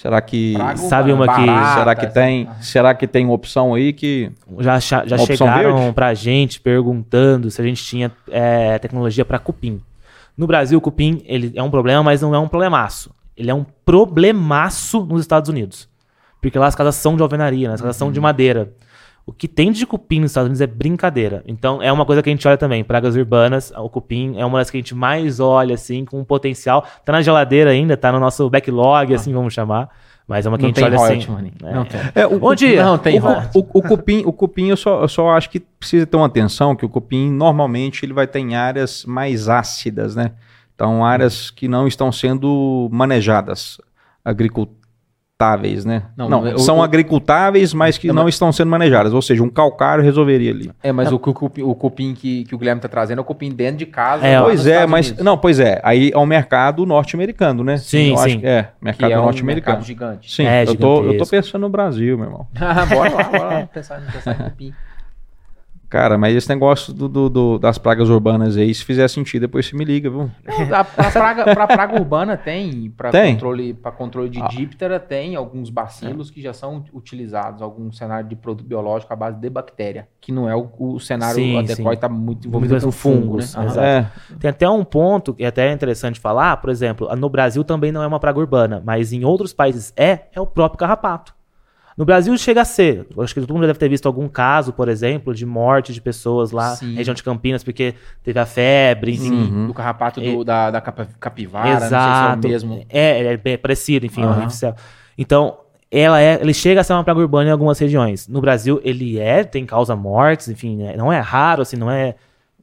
Será 0.00 0.20
que 0.20 0.54
Praga 0.54 0.76
Sabe 0.76 1.10
urbana, 1.10 1.32
uma 1.32 1.40
que- 1.40 1.46
barata, 1.50 1.78
será 1.80 1.94
que 1.96 2.06
tem, 2.06 2.48
será 2.60 2.94
que 2.94 3.04
tem 3.08 3.28
opção 3.28 3.74
aí 3.74 3.92
que 3.92 4.30
Já, 4.60 4.78
já 4.78 5.18
chegaram 5.18 5.92
pra 5.92 6.14
gente 6.14 6.60
perguntando 6.60 7.50
se 7.50 7.60
a 7.60 7.64
gente 7.64 7.82
tinha 7.82 8.12
é, 8.30 8.78
tecnologia 8.78 9.24
para 9.24 9.40
cupim. 9.40 9.80
No 10.36 10.46
Brasil, 10.46 10.78
o 10.78 10.80
cupim 10.80 11.20
ele 11.26 11.52
é 11.56 11.60
um 11.64 11.68
problema, 11.68 12.00
mas 12.04 12.22
não 12.22 12.32
é 12.32 12.38
um 12.38 12.46
problemaço. 12.46 13.10
Ele 13.36 13.50
é 13.50 13.54
um 13.54 13.66
problemaço 13.84 15.04
nos 15.04 15.20
Estados 15.22 15.50
Unidos. 15.50 15.88
Porque 16.40 16.56
lá 16.56 16.68
as 16.68 16.76
casas 16.76 16.94
são 16.94 17.16
de 17.16 17.22
alvenaria, 17.22 17.66
né? 17.66 17.74
as 17.74 17.80
casas 17.80 17.96
são 17.96 18.12
de 18.12 18.20
madeira. 18.20 18.72
O 19.28 19.32
que 19.34 19.46
tem 19.46 19.70
de 19.70 19.84
cupim 19.86 20.20
nos 20.20 20.30
Estados 20.30 20.46
Unidos 20.46 20.62
é 20.62 20.66
brincadeira. 20.66 21.44
Então 21.46 21.82
é 21.82 21.92
uma 21.92 22.06
coisa 22.06 22.22
que 22.22 22.30
a 22.30 22.32
gente 22.32 22.48
olha 22.48 22.56
também. 22.56 22.82
Pragas 22.82 23.14
urbanas, 23.14 23.70
o 23.76 23.90
cupim 23.90 24.38
é 24.38 24.46
uma 24.46 24.58
das 24.58 24.70
que 24.70 24.78
a 24.78 24.80
gente 24.80 24.94
mais 24.94 25.38
olha, 25.38 25.74
assim, 25.74 26.06
com 26.06 26.24
potencial. 26.24 26.82
Tá 27.04 27.12
na 27.12 27.20
geladeira 27.20 27.70
ainda, 27.70 27.94
tá 27.94 28.10
no 28.10 28.18
nosso 28.18 28.48
backlog, 28.48 29.12
assim, 29.12 29.30
vamos 29.34 29.52
chamar. 29.52 29.90
Mas 30.26 30.46
é 30.46 30.48
uma 30.48 30.56
que 30.56 30.64
a 30.64 30.68
Não 30.68 30.74
gente 30.74 30.76
tem 30.76 30.84
olha 30.86 30.96
royalty, 30.96 31.24
assim. 31.24 31.30
Mani. 31.30 31.52
É. 31.62 31.74
Não 31.74 31.84
tem. 31.84 32.00
É, 32.14 32.26
o, 32.26 32.38
Bom 32.38 32.54
dia. 32.54 32.82
Não, 32.82 32.96
tem 32.96 33.20
o, 33.20 33.26
o, 33.26 33.58
o 33.58 33.82
cupim, 33.82 34.22
o 34.24 34.32
cupim 34.32 34.68
eu, 34.68 34.78
só, 34.78 35.02
eu 35.02 35.08
só 35.08 35.28
acho 35.36 35.50
que 35.50 35.60
precisa 35.60 36.06
ter 36.06 36.16
uma 36.16 36.26
atenção, 36.26 36.74
que 36.74 36.86
o 36.86 36.88
cupim 36.88 37.30
normalmente 37.30 38.06
ele 38.06 38.14
vai 38.14 38.26
ter 38.26 38.38
em 38.38 38.56
áreas 38.56 39.04
mais 39.04 39.46
ácidas, 39.50 40.16
né? 40.16 40.32
Então, 40.74 41.04
áreas 41.04 41.50
que 41.50 41.68
não 41.68 41.86
estão 41.86 42.10
sendo 42.10 42.88
manejadas, 42.90 43.78
agricultáveis, 45.40 45.84
né? 45.84 46.02
Não, 46.16 46.28
Não, 46.28 46.46
eu- 46.46 46.58
são 46.58 46.78
eu- 46.78 46.82
agricultáveis, 46.82 47.72
mas 47.72 47.96
que 47.96 48.08
Não, 48.08 48.14
não 48.16 48.28
estão 48.28 48.50
sendo 48.50 48.68
manejadas. 48.70 49.12
Ou 49.14 49.22
seja, 49.22 49.42
um 49.42 49.48
calcário 49.48 50.02
resolveria 50.02 50.50
ali. 50.50 50.70
É, 50.82 50.90
mas 50.90 51.12
o, 51.12 51.18
cupim, 51.18 51.62
o 51.62 51.74
cupim 51.76 52.12
que, 52.14 52.44
que 52.44 52.54
o 52.54 52.58
Guilherme 52.58 52.80
tá 52.80 52.88
trazendo 52.88 53.18
é 53.18 53.22
o 53.22 53.24
cupim 53.24 53.50
dentro 53.52 53.76
de 53.76 53.86
casa. 53.86 54.26
É, 54.26 54.40
pois 54.40 54.66
é, 54.66 54.70
Estados 54.70 54.90
mas. 54.90 55.06
Unidos, 55.06 55.24
Não, 55.24 55.38
pois 55.38 55.60
é. 55.60 55.80
Aí 55.84 56.10
é 56.12 56.18
o 56.18 56.26
mercado 56.26 56.84
norte-americano, 56.84 57.62
né? 57.62 57.76
Sim, 57.76 58.10
Eu 58.10 58.18
acho 58.18 58.30
sim. 58.30 58.40
que 58.40 58.46
é, 58.46 58.62
que 58.64 58.68
mercado 58.84 59.12
é 59.12 59.18
um 59.18 59.22
norte-americano. 59.22 59.76
mercado 59.78 59.86
gigante. 59.86 60.32
Sim, 60.32 60.44
É, 60.44 60.64
eu, 60.64 60.74
tô, 60.74 61.04
eu 61.04 61.16
tô 61.18 61.26
pensando 61.26 61.62
no 61.62 61.68
Brasil, 61.68 62.16
meu 62.18 62.26
irmão. 62.26 62.46
bora 62.88 63.10
lá, 63.14 63.22
bora 63.24 63.44
lá 63.44 63.66
pensar, 63.72 64.00
pensar 64.12 64.32
em 64.40 64.50
cupim. 64.50 64.72
Cara, 65.88 66.18
mas 66.18 66.36
esse 66.36 66.48
negócio 66.50 66.92
do, 66.92 67.08
do- 67.08 67.30
do- 67.30 67.58
das 67.58 67.78
pragas 67.78 68.10
urbanas 68.10 68.58
aí, 68.58 68.74
se 68.74 68.84
fizer 68.84 69.08
sentido, 69.08 69.42
depois 69.42 69.64
você 69.66 69.74
me 69.74 69.86
liga, 69.86 70.10
viu? 70.10 70.30
Não, 70.46 70.74
a- 70.76 70.84
pra, 70.84 71.10
praga, 71.10 71.44
pra 71.54 71.66
praga 71.66 71.94
urbana 71.98 72.36
tem, 72.36 72.90
pra 72.94 73.10
Tem? 73.10 73.32
controle, 73.32 73.72
pra 73.72 73.90
controle 73.90 74.28
de 74.28 74.38
Ah. 74.38 74.48
díptera 74.48 75.00
tem 75.00 75.34
alguns 75.34 75.70
bacilos 75.70 76.30
que 76.30 76.42
já 76.42 76.52
são 76.52 76.84
utilizados, 76.92 77.62
algum 77.62 77.90
cenário 77.90 78.28
de 78.28 78.36
produto 78.36 78.66
biológico 78.66 79.10
à 79.12 79.16
base 79.16 79.38
de 79.38 79.48
bactéria, 79.48 80.06
que 80.20 80.30
não 80.30 80.46
é 80.46 80.54
o, 80.54 80.68
o 80.78 81.00
cenário 81.00 81.36
Sim, 81.36 81.58
adequado, 81.58 81.94
está 81.94 82.08
muito 82.08 82.46
envolvido 82.46 82.74
com 82.74 82.80
com 82.82 82.92
fungo, 82.92 83.20
fungos, 83.22 83.54
né? 83.56 83.64
Exato. 83.64 83.80
É, 83.80 84.06
Tem 84.38 84.50
até 84.50 84.68
um 84.68 84.84
ponto 84.84 85.32
que 85.32 85.42
é 85.42 85.46
até 85.46 85.72
interessante 85.72 86.20
falar, 86.20 86.58
por 86.58 86.68
exemplo, 86.68 87.08
no 87.16 87.30
Brasil 87.30 87.64
também 87.64 87.90
não 87.90 88.02
é 88.02 88.06
uma 88.06 88.20
praga 88.20 88.38
urbana, 88.38 88.82
mas 88.84 89.10
em 89.12 89.24
outros 89.24 89.54
países 89.54 89.92
é, 89.96 90.24
é 90.34 90.40
o 90.40 90.46
próprio 90.46 90.78
carrapato. 90.78 91.37
No 91.98 92.04
Brasil 92.04 92.38
chega 92.38 92.62
a 92.62 92.64
ser, 92.64 93.04
acho 93.18 93.34
que 93.34 93.40
todo 93.40 93.52
mundo 93.52 93.66
deve 93.66 93.76
ter 93.78 93.88
visto 93.88 94.06
algum 94.06 94.28
caso, 94.28 94.72
por 94.72 94.88
exemplo, 94.88 95.34
de 95.34 95.44
morte 95.44 95.92
de 95.92 96.00
pessoas 96.00 96.52
lá 96.52 96.76
Sim. 96.76 96.92
na 96.92 96.98
região 96.98 97.12
de 97.12 97.24
Campinas, 97.24 97.64
porque 97.64 97.92
teve 98.22 98.38
a 98.38 98.46
febre, 98.46 99.14
enfim. 99.14 99.32
Uhum. 99.32 99.66
Do 99.66 99.74
carrapato 99.74 100.20
do- 100.20 100.44
da, 100.44 100.70
da 100.70 100.80
capa- 100.80 101.08
capivara, 101.18 101.84
Exato. 101.86 102.36
não 102.36 102.42
sei 102.42 102.50
se 102.60 102.64
é 102.64 102.68
o 102.68 102.70
mesmo. 102.70 102.86
É, 102.88 103.24
é 103.32 103.36
bem 103.36 103.58
parecido, 103.58 104.06
enfim, 104.06 104.22
Aham. 104.22 104.30
é 104.38 104.42
artificial. 104.42 104.76
Então, 105.18 105.58
ela 105.90 106.20
é, 106.20 106.38
ele 106.40 106.54
chega 106.54 106.82
a 106.82 106.84
ser 106.84 106.92
uma 106.92 107.02
praga 107.02 107.18
urbana 107.18 107.48
em 107.48 107.52
algumas 107.52 107.76
regiões. 107.80 108.28
No 108.28 108.40
Brasil, 108.40 108.80
ele 108.84 109.18
é, 109.18 109.42
tem 109.42 109.66
causa 109.66 109.96
mortes, 109.96 110.48
enfim, 110.48 110.76
né? 110.76 110.94
não 110.96 111.12
é 111.12 111.18
raro, 111.18 111.62
assim, 111.62 111.76
não 111.76 111.90
é 111.90 112.14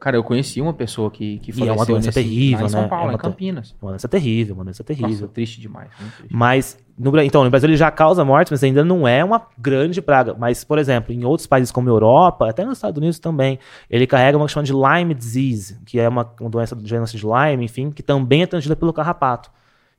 Cara, 0.05 0.17
eu 0.17 0.23
conheci 0.23 0.61
uma 0.61 0.71
pessoa 0.71 1.09
que, 1.09 1.39
que 1.39 1.49
E 1.49 1.53
é 1.53 1.63
uma 1.65 1.77
faleceu 1.77 1.95
doença 1.95 2.07
nesse, 2.09 2.21
terrível, 2.21 2.59
lá 2.59 2.65
em 2.67 2.69
São 2.69 2.81
né? 2.83 2.87
Paulo, 2.87 3.05
É 3.05 3.07
em 3.07 3.09
uma 3.09 3.17
do- 3.17 3.21
Campinas. 3.21 3.75
uma 3.81 3.89
doença 3.93 4.07
terrível, 4.07 4.53
uma 4.53 4.63
doença 4.63 4.83
terrível. 4.83 5.09
Nossa, 5.09 5.27
triste 5.29 5.59
demais. 5.59 5.89
Triste. 5.97 6.27
Mas, 6.29 6.77
no, 6.95 7.19
então, 7.21 7.43
no 7.43 7.49
Brasil 7.49 7.67
ele 7.67 7.75
já 7.75 7.89
causa 7.89 8.23
mortes, 8.23 8.51
mas 8.51 8.63
ainda 8.63 8.85
não 8.85 9.07
é 9.07 9.23
uma 9.23 9.47
grande 9.57 10.03
praga. 10.03 10.35
Mas, 10.37 10.63
por 10.63 10.77
exemplo, 10.77 11.11
em 11.11 11.25
outros 11.25 11.47
países 11.47 11.71
como 11.71 11.89
a 11.89 11.91
Europa, 11.91 12.47
até 12.47 12.63
nos 12.63 12.77
Estados 12.77 12.99
Unidos 12.99 13.17
também, 13.17 13.57
ele 13.89 14.05
carrega 14.05 14.37
uma 14.37 14.45
que 14.45 14.51
chama 14.51 14.63
de 14.63 14.73
Lyme 14.73 15.15
disease, 15.15 15.79
que 15.83 15.99
é 15.99 16.07
uma, 16.07 16.31
uma 16.39 16.49
doença, 16.51 16.75
doença 16.75 17.17
de 17.17 17.25
Lyme, 17.25 17.65
enfim, 17.65 17.89
que 17.89 18.03
também 18.03 18.43
é 18.43 18.45
transmitida 18.45 18.75
pelo 18.75 18.93
carrapato. 18.93 19.49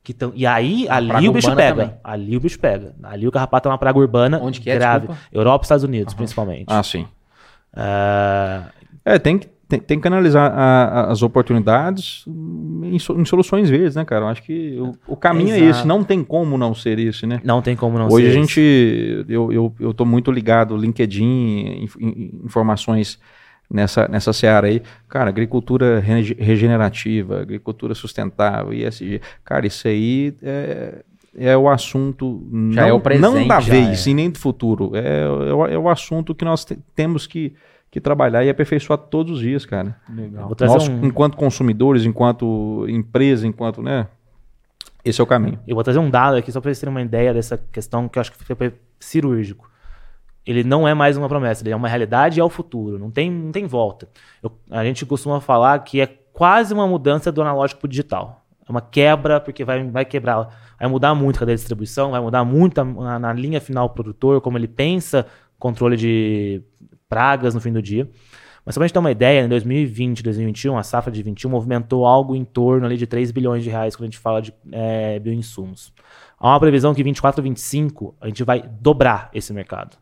Que 0.05 0.13
tam- 0.13 0.31
e 0.33 0.45
aí, 0.47 0.87
ali 0.89 1.09
praga 1.09 1.29
o 1.29 1.33
bicho 1.33 1.53
pega. 1.53 1.81
também. 1.83 1.99
Ali 2.01 2.37
o 2.37 2.39
bicho 2.39 2.57
pega. 2.61 2.95
Ali 3.03 3.27
o 3.27 3.31
carrapato 3.33 3.67
é 3.67 3.71
uma 3.73 3.77
praga 3.77 3.99
urbana 3.99 4.39
Onde 4.41 4.61
que 4.61 4.69
é, 4.69 4.75
grave. 4.75 5.07
desculpa? 5.07 5.21
Europa 5.33 5.63
e 5.63 5.65
Estados 5.65 5.83
Unidos, 5.83 6.13
principalmente. 6.13 6.63
ah, 6.69 6.81
sim. 6.81 7.05
Ah, 7.75 8.69
É, 9.03 9.19
tem 9.19 9.37
que. 9.37 9.56
Tem, 9.67 9.79
tem 9.79 9.99
que 9.99 10.07
analisar 10.07 10.49
a- 10.51 10.85
a- 10.85 11.11
as 11.11 11.21
oportunidades 11.21 12.23
em, 12.83 12.97
so- 12.99 13.19
em 13.19 13.25
soluções 13.25 13.69
verdes, 13.69 13.95
né, 13.95 14.05
cara? 14.05 14.25
Eu 14.25 14.29
acho 14.29 14.43
que 14.43 14.77
o, 14.79 14.93
o 15.13 15.15
caminho 15.17 15.53
é 15.53 15.59
Exato. 15.59 15.79
esse, 15.79 15.87
não 15.87 16.03
tem 16.03 16.23
como 16.23 16.57
não 16.57 16.73
ser 16.73 16.97
esse, 16.99 17.25
né? 17.27 17.41
Não 17.43 17.61
tem 17.61 17.75
como 17.75 17.97
não 17.97 18.07
Hoje 18.07 18.15
ser 18.15 18.23
a 18.25 18.29
esse. 18.29 18.39
gente, 18.39 19.25
eu, 19.29 19.51
eu, 19.51 19.73
eu 19.79 19.93
tô 19.93 20.05
muito 20.05 20.31
ligado, 20.31 20.75
LinkedIn, 20.77 21.83
inf- 21.83 21.97
in- 21.99 22.41
informações 22.45 23.19
nessa, 23.69 24.07
nessa 24.07 24.31
seara 24.31 24.67
aí. 24.67 24.81
Cara, 25.09 25.29
agricultura 25.29 25.99
rege- 25.99 26.37
regenerativa, 26.39 27.41
agricultura 27.41 27.93
sustentável, 27.93 28.73
ISG. 28.73 29.21
Cara, 29.43 29.67
isso 29.67 29.87
aí 29.87 30.33
é, 30.41 31.03
é 31.37 31.57
o 31.57 31.67
assunto 31.69 32.41
Já 32.71 32.81
não, 32.83 32.87
é 32.89 32.93
o 32.93 32.99
presente, 33.01 33.21
não 33.23 33.47
da 33.47 33.59
vez 33.59 34.07
é. 34.07 34.09
e 34.09 34.13
nem 34.13 34.29
do 34.29 34.37
futuro. 34.39 34.91
É, 34.95 35.23
é, 35.25 35.53
o, 35.53 35.65
é 35.67 35.77
o 35.77 35.89
assunto 35.89 36.33
que 36.33 36.45
nós 36.45 36.63
te- 36.63 36.79
temos 36.95 37.27
que, 37.27 37.53
que 37.89 38.01
trabalhar 38.01 38.43
e 38.43 38.49
aperfeiçoar 38.49 38.97
todos 38.99 39.33
os 39.33 39.39
dias, 39.39 39.65
cara. 39.65 39.95
Legal. 40.09 40.49
Nós, 40.73 40.87
um- 40.89 41.05
enquanto 41.05 41.37
consumidores, 41.37 42.03
enquanto 42.05 42.85
empresa, 42.89 43.47
enquanto, 43.47 43.81
né? 43.81 44.07
Esse 45.05 45.21
é 45.21 45.23
o 45.23 45.27
caminho. 45.27 45.57
Eu 45.65 45.73
vou 45.75 45.83
trazer 45.83 45.99
um 45.99 46.09
dado 46.09 46.35
aqui 46.35 46.51
só 46.51 46.59
para 46.59 46.67
vocês 46.69 46.79
terem 46.79 46.93
uma 46.93 47.01
ideia 47.01 47.33
dessa 47.33 47.57
questão 47.71 48.09
que 48.09 48.17
eu 48.17 48.21
acho 48.21 48.31
que 48.31 48.43
fica 48.43 48.73
cirúrgico. 48.99 49.69
Ele 50.45 50.63
não 50.63 50.87
é 50.87 50.93
mais 50.93 51.17
uma 51.17 51.27
promessa, 51.29 51.61
ele 51.63 51.71
é 51.71 51.75
uma 51.75 51.87
realidade 51.87 52.39
e 52.39 52.41
é 52.41 52.43
o 52.43 52.49
futuro. 52.49 52.97
Não 52.99 53.09
tem, 53.09 53.31
não 53.31 53.51
tem 53.51 53.65
volta. 53.65 54.07
Eu- 54.43 54.51
a 54.69 54.83
gente 54.83 55.05
costuma 55.05 55.39
falar 55.39 55.79
que 55.79 56.01
é 56.01 56.07
quase 56.33 56.73
uma 56.73 56.87
mudança 56.87 57.31
do 57.31 57.41
analógico 57.41 57.79
para 57.81 57.85
o 57.87 57.89
digital. 57.89 58.45
É 58.67 58.71
uma 58.71 58.81
quebra, 58.81 59.39
porque 59.39 59.63
vai, 59.63 59.83
vai 59.89 60.03
quebrar, 60.03 60.73
vai 60.79 60.89
mudar 60.89 61.15
muito 61.15 61.37
a 61.37 61.39
cadeia 61.39 61.55
de 61.55 61.61
distribuição, 61.61 62.11
vai 62.11 62.19
mudar 62.21 62.43
muito 62.43 62.79
a- 62.81 62.83
na, 62.85 63.19
na 63.19 63.33
linha 63.33 63.61
final 63.61 63.87
do 63.87 63.93
produtor, 63.93 64.41
como 64.41 64.57
ele 64.57 64.67
pensa 64.67 65.25
controle 65.57 65.95
de 65.97 66.61
pragas 67.09 67.53
no 67.53 67.61
fim 67.61 67.71
do 67.71 67.81
dia. 67.81 68.09
Mas 68.65 68.75
só 68.75 68.79
pra 68.79 68.87
gente 68.87 68.93
ter 68.93 68.99
uma 68.99 69.11
ideia, 69.11 69.45
em 69.45 69.47
2020, 69.47 70.21
2021, 70.21 70.77
a 70.77 70.83
safra 70.83 71.11
de 71.11 71.23
21 71.23 71.49
movimentou 71.49 72.05
algo 72.05 72.35
em 72.35 72.43
torno 72.43 72.85
ali 72.85 72.97
de 72.97 73.07
3 73.07 73.31
bilhões 73.31 73.63
de 73.63 73.69
reais 73.69 73.95
quando 73.95 74.03
a 74.03 74.07
gente 74.07 74.19
fala 74.19 74.41
de 74.41 74.53
é, 74.71 75.17
bioinsumos. 75.19 75.93
Há 76.37 76.49
uma 76.49 76.59
previsão 76.59 76.93
que 76.93 76.99
em 76.99 77.05
24 77.05 77.41
e 77.41 77.43
25 77.43 78.15
a 78.19 78.27
gente 78.27 78.43
vai 78.43 78.61
dobrar 78.61 79.29
esse 79.33 79.53
mercado. 79.53 79.97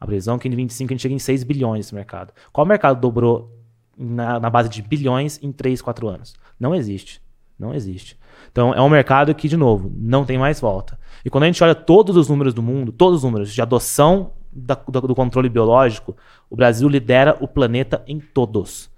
A 0.00 0.06
previsão 0.06 0.36
é 0.36 0.38
que 0.38 0.48
em 0.48 0.52
25 0.52 0.90
a 0.90 0.94
gente 0.94 1.02
chega 1.02 1.14
em 1.14 1.18
6 1.18 1.44
bilhões 1.44 1.78
nesse 1.78 1.94
mercado. 1.94 2.32
Qual 2.50 2.66
mercado 2.66 2.98
dobrou 2.98 3.54
na, 3.96 4.40
na 4.40 4.48
base 4.48 4.70
de 4.70 4.80
bilhões 4.80 5.38
em 5.42 5.52
3, 5.52 5.82
4 5.82 6.08
anos? 6.08 6.34
Não 6.58 6.74
existe. 6.74 7.20
Não 7.58 7.74
existe. 7.74 8.16
Então 8.50 8.72
é 8.72 8.80
um 8.80 8.88
mercado 8.88 9.34
que, 9.34 9.48
de 9.48 9.56
novo, 9.56 9.92
não 9.94 10.24
tem 10.24 10.38
mais 10.38 10.60
volta. 10.60 10.98
E 11.24 11.28
quando 11.28 11.44
a 11.44 11.46
gente 11.46 11.62
olha 11.62 11.74
todos 11.74 12.16
os 12.16 12.28
números 12.28 12.54
do 12.54 12.62
mundo, 12.62 12.92
todos 12.92 13.18
os 13.18 13.24
números 13.24 13.52
de 13.52 13.60
adoção 13.60 14.32
da- 14.58 14.74
do, 14.88 15.00
do 15.00 15.14
controle 15.14 15.48
biológico, 15.48 16.16
o 16.50 16.56
Brasil 16.56 16.88
lidera 16.88 17.36
o 17.40 17.48
planeta 17.48 18.02
em 18.06 18.18
todos. 18.20 18.90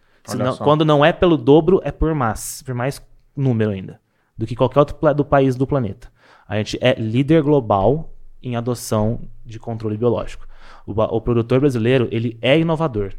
Quando 0.64 0.84
não 0.84 1.04
é 1.04 1.12
pelo 1.12 1.36
dobro, 1.36 1.80
é 1.84 1.90
por 1.90 2.14
mais, 2.14 2.62
por 2.62 2.74
mais 2.74 3.00
número 3.36 3.70
ainda, 3.70 4.00
do 4.36 4.46
que 4.46 4.54
qualquer 4.56 4.80
outro 4.80 5.14
do 5.14 5.24
país 5.24 5.56
do 5.56 5.66
planeta. 5.66 6.10
A 6.48 6.56
gente 6.56 6.78
é 6.80 6.94
líder 6.94 7.42
global 7.42 8.12
em 8.42 8.56
adoção 8.56 9.20
de 9.44 9.58
controle 9.58 9.96
biológico. 9.96 10.46
O, 10.86 10.92
o 10.92 11.20
produtor 11.20 11.60
brasileiro, 11.60 12.08
ele 12.10 12.38
é 12.42 12.58
inovador. 12.58 13.12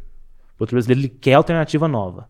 O 0.54 0.58
produtor 0.58 0.76
brasileiro, 0.78 1.02
ele 1.02 1.10
quer 1.10 1.34
alternativa 1.36 1.88
nova. 1.88 2.28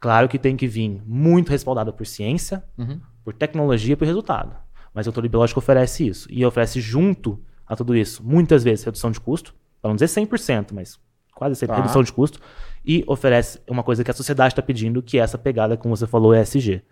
Claro 0.00 0.28
que 0.28 0.38
tem 0.38 0.56
que 0.56 0.66
vir 0.66 1.02
muito 1.06 1.50
respaldado 1.50 1.92
por 1.92 2.06
ciência, 2.06 2.62
Uhum. 2.76 3.00
por 3.24 3.32
tecnologia 3.34 3.94
e 3.94 3.96
por 3.96 4.06
resultado. 4.06 4.54
Mas 4.94 5.06
o 5.06 5.10
controle 5.10 5.28
biológico 5.28 5.58
oferece 5.60 6.06
isso. 6.06 6.28
E 6.30 6.44
oferece 6.46 6.80
junto 6.80 7.40
a 7.68 7.76
tudo 7.76 7.94
isso, 7.96 8.22
muitas 8.24 8.64
vezes, 8.64 8.84
redução 8.84 9.10
de 9.10 9.20
custo, 9.20 9.54
para 9.80 9.88
não 9.90 9.96
dizer 9.96 10.06
100%, 10.06 10.72
mas 10.72 10.98
quase 11.34 11.54
sempre 11.56 11.76
Tá. 11.76 11.82
redução 11.82 12.02
de 12.02 12.12
custo, 12.12 12.40
e 12.84 13.04
oferece 13.06 13.60
uma 13.68 13.82
coisa 13.82 14.02
que 14.02 14.10
a 14.10 14.14
sociedade 14.14 14.52
está 14.52 14.62
pedindo, 14.62 15.02
que 15.02 15.18
é 15.18 15.22
essa 15.22 15.36
pegada, 15.38 15.76
como 15.76 15.96
você 15.96 16.06
falou, 16.06 16.34
ESG. 16.34 16.82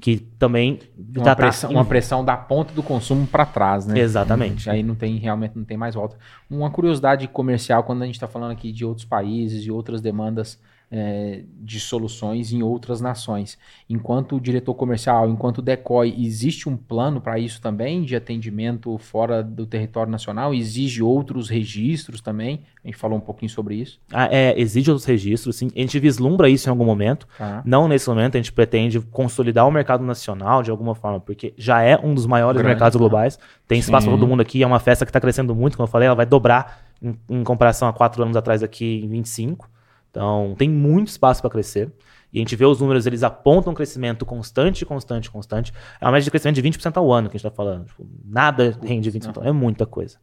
Que 0.00 0.18
também 0.38 0.78
Uma, 0.96 1.24
tá 1.24 1.34
pressão, 1.34 1.70
uma 1.70 1.84
pressão 1.84 2.24
da 2.24 2.36
ponta 2.36 2.72
do 2.72 2.84
consumo 2.84 3.26
para 3.26 3.44
trás, 3.44 3.84
né? 3.84 3.98
Exatamente. 3.98 4.70
Aí 4.70 4.80
não 4.80 4.94
tem, 4.94 5.16
realmente 5.16 5.56
não 5.56 5.64
tem 5.64 5.76
mais 5.76 5.96
volta. 5.96 6.16
Uma 6.48 6.70
curiosidade 6.70 7.26
comercial, 7.26 7.82
quando 7.82 8.02
a 8.02 8.06
gente 8.06 8.14
está 8.14 8.28
falando 8.28 8.52
aqui 8.52 8.70
de 8.70 8.84
outros 8.84 9.04
países 9.04 9.64
e 9.64 9.72
outras 9.72 10.00
demandas 10.00 10.56
é, 10.90 11.42
de 11.60 11.78
soluções 11.78 12.52
em 12.52 12.62
outras 12.62 13.00
nações. 13.00 13.58
Enquanto 13.88 14.40
diretor 14.40 14.74
comercial, 14.74 15.28
enquanto 15.28 15.60
decoy, 15.60 16.14
existe 16.18 16.68
um 16.68 16.76
plano 16.76 17.20
para 17.20 17.38
isso 17.38 17.60
também, 17.60 18.02
de 18.02 18.16
atendimento 18.16 18.96
fora 18.98 19.42
do 19.42 19.66
território 19.66 20.10
nacional? 20.10 20.54
Exige 20.54 21.02
outros 21.02 21.48
registros 21.48 22.20
também? 22.20 22.62
A 22.82 22.88
gente 22.88 22.96
falou 22.96 23.18
um 23.18 23.20
pouquinho 23.20 23.50
sobre 23.50 23.74
isso. 23.74 24.00
Ah, 24.12 24.28
é, 24.30 24.58
exige 24.58 24.90
outros 24.90 25.06
registros, 25.06 25.56
sim. 25.56 25.70
A 25.76 25.80
gente 25.80 25.98
vislumbra 25.98 26.48
isso 26.48 26.68
em 26.68 26.70
algum 26.70 26.84
momento. 26.84 27.28
Tá? 27.36 27.62
Não 27.64 27.86
nesse 27.86 28.08
momento, 28.08 28.36
a 28.36 28.38
gente 28.38 28.52
pretende 28.52 28.98
consolidar 29.00 29.66
o 29.68 29.70
mercado 29.70 30.02
nacional 30.02 30.62
de 30.62 30.70
alguma 30.70 30.94
forma, 30.94 31.20
porque 31.20 31.52
já 31.56 31.82
é 31.82 31.98
um 31.98 32.14
dos 32.14 32.24
maiores 32.24 32.58
Grande, 32.58 32.74
mercados 32.74 32.94
tá. 32.94 32.98
globais. 32.98 33.38
Tem 33.66 33.78
espaço 33.78 34.06
para 34.06 34.16
todo 34.16 34.26
mundo 34.26 34.40
aqui, 34.40 34.62
é 34.62 34.66
uma 34.66 34.78
festa 34.78 35.04
que 35.04 35.10
está 35.10 35.20
crescendo 35.20 35.54
muito, 35.54 35.76
como 35.76 35.86
eu 35.86 35.90
falei, 35.90 36.06
ela 36.06 36.16
vai 36.16 36.24
dobrar 36.24 36.82
em, 37.02 37.14
em 37.28 37.44
comparação 37.44 37.88
a 37.88 37.92
quatro 37.92 38.22
anos 38.22 38.36
atrás 38.36 38.62
aqui 38.62 39.02
em 39.04 39.08
25. 39.08 39.68
Então, 40.10 40.54
tem 40.58 40.68
muito 40.68 41.08
espaço 41.08 41.40
para 41.40 41.50
crescer. 41.50 41.92
E 42.32 42.38
a 42.38 42.40
gente 42.40 42.54
vê 42.56 42.64
os 42.64 42.80
números, 42.80 43.06
eles 43.06 43.22
apontam 43.22 43.72
um 43.72 43.74
crescimento 43.74 44.26
constante, 44.26 44.84
constante, 44.84 45.30
constante. 45.30 45.72
É 46.00 46.04
uma 46.04 46.12
média 46.12 46.24
de 46.24 46.30
crescimento 46.30 46.56
de 46.56 46.62
20% 46.62 46.96
ao 46.96 47.10
ano 47.10 47.28
que 47.28 47.36
a 47.36 47.38
gente 47.38 47.46
está 47.46 47.56
falando. 47.56 47.86
Tipo, 47.86 48.06
nada 48.24 48.78
rende 48.82 49.10
20% 49.10 49.36
ao 49.36 49.42
ano. 49.42 49.48
É 49.48 49.52
muita 49.52 49.86
coisa. 49.86 50.18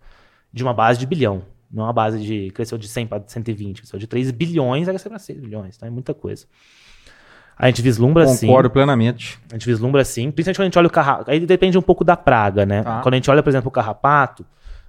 De 0.54 0.64
uma 0.64 0.74
base 0.74 1.00
de 1.00 1.06
bilhão. 1.06 1.44
Não 1.72 1.84
é 1.84 1.88
uma 1.88 1.94
base 1.94 2.20
de. 2.22 2.52
Cresceu 2.52 2.78
de 2.78 2.88
100 2.88 3.08
para 3.08 3.24
120. 3.26 3.82
Cresceu 3.82 4.00
de 4.00 4.08
3 4.08 4.32
bilhões, 4.32 4.86
vai 4.86 4.94
crescer 4.94 5.10
para 5.10 5.20
6 5.20 5.40
bilhões. 5.40 5.76
Então 5.76 5.88
é 5.88 5.92
muita 5.92 6.14
coisa. 6.14 6.46
A 7.58 7.68
gente 7.68 7.82
vislumbra 7.82 8.24
assim. 8.26 8.48
Concordo 8.48 8.70
plenamente. 8.70 9.40
A 9.50 9.56
gente 9.56 9.66
vislumbra 9.66 10.02
assim, 10.02 10.30
principalmente 10.30 10.58
quando 10.58 10.66
a 10.66 10.68
gente 10.68 10.78
olha 10.80 10.88
o 10.88 10.92
carrapato. 10.92 11.32
Aí 11.32 11.40
depende 11.40 11.78
um 11.78 11.82
pouco 11.82 12.04
da 12.04 12.16
praga, 12.16 12.66
né? 12.66 12.84
Tá. 12.84 13.02
Quando 13.02 13.14
a 13.14 13.18
gente 13.18 13.32
olha, 13.32 13.42
por 13.42 13.50
exemplo, 13.50 13.70
o 13.70 13.72
carrapato, 13.72 14.46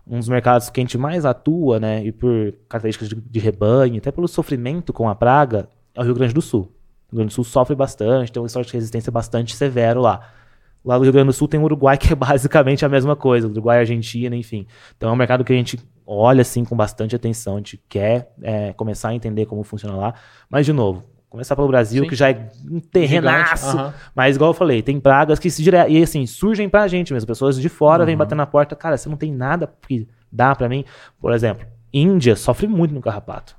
um 0.07 0.19
dos 0.19 0.29
mercados 0.29 0.71
que 0.71 0.81
a 0.81 0.83
gente 0.83 0.97
mais 0.97 1.25
atua, 1.25 1.81
né? 1.81 2.05
E 2.05 2.13
por 2.13 2.55
características 2.69 3.09
de, 3.09 3.17
de 3.17 3.39
rebanho, 3.41 3.99
até 3.99 4.13
pelo 4.13 4.29
sofrimento 4.29 4.93
com 4.93 5.09
a 5.09 5.15
praga, 5.15 5.69
é 5.95 6.01
o 6.01 6.05
Rio 6.05 6.15
Grande 6.15 6.33
do 6.33 6.41
Sul. 6.41 6.61
O 6.61 7.13
Rio 7.13 7.19
Grande 7.19 7.31
do 7.31 7.35
Sul 7.35 7.45
sofre 7.45 7.75
bastante, 7.75 8.31
tem 8.31 8.41
um 8.41 8.47
histórico 8.47 8.71
de 8.71 8.77
resistência 8.77 9.11
bastante 9.11 9.57
severo 9.57 10.01
lá. 10.01 10.33
Lá 10.85 10.97
no 10.97 11.03
Rio 11.03 11.13
Grande 11.13 11.27
do 11.27 11.33
Sul 11.33 11.49
tem 11.49 11.59
o 11.59 11.65
Uruguai, 11.65 11.99
que 11.99 12.13
é 12.13 12.17
basicamente 12.17 12.85
a 12.85 12.89
mesma 12.89 13.17
coisa. 13.17 13.49
Uruguai, 13.49 13.79
Argentina, 13.79 14.37
enfim. 14.37 14.67
Então 14.97 15.11
é 15.11 15.13
um 15.13 15.17
mercado 15.17 15.43
que 15.43 15.53
a 15.53 15.57
gente 15.57 15.79
olha 16.07 16.43
assim 16.43 16.65
com 16.65 16.77
bastante 16.77 17.17
atenção. 17.17 17.55
A 17.55 17.59
gente 17.59 17.83
quer 17.89 18.33
é, 18.41 18.73
começar 18.75 19.09
a 19.09 19.15
entender 19.15 19.47
como 19.47 19.65
funciona 19.65 19.97
lá. 19.97 20.15
Mas, 20.49 20.65
de 20.65 20.73
novo, 20.73 21.03
começar 21.29 21.55
pelo 21.57 21.69
Brasil, 21.69 22.05
Sim. 22.05 22.09
que 22.09 22.15
já 22.17 22.31
é 22.31 22.49
um 22.71 22.81
terrenaço. 22.81 23.77
Aham. 23.77 23.95
Mas, 24.15 24.37
igual 24.37 24.51
eu 24.51 24.55
falei, 24.55 24.83
tem 24.83 24.99
pragas 25.01 25.39
que 25.39 25.51
se 25.51 25.63
dire... 25.63 25.77
e, 25.89 26.03
assim, 26.03 26.25
surgem 26.27 26.69
pra 26.69 26.89
gente 26.89 27.13
mesmo. 27.13 27.27
Pessoas 27.27 27.61
de 27.61 27.69
fora 27.69 28.03
Uhum. 28.03 28.07
vêm 28.07 28.17
bater 28.17 28.35
na 28.35 28.47
porta. 28.47 28.75
Cara, 28.77 28.97
você 28.97 29.09
não 29.09 29.17
tem 29.17 29.33
nada 29.33 29.71
que 29.87 30.09
dá 30.31 30.55
pra 30.55 30.69
mim. 30.69 30.85
Por 31.21 31.33
exemplo, 31.33 31.67
Índia 31.93 32.37
sofre 32.37 32.67
muito 32.67 32.95
no 32.95 33.01
carrapato. 33.01 33.57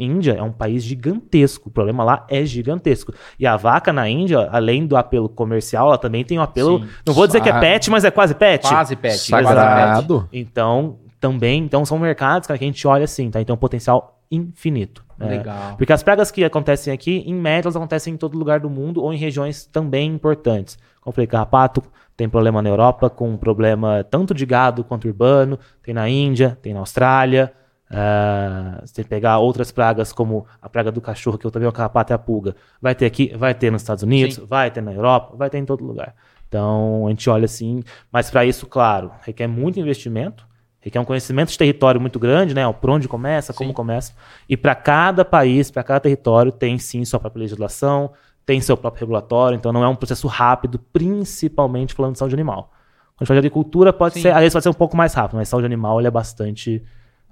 Índia 0.00 0.32
é 0.34 0.42
um 0.42 0.52
país 0.52 0.84
gigantesco. 0.84 1.68
O 1.68 1.72
problema 1.72 2.04
lá 2.04 2.24
é 2.30 2.44
gigantesco. 2.44 3.12
E 3.38 3.44
a 3.46 3.56
vaca 3.56 3.92
na 3.92 4.08
Índia, 4.08 4.48
além 4.52 4.86
do 4.86 4.96
apelo 4.96 5.28
comercial, 5.28 5.88
ela 5.88 5.98
também 5.98 6.24
tem 6.24 6.38
um 6.38 6.42
apelo. 6.42 6.80
Sim. 6.80 6.88
Não 7.06 7.12
vou 7.14 7.26
dizer 7.26 7.40
que 7.40 7.48
é 7.48 7.58
pet, 7.58 7.90
mas 7.90 8.04
é 8.04 8.10
quase 8.10 8.34
pet. 8.34 8.68
Quase 8.68 8.94
pet. 8.94 9.28
quase 9.28 9.30
pet. 9.30 9.44
Sagrado. 9.44 10.28
Então, 10.32 10.98
também, 11.18 11.64
então 11.64 11.84
são 11.84 11.98
mercados 11.98 12.46
cara, 12.46 12.56
que 12.56 12.64
a 12.64 12.66
gente 12.68 12.86
olha 12.86 13.04
assim, 13.04 13.28
tá? 13.28 13.40
Então, 13.40 13.56
potencial 13.56 14.17
infinito. 14.30 15.04
né? 15.18 15.38
Legal. 15.38 15.76
Porque 15.76 15.92
as 15.92 16.02
pragas 16.02 16.30
que 16.30 16.44
acontecem 16.44 16.92
aqui, 16.92 17.24
em 17.26 17.34
média, 17.34 17.66
elas 17.66 17.76
acontecem 17.76 18.14
em 18.14 18.16
todo 18.16 18.38
lugar 18.38 18.60
do 18.60 18.70
mundo 18.70 19.02
ou 19.02 19.12
em 19.12 19.16
regiões 19.16 19.66
também 19.66 20.10
importantes. 20.12 20.76
Como 21.00 21.10
eu 21.10 21.12
falei, 21.12 21.26
carrapato 21.26 21.82
tem 22.16 22.28
problema 22.28 22.60
na 22.60 22.68
Europa, 22.68 23.08
com 23.08 23.36
problema 23.36 24.04
tanto 24.10 24.34
de 24.34 24.44
gado 24.44 24.82
quanto 24.82 25.06
urbano, 25.06 25.58
tem 25.82 25.94
na 25.94 26.08
Índia, 26.08 26.58
tem 26.60 26.74
na 26.74 26.80
Austrália. 26.80 27.52
ah, 27.90 28.82
se 28.84 29.02
pegar 29.04 29.38
outras 29.38 29.70
pragas, 29.72 30.12
como 30.12 30.46
a 30.60 30.68
praga 30.68 30.92
do 30.92 31.00
cachorro, 31.00 31.38
que 31.38 31.46
eu 31.46 31.50
também 31.50 31.66
é 31.66 31.68
o 31.70 31.72
carrapato 31.72 32.12
e 32.12 32.14
a 32.14 32.18
pulga, 32.18 32.54
vai 32.82 32.94
ter 32.94 33.06
aqui, 33.06 33.32
vai 33.36 33.54
ter 33.54 33.70
nos 33.70 33.82
Estados 33.82 34.02
Unidos, 34.02 34.34
Sim. 34.34 34.46
vai 34.46 34.70
ter 34.70 34.82
na 34.82 34.92
Europa, 34.92 35.36
vai 35.36 35.48
ter 35.48 35.58
em 35.58 35.64
todo 35.64 35.84
lugar. 35.84 36.14
Então, 36.48 37.06
a 37.06 37.10
gente 37.10 37.28
olha 37.30 37.44
assim, 37.44 37.82
mas 38.10 38.30
para 38.30 38.44
isso, 38.44 38.66
claro, 38.66 39.12
requer 39.22 39.46
muito 39.46 39.78
investimento, 39.78 40.46
requer 40.80 41.00
um 41.00 41.04
conhecimento 41.04 41.50
de 41.50 41.58
território 41.58 42.00
muito 42.00 42.18
grande, 42.18 42.54
né? 42.54 42.70
Por 42.72 42.90
onde 42.90 43.08
começa, 43.08 43.52
como 43.52 43.70
Sim. 43.70 43.74
começa. 43.74 44.14
E 44.48 44.56
para 44.56 44.74
cada 44.74 45.24
país, 45.24 45.70
para 45.70 45.82
cada 45.82 46.00
território, 46.00 46.52
tem 46.52 46.78
sim 46.78 47.04
sua 47.04 47.18
própria 47.18 47.40
legislação, 47.40 48.12
tem 48.46 48.60
seu 48.60 48.76
próprio 48.76 49.00
regulatório, 49.00 49.56
então 49.56 49.72
não 49.72 49.84
é 49.84 49.88
um 49.88 49.96
processo 49.96 50.26
rápido, 50.26 50.78
principalmente 50.78 51.94
falando 51.94 52.12
de 52.12 52.18
saúde 52.18 52.34
animal. 52.34 52.72
Quando 53.16 53.22
a 53.22 53.24
gente 53.24 53.28
fala 53.28 53.40
de 53.40 53.46
agricultura, 53.46 53.92
pode 53.92 54.14
Sim. 54.14 54.22
ser, 54.22 54.30
às 54.30 54.38
vezes 54.38 54.52
pode 54.52 54.62
ser 54.62 54.68
um 54.70 54.74
pouco 54.74 54.96
mais 54.96 55.12
rápido, 55.12 55.36
mas 55.36 55.48
saúde 55.48 55.66
animal 55.66 56.00
ele 56.00 56.08
é 56.08 56.10
bastante 56.10 56.82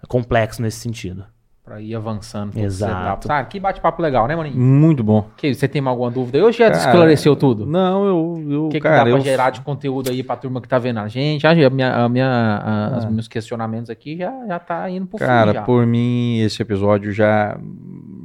complexo 0.08 0.60
nesse 0.60 0.80
sentido. 0.80 1.24
Pra 1.66 1.80
ir 1.80 1.96
avançando. 1.96 2.56
Exato. 2.56 3.26
Ah, 3.28 3.42
que 3.44 3.58
bate-papo 3.58 4.00
legal, 4.00 4.28
né, 4.28 4.36
maninho? 4.36 4.56
Muito 4.56 5.02
bom. 5.02 5.26
Que, 5.36 5.52
você 5.52 5.66
tem 5.66 5.84
alguma 5.84 6.08
dúvida? 6.12 6.38
Eu 6.38 6.52
já 6.52 6.70
Cara, 6.70 6.76
esclareceu 6.78 7.34
tudo. 7.34 7.66
Não, 7.66 8.04
eu. 8.06 8.44
eu 8.52 8.66
O 8.66 8.68
que, 8.68 8.76
que 8.76 8.82
cara, 8.84 8.98
dá 8.98 9.02
pra 9.02 9.10
eu, 9.10 9.20
gerar 9.20 9.50
de 9.50 9.60
conteúdo 9.62 10.08
aí 10.08 10.22
pra 10.22 10.36
turma 10.36 10.60
que 10.60 10.68
tá 10.68 10.78
vendo 10.78 11.00
a 11.00 11.08
gente? 11.08 11.44
A 11.44 11.52
minha, 11.68 11.92
a 11.92 12.08
minha, 12.08 12.28
a- 12.28 12.98
os 12.98 13.04
Ah. 13.06 13.10
meus 13.10 13.26
questionamentos 13.26 13.90
aqui 13.90 14.16
já, 14.16 14.32
já 14.46 14.60
tá 14.60 14.88
indo 14.88 15.08
pro 15.08 15.18
fim 15.18 15.24
Cara, 15.24 15.62
por 15.62 15.84
mim, 15.84 16.38
esse 16.38 16.62
episódio 16.62 17.10
já 17.10 17.58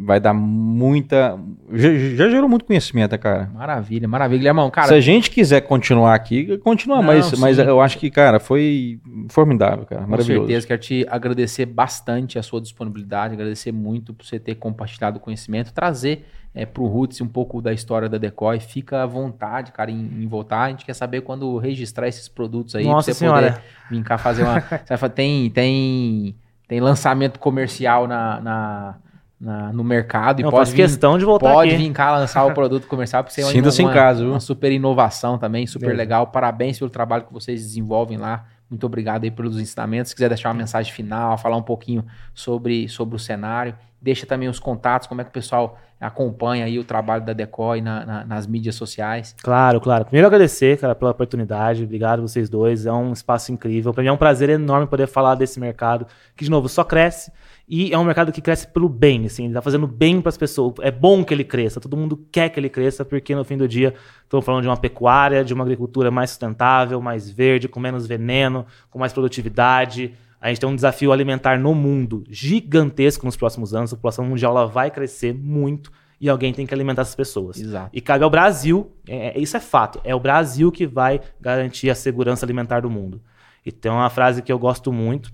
vai 0.06 0.20
dar 0.20 0.36
muita. 0.36 1.36
Já, 1.74 1.90
já 2.16 2.30
gerou 2.30 2.48
muito 2.50 2.66
conhecimento, 2.66 3.12
né, 3.12 3.18
cara? 3.18 3.50
Maravilha, 3.54 4.08
maravilha. 4.08 4.40
Guilhermão, 4.40 4.70
cara. 4.70 4.88
Se 4.88 4.94
a 4.94 5.00
gente 5.00 5.30
quiser 5.30 5.62
continuar 5.62 6.14
aqui, 6.16 6.58
continua, 6.60 6.98
Não, 6.98 7.04
mas, 7.04 7.32
mas 7.40 7.58
eu 7.60 7.80
acho 7.82 7.98
que, 7.98 8.10
cara, 8.10 8.40
foi 8.40 9.00
formidável, 9.30 9.86
cara. 9.86 10.04
Com 10.04 10.10
Maravilhoso. 10.12 10.48
certeza, 10.48 10.68
quero 10.68 10.82
te 10.82 11.06
agradecer 11.10 11.66
bastante 11.66 12.38
a 12.40 12.44
sua 12.44 12.62
disponibilidade, 12.62 13.34
agradecer 13.34 13.72
muito 13.72 14.14
por 14.14 14.26
você 14.26 14.40
ter 14.40 14.56
compartilhado 14.56 15.18
o 15.18 15.20
conhecimento, 15.20 15.74
trazer 15.74 16.26
é, 16.54 16.66
para 16.66 16.84
o 16.84 16.88
Roots 16.88 17.22
um 17.22 17.28
pouco 17.28 17.62
da 17.62 17.72
história 17.72 18.10
da 18.10 18.18
Decoy. 18.18 18.60
Fica 18.60 19.04
à 19.04 19.06
vontade, 19.06 19.72
cara, 19.72 19.90
em, 19.90 20.24
em 20.24 20.28
voltar. 20.28 20.64
A 20.64 20.70
gente 20.70 20.86
quer 20.86 20.94
saber 20.94 21.22
quando 21.22 21.58
registrar 21.58 22.08
esses 22.08 22.28
produtos 22.28 22.76
aí, 22.76 22.84
Nossa 22.86 23.06
pra 23.06 23.14
você 23.14 23.20
senhora. 23.20 23.52
poder 23.54 23.62
vir 23.90 24.04
cá 24.04 24.18
fazer 24.18 24.44
uma. 24.44 24.60
tem, 25.16 25.50
tem, 25.50 26.36
tem 26.68 26.80
lançamento 26.80 27.40
comercial 27.40 28.08
na, 28.08 28.42
na- 28.42 28.96
na- 29.42 29.74
no 29.74 29.84
mercado 29.84 30.40
e 30.40 30.44
Eu 30.44 30.52
pode 30.52 30.70
vir, 30.70 30.78
questão 30.78 31.18
de 31.18 31.26
voltar 31.26 31.52
pode 31.52 31.72
aqui. 31.74 31.78
vir 31.84 31.92
cá 31.92 32.12
lançar 32.12 32.46
o 32.46 32.54
produto 32.54 32.86
comercial, 32.88 33.24
porque 33.24 33.34
você 33.34 33.42
é 33.42 33.46
uma- 33.46 33.52
uma- 33.90 33.94
casa, 33.94 34.24
uma 34.24 34.40
super 34.40 34.72
inovação 34.72 35.38
também, 35.40 35.66
super 35.66 35.90
É. 35.90 35.94
legal. 35.94 36.28
Parabéns 36.28 36.78
pelo 36.78 36.92
trabalho 36.92 37.24
que 37.24 37.34
vocês 37.34 37.60
desenvolvem 37.62 38.18
lá. 38.18 38.46
Muito 38.70 38.86
obrigado 38.86 39.24
aí 39.24 39.32
pelos 39.32 39.60
ensinamentos. 39.60 40.10
Se 40.12 40.16
quiser 40.16 40.30
deixar 40.30 40.50
uma 40.50 40.56
mensagem 40.56 40.94
final, 40.94 41.38
falar 41.38 41.58
um 41.58 41.62
pouquinho 41.64 42.06
sobre, 42.34 42.88
sobre 42.88 43.16
o 43.16 43.20
cenário, 43.20 43.76
deixa 44.02 44.26
também 44.26 44.48
os 44.48 44.60
contatos, 44.60 45.08
como 45.08 45.20
é 45.22 45.24
que 45.24 45.30
o 45.30 45.34
pessoal 45.34 45.78
acompanha 46.00 46.66
aí 46.66 46.80
o 46.80 46.84
trabalho 46.84 47.24
da 47.24 47.32
Decoy 47.34 47.80
na- 47.82 48.04
na- 48.06 48.26
nas 48.26 48.48
mídias 48.48 48.74
sociais. 48.76 49.36
Claro, 49.44 49.80
claro. 49.80 50.06
Primeiro 50.06 50.26
agradecer, 50.26 50.78
cara, 50.80 50.96
pela 50.96 51.12
oportunidade. 51.12 51.84
Obrigado 51.84 52.22
vocês 52.24 52.50
dois. 52.50 52.86
É 52.88 52.92
um 52.92 53.12
espaço 53.14 53.52
incrível. 53.52 53.94
Para 53.94 54.02
mim 54.02 54.10
é 54.10 54.12
um 54.12 54.18
prazer 54.18 54.50
enorme 54.50 54.88
poder 54.88 55.06
falar 55.08 55.36
desse 55.36 55.60
mercado, 55.60 56.08
que 56.36 56.44
de 56.44 56.50
novo 56.50 56.68
só 56.68 56.84
cresce 56.84 57.32
e 57.74 57.94
é 57.94 57.98
um 57.98 58.04
mercado 58.04 58.34
que 58.34 58.42
cresce 58.42 58.68
pelo 58.68 58.90
bem, 58.90 59.26
assim, 59.26 59.46
ele 59.46 59.54
tá 59.54 59.62
fazendo 59.62 59.88
bem 59.88 60.20
para 60.20 60.28
as 60.28 60.36
pessoas. 60.36 60.74
É 60.82 60.92
bom 60.92 61.24
que 61.24 61.34
ele 61.34 61.46
cresça. 61.46 61.80
Todo 61.80 61.96
mundo 61.96 62.20
quer 62.30 62.50
que 62.50 62.60
ele 62.60 62.68
cresça, 62.68 63.06
porque 63.06 63.34
no 63.34 63.46
fim 63.46 63.56
do 63.56 63.66
dia 63.66 63.94
estamos 64.24 64.46
falando 64.46 64.64
de 64.64 64.68
uma 64.68 64.76
pecuária, 64.76 65.42
de 65.42 65.54
uma 65.54 65.64
agricultura 65.64 66.12
mais 66.12 66.32
sustentável, 66.32 67.00
mais 67.00 67.30
verde, 67.30 67.70
com 67.70 67.80
menos 67.80 68.06
veneno, 68.06 68.66
com 68.90 69.00
mais 69.00 69.14
produtividade. 69.14 70.14
A 70.42 70.50
gente 70.50 70.60
tem 70.60 70.68
um 70.68 70.76
desafio 70.76 71.14
alimentar 71.14 71.58
no 71.58 71.74
mundo 71.74 72.26
gigantesco 72.30 73.26
nos 73.26 73.38
próximos 73.38 73.74
anos. 73.74 73.94
A 73.94 73.96
população 73.96 74.26
mundial 74.26 74.52
ela 74.52 74.68
vai 74.68 74.92
crescer 74.92 75.34
muito 75.34 75.94
e 76.20 76.28
alguém 76.28 76.54
tem 76.54 76.66
que 76.68 76.74
alimentar 76.74 77.04
essas 77.04 77.16
pessoas. 77.16 77.58
Exato. 77.58 77.90
E 77.94 78.02
cabe 78.02 78.26
ao 78.26 78.30
Brasil, 78.30 78.92
é- 79.08 79.38
é- 79.38 79.40
isso 79.40 79.56
é 79.56 79.62
fato, 79.62 80.02
é 80.04 80.14
o 80.14 80.20
Brasil 80.20 80.74
que 80.74 80.86
vai 80.86 81.22
garantir 81.40 81.90
a 81.90 81.96
segurança 81.96 82.46
alimentar 82.46 82.82
do 82.82 82.90
mundo. 82.90 83.22
E 83.66 83.72
tem 83.72 83.90
uma 83.90 84.10
frase 84.10 84.42
que 84.42 84.52
eu 84.52 84.60
gosto 84.60 84.92
muito, 84.92 85.32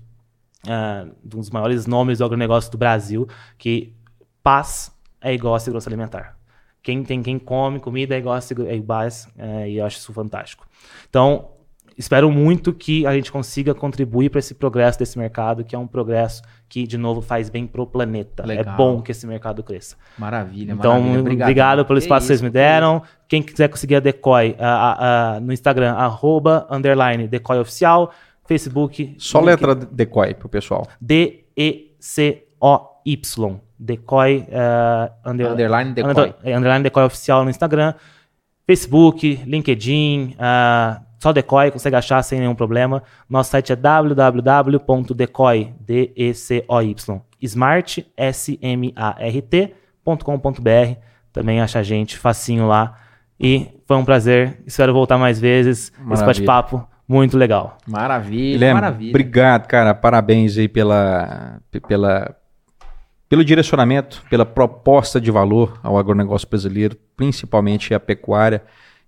ah, 0.66 1.06
de 1.24 1.36
um 1.36 1.40
dos 1.40 1.50
maiores 1.50 1.86
nomes 1.86 2.18
do 2.18 2.24
agronegócio 2.24 2.70
do 2.70 2.78
Brasil, 2.78 3.28
que 3.56 3.94
paz 4.42 4.90
é 5.20 5.34
igual 5.34 5.54
a 5.54 5.60
segurança 5.60 5.88
alimentar. 5.88 6.36
Quem 6.82 7.02
tem 7.02 7.22
quem 7.22 7.38
come 7.38 7.80
comida 7.80 8.14
é 8.14 8.18
igual 8.18 8.36
a 8.36 8.40
segura, 8.40 8.70
é 8.70 8.76
igual, 8.76 9.28
é, 9.36 9.68
e 9.68 9.76
eu 9.78 9.84
acho 9.84 9.98
isso 9.98 10.12
fantástico. 10.12 10.66
Então, 11.08 11.50
espero 11.98 12.30
muito 12.30 12.72
que 12.72 13.04
a 13.06 13.12
gente 13.12 13.30
consiga 13.30 13.74
contribuir 13.74 14.30
para 14.30 14.38
esse 14.38 14.54
progresso 14.54 14.98
desse 14.98 15.18
mercado, 15.18 15.64
que 15.64 15.74
é 15.74 15.78
um 15.78 15.86
progresso 15.86 16.42
que, 16.68 16.86
de 16.86 16.96
novo, 16.96 17.20
faz 17.20 17.50
bem 17.50 17.66
pro 17.66 17.86
planeta. 17.86 18.46
Legal. 18.46 18.74
É 18.74 18.76
bom 18.76 19.02
que 19.02 19.10
esse 19.10 19.26
mercado 19.26 19.62
cresça. 19.62 19.96
Maravilha, 20.16 20.72
Então, 20.72 21.00
maravilha. 21.00 21.42
obrigado, 21.42 21.84
pelo 21.84 21.98
Que 21.98 22.04
espaço 22.04 22.24
que 22.24 22.26
vocês 22.28 22.38
isso, 22.38 22.44
me 22.44 22.50
deram. 22.50 23.02
Quem 23.26 23.42
quiser 23.42 23.68
conseguir 23.68 23.96
a 23.96 24.00
Decoy 24.00 24.54
ah, 24.58 24.64
ah, 24.66 24.96
ah, 25.36 25.40
no 25.40 25.52
Instagram, 25.52 25.92
arroba, 25.94 26.66
underline, 26.70 27.26
Decoy 27.26 27.58
Oficial. 27.58 28.12
Facebook. 28.48 29.14
Só 29.18 29.38
link- 29.40 29.48
letra 29.50 29.74
decoy 29.74 30.32
pro 30.34 30.48
pessoal. 30.48 30.86
D-E-C-O-Y. 32.18 33.60
Decoy, 33.80 34.44
ah, 34.52 35.12
under- 35.24 35.52
Underline 35.52 35.92
Decoy. 35.92 36.10
under- 36.10 36.34
é, 36.42 36.56
underline 36.56 36.82
Decoy 36.82 37.04
Oficial 37.04 37.44
no 37.44 37.50
Instagram. 37.50 37.94
Facebook, 38.66 39.36
LinkedIn, 39.46 40.34
ah, 40.38 41.00
só 41.20 41.32
Decoy, 41.32 41.70
consegue 41.70 41.94
achar 41.96 42.20
sem 42.22 42.40
nenhum 42.40 42.54
problema. 42.56 43.02
Nosso 43.30 43.50
site 43.50 43.72
é 43.72 43.76
www.decoy, 43.76 45.72
D-E-C-O-Y, 45.80 47.20
smart, 47.40 48.06
S-M-A-R-T.com.br. 48.16 50.96
Também 51.32 51.60
acha 51.60 51.78
a 51.78 51.82
gente 51.82 52.18
facinho 52.18 52.66
lá. 52.66 52.96
E 53.38 53.68
foi 53.86 53.96
um 53.96 54.04
prazer. 54.04 54.60
Espero 54.66 54.92
voltar 54.92 55.16
mais 55.18 55.38
vezes. 55.38 55.92
Esse 55.92 56.02
Maravilha. 56.02 56.26
bate-papo 56.26 56.84
muito 57.08 57.36
legal. 57.38 57.78
Maravilha, 57.86 58.52
Guilherme, 58.52 58.80
maravilha. 58.80 59.10
obrigado, 59.10 59.66
cara. 59.66 59.94
Parabéns 59.94 60.58
aí 60.58 60.68
pela, 60.68 61.58
pela, 61.88 62.36
pelo 63.28 63.44
direcionamento, 63.44 64.22
pela 64.28 64.44
proposta 64.44 65.20
de 65.20 65.30
valor 65.30 65.80
ao 65.82 65.96
agronegócio 65.98 66.48
brasileiro, 66.48 66.96
principalmente 67.16 67.94
a 67.94 68.00
pecuária, 68.00 68.62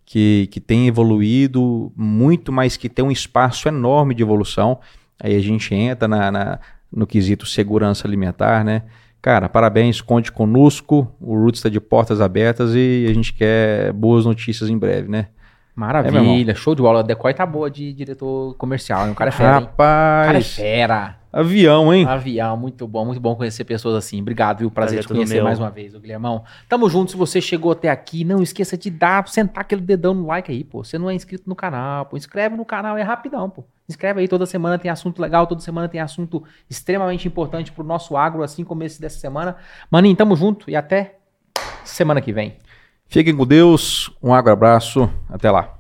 que, 0.05 0.49
que 0.51 0.61
tem 0.61 0.89
evoluído 0.89 1.93
muito, 1.97 2.51
mas 2.53 2.77
que 2.77 2.89
tem 2.89 3.05
um 3.05 3.11
espaço 3.11 3.69
enorme 3.69 4.15
de 4.15 4.23
evolução. 4.23 4.81
Aí 5.23 5.37
a 5.37 5.41
gente 5.41 5.75
entra 5.75 6.09
na, 6.09 6.31
na- 6.33 6.59
no 6.93 7.07
quesito 7.07 7.47
segurança 7.47 8.09
alimentar, 8.09 8.65
né? 8.65 8.83
Cara, 9.23 9.49
parabéns, 9.49 10.01
conte 10.01 10.33
conosco. 10.33 11.15
O 11.21 11.35
Roots 11.35 11.59
está 11.59 11.69
de 11.69 11.79
portas 11.79 12.21
abertas 12.23 12.73
e 12.75 13.07
a 13.09 13.13
gente 13.13 13.35
quer 13.35 13.93
boas 13.93 14.25
notícias 14.25 14.71
em 14.71 14.79
breve, 14.79 15.09
né? 15.09 15.27
É, 15.87 16.11
Maravilha, 16.11 16.55
show 16.55 16.75
de 16.75 16.83
bola. 16.83 17.01
A 17.01 17.03
Decoy 17.03 17.33
tá 17.33 17.47
boa 17.47 17.71
de 17.71 17.93
diretor 17.93 18.55
comercial, 18.57 19.07
hein? 19.07 19.13
O 19.13 19.15
cara 19.15 19.29
é 19.29 19.33
fera, 19.33 19.59
hein? 19.59 19.69
O 19.73 19.77
cara 19.77 20.29
é 20.29 20.33
Rapaz, 20.33 20.55
fera. 20.55 21.17
avião, 21.33 21.93
hein? 21.93 22.07
Avião, 22.07 22.57
muito 22.57 22.87
bom, 22.87 23.05
muito 23.05 23.21
bom 23.21 23.35
conhecer 23.35 23.65
pessoas 23.65 23.95
assim. 23.95 24.21
Obrigado, 24.21 24.59
viu? 24.59 24.71
Prazer, 24.71 24.97
Prazer 24.97 25.03
te 25.05 25.09
todo 25.09 25.17
conhecer 25.17 25.35
meu. 25.37 25.45
mais 25.45 25.59
uma 25.59 25.71
vez, 25.71 25.95
ô 25.95 26.01
Guilhermão. 26.01 26.45
Tamo 26.69 26.89
junto, 26.89 27.11
se 27.11 27.17
você 27.17 27.41
chegou 27.41 27.73
até 27.73 27.89
aqui, 27.89 28.25
não 28.25 28.43
esqueça 28.43 28.77
de 28.77 28.91
dar, 28.91 29.27
sentar 29.29 29.63
aquele 29.63 29.81
dedão 29.81 30.13
no 30.15 30.27
like 30.27 30.51
aí, 30.51 30.63
pô. 30.65 30.85
Você 30.85 30.99
não 30.99 31.09
é 31.09 31.15
inscrito 31.15 31.49
no 31.49 31.57
canal, 31.57 32.07
pô. 32.07 32.17
Inscreve 32.17 32.57
no 32.57 32.65
canal, 32.65 32.97
é 32.99 33.03
rapidão, 33.03 33.49
pô. 33.49 33.65
Inscreve 33.89 34.21
aí, 34.21 34.29
toda 34.29 34.47
semana 34.47 34.79
tem 34.79 34.91
assunto 34.91 35.21
legal, 35.21 35.47
toda 35.47 35.61
semana 35.61 35.89
tem 35.89 36.01
assunto 36.01 36.45
extremamente 36.69 37.27
importante 37.27 37.73
pro 37.73 37.83
nosso 37.83 38.17
agro, 38.17 38.43
assim 38.43 38.65
como 38.65 38.85
esse 38.85 39.01
dessa 39.01 39.19
semana. 39.19 39.57
Maninho, 39.91 40.15
tamo 40.15 40.37
junto 40.37 40.71
e 40.71 40.77
até 40.77 41.17
semana 41.85 42.21
que 42.21 42.33
vem. 42.33 42.57
Fiquem 43.11 43.37
com 43.37 43.45
Deus, 43.45 44.09
um 44.23 44.33
abraço, 44.33 45.11
até 45.29 45.51
lá. 45.51 45.80